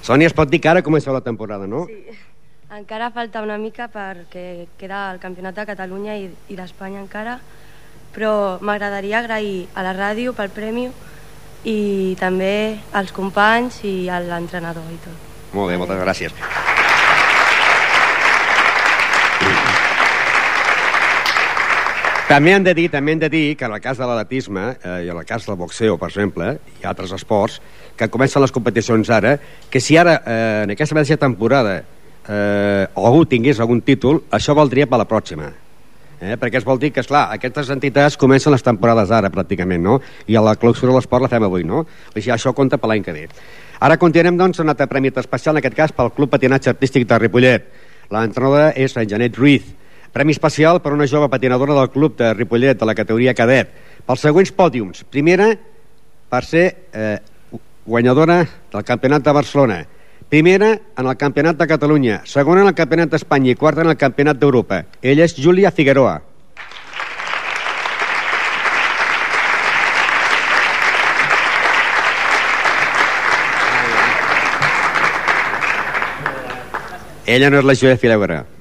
Sònia, 0.07 0.29
es 0.31 0.35
pot 0.39 0.47
dir 0.47 0.61
que 0.63 0.71
ara 0.71 0.85
comença 0.87 1.11
la 1.11 1.25
temporada, 1.25 1.67
no? 1.67 1.87
Sí. 1.91 2.15
Encara 2.77 3.09
falta 3.15 3.41
una 3.43 3.57
mica 3.59 3.89
perquè 3.91 4.67
queda 4.79 5.01
el 5.11 5.19
Campionat 5.23 5.57
de 5.59 5.65
Catalunya 5.67 6.15
i, 6.19 6.29
i 6.51 6.59
d'Espanya 6.59 7.01
encara, 7.03 7.41
però 8.15 8.59
m'agradaria 8.63 9.19
agrair 9.19 9.67
a 9.75 9.83
la 9.87 9.95
ràdio 9.97 10.35
pel 10.35 10.53
premi 10.55 10.87
i 11.67 12.15
també 12.21 12.79
als 12.95 13.11
companys 13.15 13.81
i 13.87 13.97
a 14.07 14.21
l'entrenador 14.23 14.87
i 14.95 14.99
tot. 15.03 15.27
Molt 15.55 15.73
bé, 15.73 15.79
moltes 15.81 15.99
gràcies. 16.03 16.35
També 22.27 22.57
hem 22.57 22.65
de 22.67 22.75
dir, 22.75 22.89
també 22.91 23.15
hem 23.15 23.21
de 23.23 23.29
dir 23.31 23.45
que 23.55 23.67
en 23.67 23.75
el 23.75 23.83
cas 23.83 23.99
de 23.99 24.07
l'atletisme 24.07 24.63
eh, 24.75 24.95
i 25.07 25.11
en 25.11 25.19
el 25.19 25.27
cas 25.27 25.47
del 25.47 25.59
boxeo, 25.59 25.95
per 25.99 26.09
exemple, 26.11 26.57
i 26.83 26.87
altres 26.91 27.15
esports, 27.15 27.61
que 27.97 28.09
comencen 28.12 28.42
les 28.44 28.53
competicions 28.53 29.11
ara, 29.11 29.36
que 29.70 29.80
si 29.80 29.97
ara, 29.97 30.20
eh, 30.24 30.62
en 30.64 30.74
aquesta 30.74 30.94
mateixa 30.94 31.16
temporada, 31.16 31.82
eh, 32.28 32.86
algú 32.94 33.24
tingués 33.26 33.61
algun 33.61 33.80
títol, 33.80 34.22
això 34.30 34.55
valdria 34.55 34.86
per 34.86 34.99
la 34.99 35.09
pròxima. 35.09 35.53
Eh? 36.20 36.36
Perquè 36.40 36.57
es 36.57 36.64
vol 36.64 36.78
dir 36.80 36.92
que, 36.92 37.03
esclar, 37.05 37.26
aquestes 37.34 37.68
entitats 37.70 38.16
comencen 38.16 38.53
les 38.53 38.64
temporades 38.64 39.11
ara, 39.12 39.30
pràcticament, 39.32 39.82
no? 39.82 40.01
I 40.26 40.36
a 40.36 40.42
la 40.44 40.57
clausura 40.57 40.92
de 40.92 40.97
l'esport 40.97 41.26
la 41.26 41.28
fem 41.28 41.44
avui, 41.44 41.64
no? 41.64 41.84
O 41.84 42.14
sigui, 42.14 42.32
això 42.32 42.55
compta 42.57 42.78
per 42.80 42.88
l'any 42.88 43.05
que 43.05 43.12
ve. 43.12 43.26
Ara 43.80 43.99
continuem, 44.01 44.38
doncs, 44.38 44.62
un 44.64 44.72
altre 44.72 44.86
premi 44.88 45.12
especial, 45.12 45.57
en 45.57 45.61
aquest 45.61 45.76
cas, 45.76 45.92
pel 45.92 46.12
Club 46.16 46.32
Patinatge 46.32 46.72
Artístic 46.72 47.05
de 47.09 47.18
Ripollet. 47.20 47.68
L'entrenadora 48.11 48.70
és 48.72 48.97
en 48.97 49.09
Janet 49.09 49.36
Ruiz. 49.36 49.66
Premi 50.12 50.32
especial 50.32 50.80
per 50.80 50.94
una 50.94 51.07
jove 51.07 51.28
patinadora 51.28 51.74
del 51.76 51.90
club 51.92 52.16
de 52.16 52.32
Ripollet, 52.32 52.78
de 52.80 52.86
la 52.88 52.94
categoria 52.97 53.34
cadet. 53.36 53.68
Pels 54.07 54.22
següents 54.24 54.53
pòdiums. 54.57 55.05
Primera, 55.12 55.51
per 56.30 56.44
ser 56.47 56.64
eh, 56.94 57.18
guanyadora 57.87 58.47
del 58.72 58.84
Campionat 58.84 59.22
de 59.22 59.32
Barcelona. 59.32 59.87
Primera 60.28 60.72
en 60.99 61.07
el 61.07 61.16
Campionat 61.16 61.57
de 61.57 61.66
Catalunya, 61.66 62.22
segona 62.26 62.62
en 62.62 62.68
el 62.68 62.74
Campionat 62.74 63.12
d'Espanya 63.14 63.53
i 63.53 63.55
quarta 63.55 63.84
en 63.84 63.93
el 63.93 63.97
Campionat 63.97 64.41
d'Europa. 64.41 64.82
Ella 65.01 65.24
és 65.24 65.37
Júlia 65.39 65.70
Figueroa. 65.70 66.18
Ella 77.26 77.51
no 77.51 77.59
és 77.59 77.64
la 77.66 77.74
Júlia 77.74 77.97
Figueroa. 77.99 78.56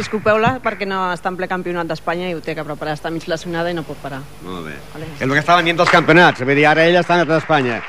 Disculpeu-la 0.00 0.54
perquè 0.64 0.86
no 0.88 1.10
està 1.12 1.28
en 1.28 1.36
ple 1.36 1.44
campionat 1.50 1.88
d'Espanya 1.90 2.30
i 2.30 2.32
ho 2.32 2.40
té 2.40 2.54
que 2.56 2.64
preparar, 2.64 2.94
està 2.96 3.10
mig 3.12 3.26
lesionada 3.28 3.68
i 3.68 3.76
no 3.76 3.82
pot 3.84 3.98
parar. 4.00 4.22
Molt 4.46 4.64
bé. 4.64 4.76
Vale. 4.94 5.08
És 5.18 5.24
el 5.26 5.34
que 5.34 5.42
estaven 5.42 5.66
dient 5.68 5.76
dels 5.76 5.92
campionats. 5.92 6.40
Vull 6.40 6.56
dir, 6.56 6.64
ara 6.70 6.86
ella 6.88 7.02
està 7.04 7.18
a 7.20 7.26
d'Espanya. 7.28 7.82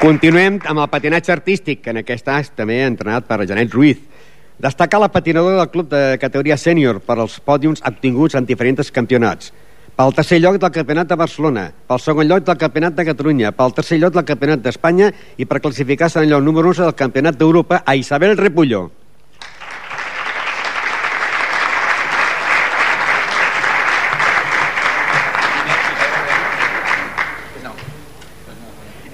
Continuem 0.00 0.58
amb 0.66 0.82
el 0.82 0.90
patinatge 0.90 1.32
artístic, 1.32 1.84
que 1.84 1.94
en 1.94 2.02
aquest 2.02 2.26
cas 2.26 2.50
també 2.58 2.80
entrenat 2.84 3.30
per 3.30 3.46
Janet 3.46 3.72
Ruiz. 3.74 4.02
Destacar 4.58 5.00
la 5.00 5.12
patinadora 5.12 5.60
del 5.60 5.70
club 5.70 5.88
de 5.92 6.18
categoria 6.18 6.58
sènior 6.58 6.98
per 7.06 7.20
als 7.20 7.38
pòdiums 7.38 7.84
obtinguts 7.86 8.34
en 8.34 8.48
diferents 8.48 8.90
campionats. 8.90 9.52
Pel 9.96 10.12
tercer 10.12 10.36
lloc 10.44 10.58
del 10.60 10.68
Campionat 10.68 11.08
de 11.08 11.16
Barcelona, 11.16 11.62
pel 11.88 12.00
segon 12.04 12.26
lloc 12.28 12.42
del 12.44 12.58
Campionat 12.60 12.92
de 12.98 13.04
Catalunya, 13.08 13.48
pel 13.56 13.72
tercer 13.72 13.96
lloc 13.96 14.12
del 14.12 14.26
Campionat 14.28 14.60
d'Espanya 14.60 15.06
i 15.40 15.46
per 15.48 15.62
classificar-se 15.64 16.18
en 16.20 16.26
el 16.26 16.34
lloc 16.34 16.42
número 16.44 16.68
11 16.68 16.82
del 16.84 16.96
Campionat 16.98 17.38
d'Europa 17.40 17.80
a 17.80 17.94
Isabel 17.96 18.36
Repullo. 18.36 18.90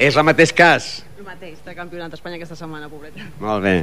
És 0.02 0.16
el 0.18 0.26
mateix 0.26 0.50
cas. 0.50 0.88
El 1.14 1.28
mateix, 1.28 1.60
de 1.62 1.76
campionat 1.78 2.10
d'Espanya 2.10 2.40
aquesta 2.40 2.58
setmana, 2.58 2.90
pobreta. 2.90 3.22
Molt 3.38 3.62
bé. 3.62 3.76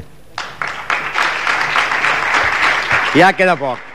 Ja 3.15 3.31
queda 3.31 3.55
poc. 3.55 3.88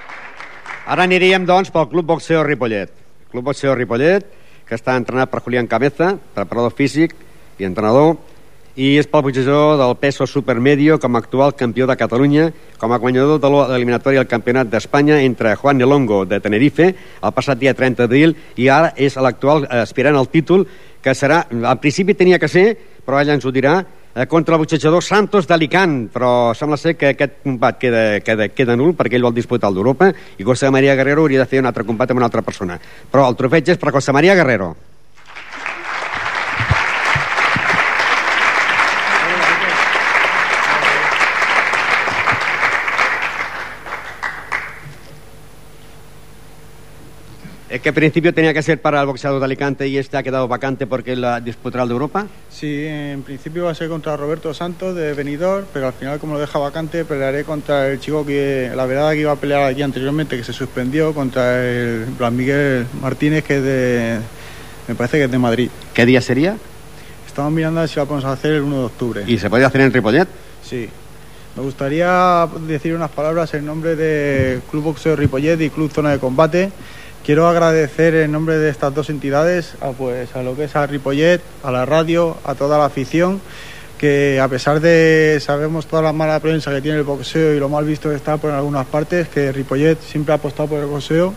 Ara 0.85 1.07
aniríem, 1.09 1.47
doncs, 1.49 1.70
pel 1.72 1.89
Club 1.89 2.05
Boxeo 2.12 2.43
Ripollet. 2.45 2.91
Club 3.32 3.47
Boxeo 3.49 3.72
Ripollet, 3.72 4.26
que 4.68 4.76
està 4.76 4.99
entrenat 5.01 5.30
per 5.32 5.41
Julián 5.41 5.64
Cabeza, 5.64 6.11
preparador 6.37 6.74
físic 6.76 7.14
i 7.57 7.64
entrenador, 7.64 8.18
i 8.76 8.91
és 8.99 9.09
pel 9.09 9.22
boxejador 9.24 9.78
del 9.80 9.95
peso 10.03 10.26
supermedio 10.26 10.99
com 11.01 11.14
a 11.14 11.22
actual 11.22 11.55
campió 11.57 11.87
de 11.87 11.97
Catalunya, 11.97 12.51
com 12.76 12.93
a 12.93 12.99
guanyador 13.01 13.41
de 13.41 13.51
l'eliminatori 13.55 14.18
al 14.20 14.28
Campionat 14.28 14.68
d'Espanya 14.68 15.22
entre 15.22 15.55
Juan 15.57 15.78
Nelongo 15.78 16.24
de 16.26 16.41
Tenerife 16.43 16.89
el 16.91 17.32
passat 17.32 17.61
dia 17.61 17.72
30 17.72 18.03
d'abril 18.03 18.35
i 18.59 18.68
ara 18.68 18.91
és 18.97 19.14
l'actual 19.16 19.68
aspirant 19.70 20.18
al 20.18 20.28
títol 20.28 20.66
que 21.01 21.14
serà, 21.14 21.45
al 21.49 21.78
principi 21.78 22.18
tenia 22.18 22.41
que 22.43 22.49
ser, 22.49 22.74
però 23.07 23.20
ella 23.20 23.39
ens 23.39 23.47
ho 23.47 23.53
dirà, 23.55 23.78
contra 24.29 24.55
el 24.55 24.62
boxejador 24.62 25.03
Santos 25.03 25.49
d'Alicant, 25.51 26.09
però 26.15 26.55
sembla 26.55 26.79
ser 26.79 26.95
que 26.95 27.11
aquest 27.15 27.41
combat 27.43 27.81
queda, 27.83 28.21
queda, 28.23 28.49
queda 28.55 28.79
nul 28.79 28.95
perquè 28.95 29.19
ell 29.19 29.27
vol 29.27 29.35
disputar 29.35 29.73
el 29.73 29.79
d'Europa 29.81 30.12
i 30.39 30.47
José 30.47 30.71
María 30.71 30.95
Guerrero 30.95 31.27
hauria 31.27 31.43
de 31.43 31.51
fer 31.51 31.62
un 31.62 31.71
altre 31.71 31.85
combat 31.85 32.15
amb 32.15 32.23
una 32.23 32.31
altra 32.31 32.47
persona. 32.47 32.79
Però 33.11 33.27
el 33.29 33.39
trofeig 33.39 33.75
és 33.75 33.81
per 33.81 33.95
José 33.95 34.15
María 34.15 34.39
Guerrero. 34.39 34.75
Es 47.75 47.81
que 47.81 47.89
al 47.89 47.95
principio 47.97 48.33
tenía 48.33 48.55
que 48.55 48.62
ser 48.62 48.81
para 48.81 49.01
el 49.01 49.07
boxeador 49.09 49.41
de 49.41 49.47
Alicante 49.47 49.89
y 49.89 49.99
este 49.99 50.16
ha 50.16 50.22
quedado 50.22 50.47
vacante 50.47 50.87
porque 50.87 51.16
la 51.16 51.41
disputará 51.41 51.85
de 51.85 51.91
Europa. 51.91 52.29
Sí, 52.49 52.85
en 52.87 53.25
principio 53.25 53.64
va 53.64 53.72
a 53.72 53.75
ser 53.75 53.89
contra 53.89 54.16
Roberto 54.16 54.55
Santos 54.55 54.95
de 54.95 55.12
Benidorm, 55.12 55.66
pero 55.72 55.89
al 55.89 55.93
final 55.93 56.20
como 56.20 56.35
lo 56.35 56.39
deja 56.39 56.57
vacante 56.61 57.05
pelearé 57.05 57.43
contra 57.43 57.89
el 57.89 57.99
chico 57.99 58.25
que 58.25 58.70
la 58.77 58.87
verdad 58.87 59.11
que 59.11 59.22
iba 59.22 59.33
a 59.33 59.37
pelear 59.37 59.64
aquí 59.64 59.83
anteriormente 59.83 60.37
que 60.37 60.45
se 60.45 60.53
suspendió 60.53 61.12
contra 61.12 61.64
el 61.64 62.05
Blas 62.16 62.33
Miguel 62.33 62.87
Martínez 63.03 63.43
que 63.43 63.57
es 63.57 63.62
de 63.64 64.18
me 64.87 64.95
parece 64.95 65.18
que 65.18 65.25
es 65.25 65.31
de 65.33 65.39
Madrid. 65.39 65.68
¿Qué 65.95 66.07
día 66.07 66.20
sería? 66.20 66.57
Estamos 67.27 67.51
mirando 67.51 67.85
si 67.89 67.97
lo 67.97 68.07
podemos 68.07 68.25
hacer 68.31 68.53
el 68.53 68.62
1 68.62 68.79
de 68.79 68.85
octubre. 68.85 69.25
¿Y 69.27 69.37
se 69.39 69.51
puede 69.51 69.64
hacer 69.64 69.81
en 69.81 69.93
Ripollet? 69.93 70.29
Sí. 70.62 70.89
Me 71.57 71.62
gustaría 71.64 72.49
decir 72.68 72.95
unas 72.95 73.11
palabras 73.11 73.53
en 73.55 73.66
nombre 73.66 73.97
de 73.97 74.61
Club 74.70 74.85
Boxeo 74.85 75.16
Ripollet 75.16 75.61
y 75.61 75.70
Club 75.70 75.91
Zona 75.91 76.12
de 76.12 76.20
Combate. 76.20 76.70
Quiero 77.25 77.49
agradecer 77.49 78.14
en 78.16 78.33
nombre 78.33 78.59
de 78.59 78.68
estas 78.68 78.95
dos 78.95 79.09
entidades 79.09 79.77
a, 79.81 79.93
pues, 79.93 80.37
a 80.37 80.43
lo 80.43 80.55
que 80.55 80.64
es 80.64 80.77
a 80.77 80.87
Ripollet, 80.87 81.41
a 81.62 81.70
la 81.70 81.87
radio, 81.87 82.37
a 82.45 82.55
toda 82.55 82.77
la 82.77 82.85
afición, 82.85 83.41
que 83.97 84.39
a 84.39 84.47
pesar 84.47 84.79
de 84.81 85.39
sabemos 85.41 85.87
toda 85.87 86.03
la 86.03 86.12
mala 86.12 86.39
prensa 86.41 86.70
que 86.70 86.83
tiene 86.83 86.99
el 86.99 87.05
boxeo 87.05 87.55
y 87.55 87.59
lo 87.59 87.70
mal 87.70 87.87
visto 87.87 88.11
que 88.11 88.16
está 88.16 88.37
por 88.37 88.51
algunas 88.51 88.85
partes, 88.85 89.29
que 89.29 89.53
Ripollet 89.53 89.99
siempre 90.03 90.33
ha 90.33 90.37
apostado 90.37 90.68
por 90.68 90.81
el 90.81 90.85
boxeo 90.85 91.33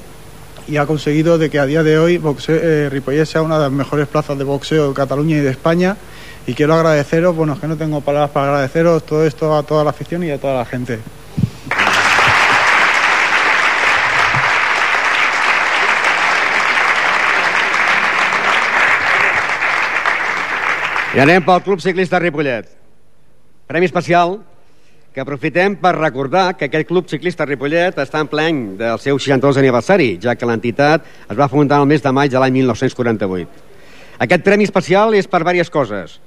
y 0.68 0.76
ha 0.76 0.86
conseguido 0.86 1.38
de 1.38 1.50
que 1.50 1.58
a 1.58 1.66
día 1.66 1.84
de 1.84 1.98
hoy 1.98 2.18
boxeo, 2.18 2.60
eh, 2.62 2.90
Ripollet 2.90 3.26
sea 3.26 3.42
una 3.42 3.56
de 3.56 3.64
las 3.64 3.72
mejores 3.72 4.10
plazas 4.10 4.38
de 4.38 4.44
boxeo 4.44 4.90
de 4.90 4.94
Cataluña 4.94 5.38
y 5.38 5.40
de 5.40 5.52
España. 5.52 5.96
Y 6.46 6.54
quiero 6.54 6.74
agradeceros, 6.74 7.34
bueno, 7.34 7.54
es 7.54 7.60
que 7.60 7.68
no 7.68 7.78
tengo 7.78 8.02
palabras 8.02 8.32
para 8.32 8.48
agradeceros 8.48 9.06
todo 9.06 9.26
esto 9.26 9.56
a 9.56 9.64
toda 9.64 9.86
la 9.86 9.92
afición 9.92 10.22
y 10.26 10.32
a 10.32 10.38
toda 10.38 10.56
la 10.56 10.66
gente. 10.66 11.00
I 21.18 21.22
anem 21.24 21.42
pel 21.42 21.64
Club 21.66 21.80
Ciclista 21.82 22.20
Ripollet. 22.22 22.68
Premi 23.66 23.88
especial 23.90 24.36
que 25.16 25.24
aprofitem 25.24 25.74
per 25.82 25.96
recordar 25.96 26.52
que 26.54 26.68
aquest 26.68 26.86
Club 26.86 27.08
Ciclista 27.10 27.48
Ripollet 27.50 27.98
està 28.04 28.22
en 28.22 28.30
pleny 28.30 28.60
del 28.78 29.02
seu 29.02 29.18
62 29.18 29.58
aniversari, 29.58 30.12
ja 30.22 30.36
que 30.38 30.46
l'entitat 30.46 31.08
es 31.26 31.40
va 31.40 31.48
fundar 31.50 31.80
el 31.82 31.90
mes 31.90 32.06
de 32.06 32.12
maig 32.14 32.30
de 32.30 32.38
l'any 32.38 32.60
1948. 32.60 33.50
Aquest 34.28 34.46
premi 34.46 34.70
especial 34.70 35.18
és 35.18 35.26
per 35.26 35.42
diverses 35.42 35.74
coses. 35.74 36.20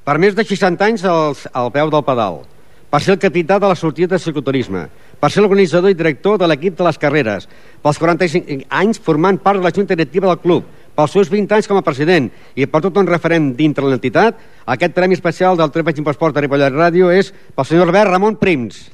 Per 0.00 0.16
més 0.16 0.32
de 0.32 0.48
60 0.48 0.88
anys 0.88 1.04
als, 1.04 1.44
al 1.52 1.68
peu 1.76 1.92
del 1.92 2.08
pedal, 2.08 2.40
per 2.88 3.02
ser 3.04 3.18
el 3.18 3.20
capità 3.20 3.60
de 3.60 3.68
la 3.68 3.76
sortida 3.76 4.16
de 4.16 4.24
cicloturisme, 4.24 4.86
per 5.20 5.28
ser 5.28 5.44
l'organitzador 5.44 5.92
i 5.92 5.98
director 6.00 6.40
de 6.40 6.48
l'equip 6.48 6.80
de 6.80 6.88
les 6.88 6.96
carreres, 7.04 7.50
pels 7.84 8.00
45 8.00 8.64
anys 8.80 9.00
formant 9.00 9.36
part 9.44 9.60
de 9.60 9.68
la 9.68 9.76
junta 9.76 9.92
directiva 9.92 10.32
del 10.32 10.40
club, 10.40 10.64
pels 10.96 11.12
seus 11.14 11.30
20 11.32 11.56
anys 11.56 11.68
com 11.68 11.78
a 11.78 11.84
president 11.84 12.28
i 12.54 12.66
per 12.68 12.82
tot 12.84 12.98
un 13.00 13.08
referent 13.08 13.52
dintre 13.56 13.86
l'entitat, 13.86 14.38
aquest 14.66 14.96
premi 14.96 15.16
especial 15.16 15.56
del 15.56 15.72
Trepig 15.72 16.02
Imposport 16.02 16.36
de 16.36 16.44
Ripollet 16.44 16.74
Ràdio 16.74 17.12
és 17.12 17.32
pel 17.56 17.68
senyor 17.68 17.88
Albert 17.88 18.12
Ramon 18.12 18.36
Prims. 18.40 18.88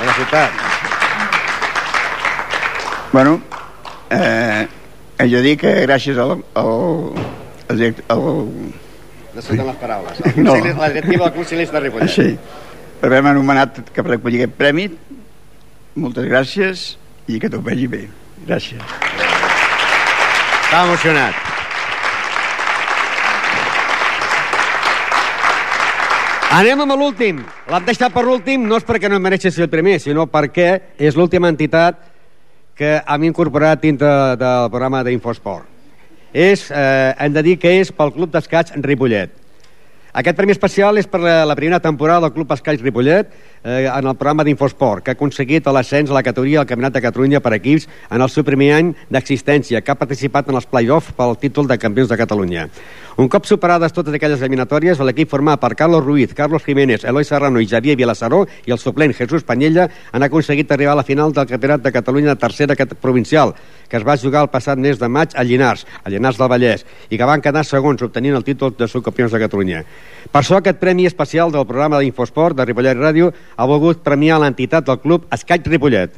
Felicitats. 0.00 0.68
Bueno, 3.12 3.40
eh, 4.10 4.68
he 5.20 5.28
de 5.28 5.42
dir 5.44 5.56
que 5.60 5.72
gràcies 5.84 6.18
al... 6.18 6.38
al, 6.54 7.12
al, 7.68 7.82
al 8.08 8.24
No 9.30 9.42
surten 9.44 9.66
les 9.66 9.76
paraules. 9.78 10.20
El 10.26 10.42
No. 10.42 10.56
no. 10.56 10.74
La 10.80 10.88
directiva 10.90 11.30
del 11.30 11.44
Ciclista 11.46 11.78
de 11.78 11.84
Ripollet. 11.86 12.10
Sí, 12.10 12.38
per 13.00 13.10
haver-me 13.10 13.30
anomenat 13.30 13.78
que 13.92 14.02
per 14.02 14.16
recollir 14.16 14.42
aquest 14.42 14.56
premi, 14.58 14.88
moltes 15.94 16.26
gràcies 16.26 16.82
i 17.30 17.38
que 17.38 17.50
t'ho 17.52 17.62
vegi 17.62 17.86
bé. 17.90 18.02
Gràcies. 18.48 18.82
Estava 20.64 20.88
emocionat. 20.88 21.46
Anem 26.50 26.80
amb 26.82 26.96
l'últim. 26.98 27.44
L'hem 27.70 27.84
deixat 27.86 28.10
per 28.10 28.24
l'últim 28.26 28.64
no 28.66 28.80
és 28.80 28.86
perquè 28.86 29.06
no 29.10 29.20
mereixi 29.22 29.52
ser 29.54 29.68
el 29.68 29.70
primer, 29.70 30.00
sinó 30.02 30.26
perquè 30.26 30.96
és 30.98 31.14
l'última 31.14 31.46
entitat 31.52 32.09
que 32.80 32.94
hem 33.04 33.26
incorporat 33.28 33.82
dintre 33.84 34.08
del 34.40 34.70
programa 34.72 35.02
d'Infosport. 35.04 35.68
És, 36.32 36.70
eh, 36.70 37.12
hem 37.18 37.34
de 37.34 37.42
dir 37.44 37.58
que 37.60 37.74
és 37.80 37.90
pel 37.92 38.12
Club 38.14 38.32
d'Escaig 38.32 38.72
Ripollet. 38.80 39.39
Aquest 40.10 40.34
premi 40.34 40.50
especial 40.50 40.98
és 40.98 41.06
per 41.06 41.20
la, 41.22 41.54
primera 41.54 41.78
temporada 41.78 42.24
del 42.24 42.32
Club 42.34 42.50
Escaig 42.50 42.80
Ripollet 42.82 43.28
eh, 43.62 43.86
en 43.86 44.08
el 44.08 44.16
programa 44.18 44.42
d'Infosport, 44.42 45.04
que 45.04 45.12
ha 45.12 45.14
aconseguit 45.14 45.68
l'ascens 45.70 46.10
a 46.10 46.16
la 46.16 46.24
categoria 46.26 46.58
del 46.58 46.66
Campionat 46.66 46.96
de 46.96 47.02
Catalunya 47.04 47.40
per 47.40 47.52
equips 47.54 47.86
en 48.10 48.18
el 48.18 48.32
seu 48.32 48.42
primer 48.42 48.72
any 48.74 48.90
d'existència, 49.06 49.84
que 49.86 49.94
ha 49.94 50.00
participat 50.00 50.50
en 50.50 50.58
els 50.58 50.66
play-offs 50.66 51.14
pel 51.14 51.36
títol 51.38 51.70
de 51.70 51.78
campions 51.78 52.10
de 52.10 52.18
Catalunya. 52.18 52.66
Un 53.22 53.28
cop 53.30 53.46
superades 53.46 53.94
totes 53.94 54.16
aquelles 54.16 54.42
eliminatòries, 54.42 54.98
l'equip 55.06 55.30
format 55.30 55.60
per 55.62 55.76
Carlos 55.78 56.02
Ruiz, 56.02 56.34
Carlos 56.34 56.64
Jiménez, 56.66 57.04
Eloi 57.04 57.26
Serrano 57.28 57.62
i 57.62 57.68
Xavier 57.70 57.94
Vilassaró 58.00 58.46
i 58.66 58.74
el 58.74 58.82
suplent 58.82 59.14
Jesús 59.14 59.46
Panyella 59.46 59.86
han 60.10 60.26
aconseguit 60.26 60.72
arribar 60.72 60.96
a 60.96 61.02
la 61.02 61.06
final 61.06 61.34
del 61.36 61.46
Campionat 61.46 61.84
de 61.84 61.92
Catalunya 61.92 62.34
de 62.34 62.40
tercera 62.40 62.74
provincial, 62.98 63.54
que 63.90 63.98
es 63.98 64.06
va 64.06 64.16
jugar 64.16 64.46
el 64.46 64.50
passat 64.50 64.78
mes 64.78 64.98
de 64.98 65.08
maig 65.10 65.34
a 65.34 65.44
Llinars, 65.44 65.84
a 66.02 66.10
Llinars 66.10 66.38
del 66.38 66.48
Vallès, 66.48 66.86
i 67.10 67.18
que 67.18 67.28
van 67.28 67.42
quedar 67.42 67.66
segons 67.66 68.02
obtenint 68.06 68.38
el 68.38 68.46
títol 68.46 68.72
de 68.78 68.88
subcampions 68.88 69.34
de 69.34 69.42
Catalunya. 69.42 69.84
Per 70.30 70.40
això 70.42 70.60
aquest 70.60 70.78
premi 70.78 71.06
especial 71.08 71.50
del 71.50 71.66
programa 71.66 71.98
d'Infosport 71.98 72.56
de 72.56 72.66
Ripollet 72.68 72.98
Ràdio 72.98 73.32
ha 73.56 73.66
volgut 73.66 74.02
premiar 74.06 74.38
l'entitat 74.38 74.86
del 74.86 75.00
club 75.02 75.26
Escaig 75.34 75.66
Ripollet. 75.66 76.14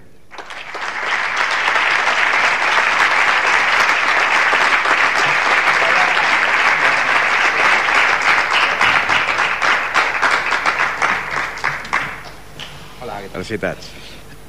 Felicitats. 13.33 13.89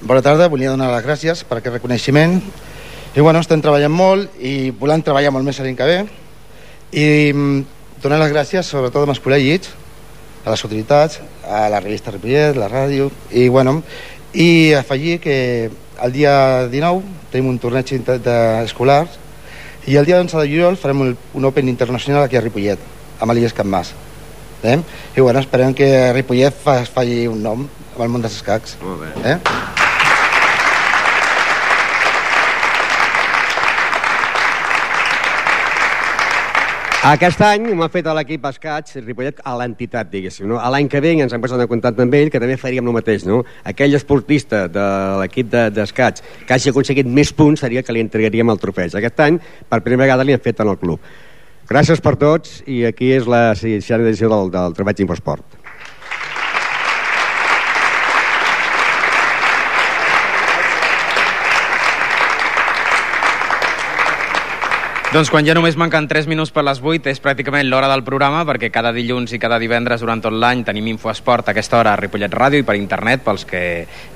Bona 0.04 0.22
tarda, 0.22 0.50
volia 0.52 0.70
donar 0.74 0.90
les 0.92 1.06
gràcies 1.06 1.42
per 1.48 1.58
aquest 1.58 1.78
reconeixement. 1.78 2.36
I 3.16 3.24
bueno, 3.24 3.40
estem 3.40 3.62
treballant 3.64 3.94
molt 3.94 4.36
i 4.44 4.70
volem 4.76 5.02
treballar 5.02 5.32
molt 5.32 5.48
més 5.48 5.62
l'any 5.64 5.78
que 5.80 5.88
ve. 5.88 5.98
I 6.92 7.06
mm, 7.32 7.73
donar 8.04 8.20
les 8.20 8.34
gràcies 8.34 8.68
sobretot 8.68 9.08
als 9.08 9.22
col·legis, 9.24 9.72
a 10.44 10.52
les 10.52 10.64
autoritats, 10.66 11.22
a 11.48 11.70
la 11.72 11.80
revista 11.80 12.12
Ripollet, 12.12 12.58
la 12.60 12.68
ràdio, 12.68 13.10
i 13.32 13.48
bueno, 13.48 13.80
i 14.34 14.74
afegir 14.76 15.20
que 15.24 15.38
el 16.04 16.12
dia 16.12 16.68
19 16.68 17.04
tenim 17.32 17.52
un 17.54 17.60
torneig 17.64 17.94
d'escolars 18.26 19.20
i 19.88 19.96
el 20.00 20.08
dia 20.08 20.20
11 20.20 20.42
de 20.42 20.50
juliol 20.50 20.80
farem 20.80 21.06
un, 21.08 21.46
Open 21.46 21.70
internacional 21.72 22.26
aquí 22.26 22.40
a 22.40 22.44
Ripollet, 22.44 22.80
amb 23.20 23.32
l'Illes 23.32 23.56
Can 23.56 23.72
Mas. 23.72 23.94
Eh? 24.64 24.80
I 25.16 25.22
bueno, 25.22 25.40
esperem 25.40 25.74
que 25.76 26.12
Ripollet 26.16 26.56
fa, 26.56 26.82
faci 26.84 27.24
un 27.28 27.42
nom 27.44 27.66
amb 27.94 28.04
el 28.04 28.12
món 28.12 28.24
dels 28.24 28.40
escacs. 28.40 28.78
Molt 28.84 29.04
bé. 29.04 29.34
Eh? 29.34 29.83
Aquest 37.04 37.42
any 37.44 37.66
m'ha 37.76 37.90
fet 37.92 38.06
a 38.08 38.14
l'equip 38.16 38.46
Escats, 38.48 38.94
Ripollet, 39.04 39.42
a 39.44 39.58
l'entitat, 39.60 40.08
diguéssim. 40.08 40.46
No? 40.48 40.56
L'any 40.72 40.88
que 40.88 41.02
ve 41.04 41.10
ens 41.20 41.34
hem 41.36 41.42
posat 41.44 41.60
en 41.60 41.68
contacte 41.68 42.00
amb 42.00 42.14
ell, 42.16 42.30
que 42.32 42.40
també 42.40 42.56
faríem 42.62 42.88
el 42.88 42.96
mateix. 42.96 43.26
No? 43.28 43.42
Aquell 43.68 43.98
esportista 43.98 44.62
de 44.72 44.86
l'equip 45.20 45.50
d'Escats 45.52 46.24
de, 46.24 46.46
que 46.48 46.56
hagi 46.56 46.72
aconseguit 46.72 47.10
més 47.20 47.34
punts 47.36 47.66
seria 47.66 47.84
que 47.84 47.92
li 47.92 48.00
entregaríem 48.06 48.54
el 48.56 48.62
trofeig. 48.62 48.96
Aquest 48.96 49.20
any, 49.26 49.42
per 49.68 49.82
primera 49.84 50.06
vegada, 50.06 50.24
li 50.24 50.38
fet 50.48 50.64
en 50.64 50.72
el 50.72 50.80
club. 50.80 51.04
Gràcies 51.68 52.00
per 52.00 52.16
tots 52.24 52.62
i 52.72 52.86
aquí 52.88 53.12
és 53.18 53.28
la 53.28 53.50
sisena 53.52 54.08
edició 54.08 54.32
del, 54.32 54.56
del 54.56 54.80
Trofeig 54.80 55.04
Infosport. 55.04 55.63
Doncs 65.14 65.30
quan 65.30 65.46
ja 65.46 65.54
només 65.54 65.76
manquen 65.78 66.08
3 66.10 66.26
minuts 66.26 66.50
per 66.50 66.64
les 66.66 66.80
8 66.82 67.12
és 67.12 67.20
pràcticament 67.22 67.68
l'hora 67.70 67.86
del 67.92 68.02
programa 68.02 68.40
perquè 68.50 68.72
cada 68.74 68.90
dilluns 68.90 69.30
i 69.36 69.38
cada 69.38 69.60
divendres 69.62 70.02
durant 70.02 70.24
tot 70.24 70.34
l'any 70.34 70.64
tenim 70.66 70.88
Infoesport 70.90 71.46
a 71.46 71.54
aquesta 71.54 71.78
hora 71.78 71.92
a 71.94 72.00
Ripollet 72.00 72.34
Ràdio 72.34 72.64
i 72.64 72.66
per 72.66 72.74
internet 72.80 73.22
pels 73.22 73.46
que 73.46 73.62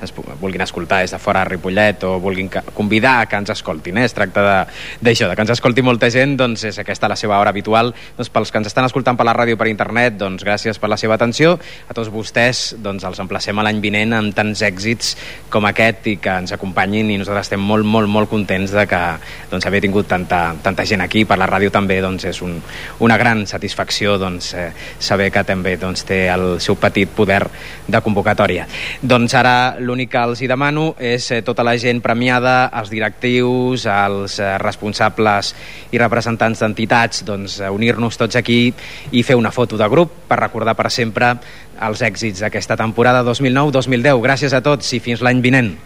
es 0.02 0.12
vulguin 0.40 0.64
escoltar 0.64 0.98
des 1.04 1.14
de 1.14 1.20
fora 1.22 1.44
a 1.44 1.46
Ripollet 1.46 2.02
o 2.02 2.16
vulguin 2.18 2.50
convidar 2.74 3.12
a 3.20 3.28
que 3.30 3.38
ens 3.38 3.52
escoltin. 3.54 4.00
Eh? 4.02 4.08
Es 4.10 4.16
tracta 4.16 4.42
d'això, 4.42 5.28
de, 5.28 5.30
de 5.30 5.36
que 5.36 5.44
ens 5.46 5.52
escolti 5.54 5.84
molta 5.86 6.08
gent, 6.10 6.34
doncs 6.40 6.66
és 6.66 6.80
aquesta 6.82 7.06
la 7.06 7.14
seva 7.14 7.38
hora 7.38 7.54
habitual. 7.54 7.94
Doncs 8.18 8.32
pels 8.34 8.50
que 8.50 8.58
ens 8.58 8.72
estan 8.72 8.90
escoltant 8.90 9.14
per 9.14 9.28
la 9.30 9.36
ràdio 9.38 9.54
per 9.54 9.70
internet, 9.70 10.18
doncs 10.18 10.42
gràcies 10.42 10.82
per 10.82 10.90
la 10.90 10.98
seva 10.98 11.14
atenció. 11.14 11.54
A 11.86 11.94
tots 11.94 12.10
vostès 12.10 12.72
doncs 12.74 13.06
els 13.06 13.22
emplacem 13.22 13.54
a 13.54 13.68
l'any 13.68 13.78
vinent 13.86 14.18
amb 14.18 14.34
tants 14.34 14.66
èxits 14.66 15.14
com 15.46 15.70
aquest 15.70 16.10
i 16.10 16.18
que 16.18 16.40
ens 16.42 16.58
acompanyin 16.58 17.14
i 17.14 17.22
nosaltres 17.22 17.52
estem 17.52 17.62
molt, 17.62 17.86
molt, 17.86 18.10
molt 18.10 18.34
contents 18.34 18.74
de 18.74 18.88
que 18.90 19.02
doncs, 19.54 19.70
haver 19.70 19.84
tingut 19.86 20.10
tanta, 20.10 20.42
tanta 20.58 20.87
gent 20.88 21.04
aquí, 21.04 21.24
per 21.28 21.38
la 21.38 21.48
ràdio 21.48 21.70
també 21.74 22.00
doncs, 22.02 22.24
és 22.30 22.40
un, 22.44 22.56
una 23.04 23.18
gran 23.20 23.44
satisfacció 23.46 24.16
doncs, 24.18 24.52
eh, 24.54 24.70
saber 24.98 25.30
que 25.34 25.44
també 25.46 25.76
doncs, 25.80 26.04
té 26.08 26.24
el 26.32 26.58
seu 26.64 26.78
petit 26.80 27.12
poder 27.14 27.42
de 27.86 28.00
convocatòria. 28.04 28.66
Doncs 29.02 29.36
ara 29.38 29.54
l'únic 29.78 30.12
que 30.14 30.24
els 30.24 30.42
hi 30.42 30.48
demano 30.50 30.90
és 30.98 31.30
eh, 31.32 31.42
tota 31.46 31.66
la 31.66 31.76
gent 31.78 32.02
premiada, 32.04 32.70
els 32.80 32.90
directius, 32.92 33.86
els 33.92 34.38
eh, 34.40 34.54
responsables 34.62 35.54
i 35.92 36.00
representants 36.00 36.64
d'entitats, 36.64 37.24
doncs, 37.28 37.60
eh, 37.60 37.70
unir-nos 37.70 38.18
tots 38.18 38.40
aquí 38.40 38.60
i 39.12 39.22
fer 39.22 39.36
una 39.38 39.52
foto 39.52 39.78
de 39.78 39.88
grup 39.88 40.24
per 40.28 40.40
recordar 40.40 40.76
per 40.78 40.90
sempre 40.90 41.34
els 41.78 42.02
èxits 42.02 42.42
d'aquesta 42.42 42.76
temporada 42.80 43.22
2009-2010. 43.26 44.24
Gràcies 44.24 44.56
a 44.56 44.64
tots 44.64 44.96
i 44.96 45.02
fins 45.04 45.22
l'any 45.22 45.44
vinent. 45.44 45.76